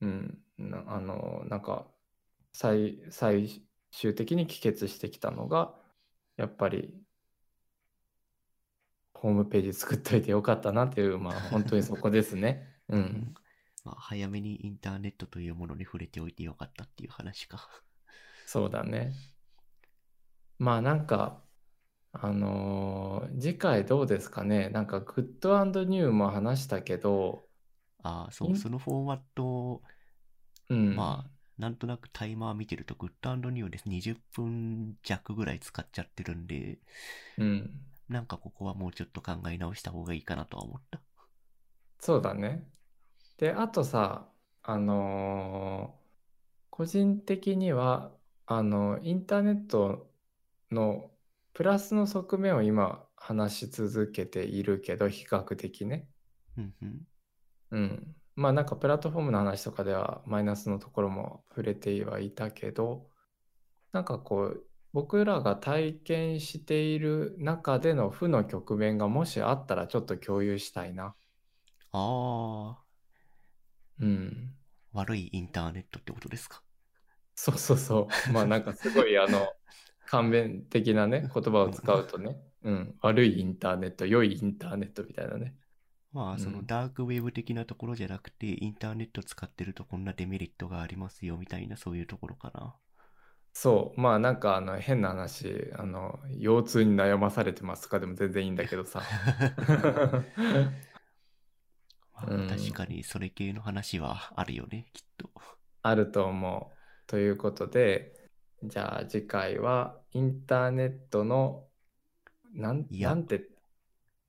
[0.00, 1.86] うん、なあの、なんか、
[2.52, 5.74] 最、最終的に帰結してきたのが、
[6.36, 6.94] やっぱり、
[9.12, 12.66] ホームページ作っといてよかったなっていう、まあ、本当にそこですね。
[12.88, 12.96] う。
[12.96, 13.34] うんん
[13.84, 17.68] まあ、早めにインターネットというものに触れておいてよかったっていう話か。
[18.44, 19.20] そうだね。
[20.58, 21.44] まあなんか、
[22.12, 24.70] あのー次回どうですかね。
[24.70, 27.48] なんかグッドニューも話したけど、
[28.02, 29.82] ああ、そう、そのフォーマット、
[30.68, 31.14] うん。
[31.14, 36.78] まあ、なんとなくタイマー見てると、グッドニューで20分弱ぐらい使っちゃってるんで、
[37.38, 37.80] うん。
[38.10, 41.00] なんかここはもうちょっと考え直した方がいいかなとは思った。
[42.00, 42.68] そうだね。
[43.38, 44.32] で、あとさ、
[44.62, 46.08] あのー
[46.70, 48.16] 個人的には、
[48.46, 50.12] あの、インターネット
[50.70, 51.12] の
[51.54, 56.08] プラスの側面を今、話し続けているけど、比較的ね。
[56.56, 57.06] うんうん。
[57.70, 58.16] うん。
[58.36, 63.10] まあなんかプラットフォームの話とかではマイナスのところも触れてはいたけど、
[63.92, 71.16] なんかこう、僕らが体験している中での負の局面がもしあったらちょっと共有したいな。
[71.92, 71.98] あ
[72.82, 72.87] あ、
[74.00, 74.54] うん。
[74.92, 76.62] 悪いインターネットってことですか？
[77.34, 78.32] そうそうそう。
[78.32, 79.52] まあなんかすごいあの、
[80.06, 85.54] 簡便的なね、言葉を使うとね、うん、悪いインターネット、良いインターネットみたいなね。
[86.12, 92.74] まあ、うんそのダークウェブ的なところじゃなくて、インターネット使ってるとこんなデメリットがありますよみたいなそういうところかな。
[93.52, 99.02] そう、まあなんかあの変な話、あの、腰痛に悩まされてますとかでも全然いいんだけどさ。
[102.20, 105.30] まあうん確かにそれ系の話はあるよね、きっと。
[105.82, 106.76] あると思う。
[107.06, 108.12] ということで、
[108.62, 111.68] じゃあ次回はインターネットの、
[112.52, 113.48] なん、なんて、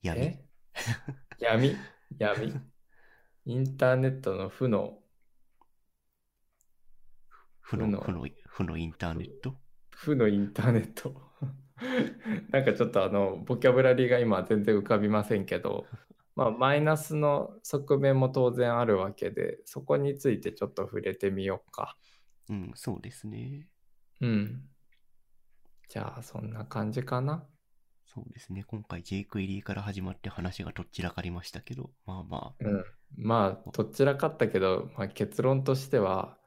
[0.02, 0.22] 闇。
[0.22, 0.45] え？
[1.40, 1.76] 闇？
[2.18, 2.53] 闇？
[3.45, 4.99] インターネットの負の、
[7.61, 9.56] 負の、負の、負のインターネット？
[9.91, 11.22] 負のインターネット。
[12.52, 15.88] なんかちょっとあの、ボキャブラリーが今全然浮かびませんけど、
[16.40, 21.98] まあ、マイナスの側面も当然あるわけで、そこについてちょっと触れてみようか。
[22.48, 23.68] うん、そうですね。
[24.22, 24.61] うん。
[25.90, 27.45] じゃあ、そんな感じかな。
[28.06, 28.64] そうですね。
[28.64, 32.86] 今回 J クエリーから始まって話がどっちらかりましたけど、まあまあ、うん。
[33.18, 36.38] まあ、どちらかったけど、まあ、結論としては、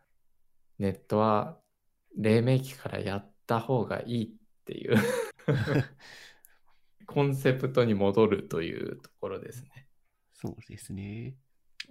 [0.78, 1.58] ネットは
[2.16, 4.96] 黎明期からやった方がいいっていう
[7.12, 9.86] コンセプトに戻るというところですね。
[10.34, 11.34] そうですね。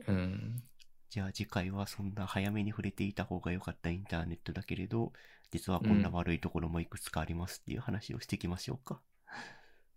[0.08, 0.64] うん。
[1.10, 5.12] じゃあ次回はそんな早めに触れていた方が良かったインターネットだけれど、
[5.52, 9.02] 実はこんな悪いところもいくつかありますっていう話をしていきましょうか。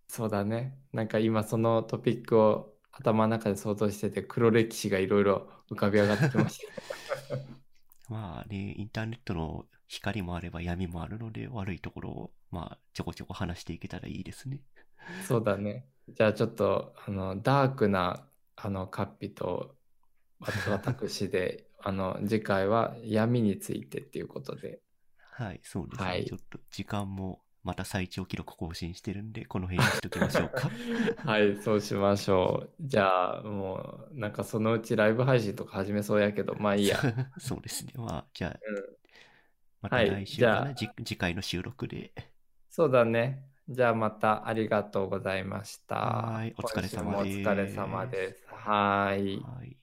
[0.09, 0.77] そうだね。
[0.93, 6.61] なんか今そのトピックを頭の中で想像してて黒歴史がいろいろ浮かび上がってきまし
[7.29, 7.37] た。
[8.13, 14.61] まあね、インターネットの光もあれば闇もあるので、悪いところを、まあ、ちょこちょこ話していけたらいいですね。
[15.27, 15.87] そうだね。
[16.09, 18.27] じゃあちょっとあのダークな
[18.57, 19.75] あのカッピと
[20.41, 24.81] わ私で あの次回は闇についてっていうことで。
[25.19, 26.09] はい、そうですね。
[26.09, 30.69] はいちょっと時間もまた最長記録更新してるんで、この辺にしときましょうか。
[31.25, 32.71] はい、そうしましょう。
[32.79, 36.99] じゃあもうなんかそのうちライブ配信とか始めそうやけど、まあいいや。
[37.39, 37.95] そうですね。
[37.97, 38.97] まあ、じゃあ、うん
[39.81, 42.13] またはい来週かな、じゃあじ次回の収録で。
[42.71, 43.54] そうだね。
[43.69, 45.97] じゃあまたありがとうございました。
[46.03, 48.45] はーいお疲れ様ですお疲れ様です。
[48.49, 49.49] はーい。
[49.49, 49.77] はい。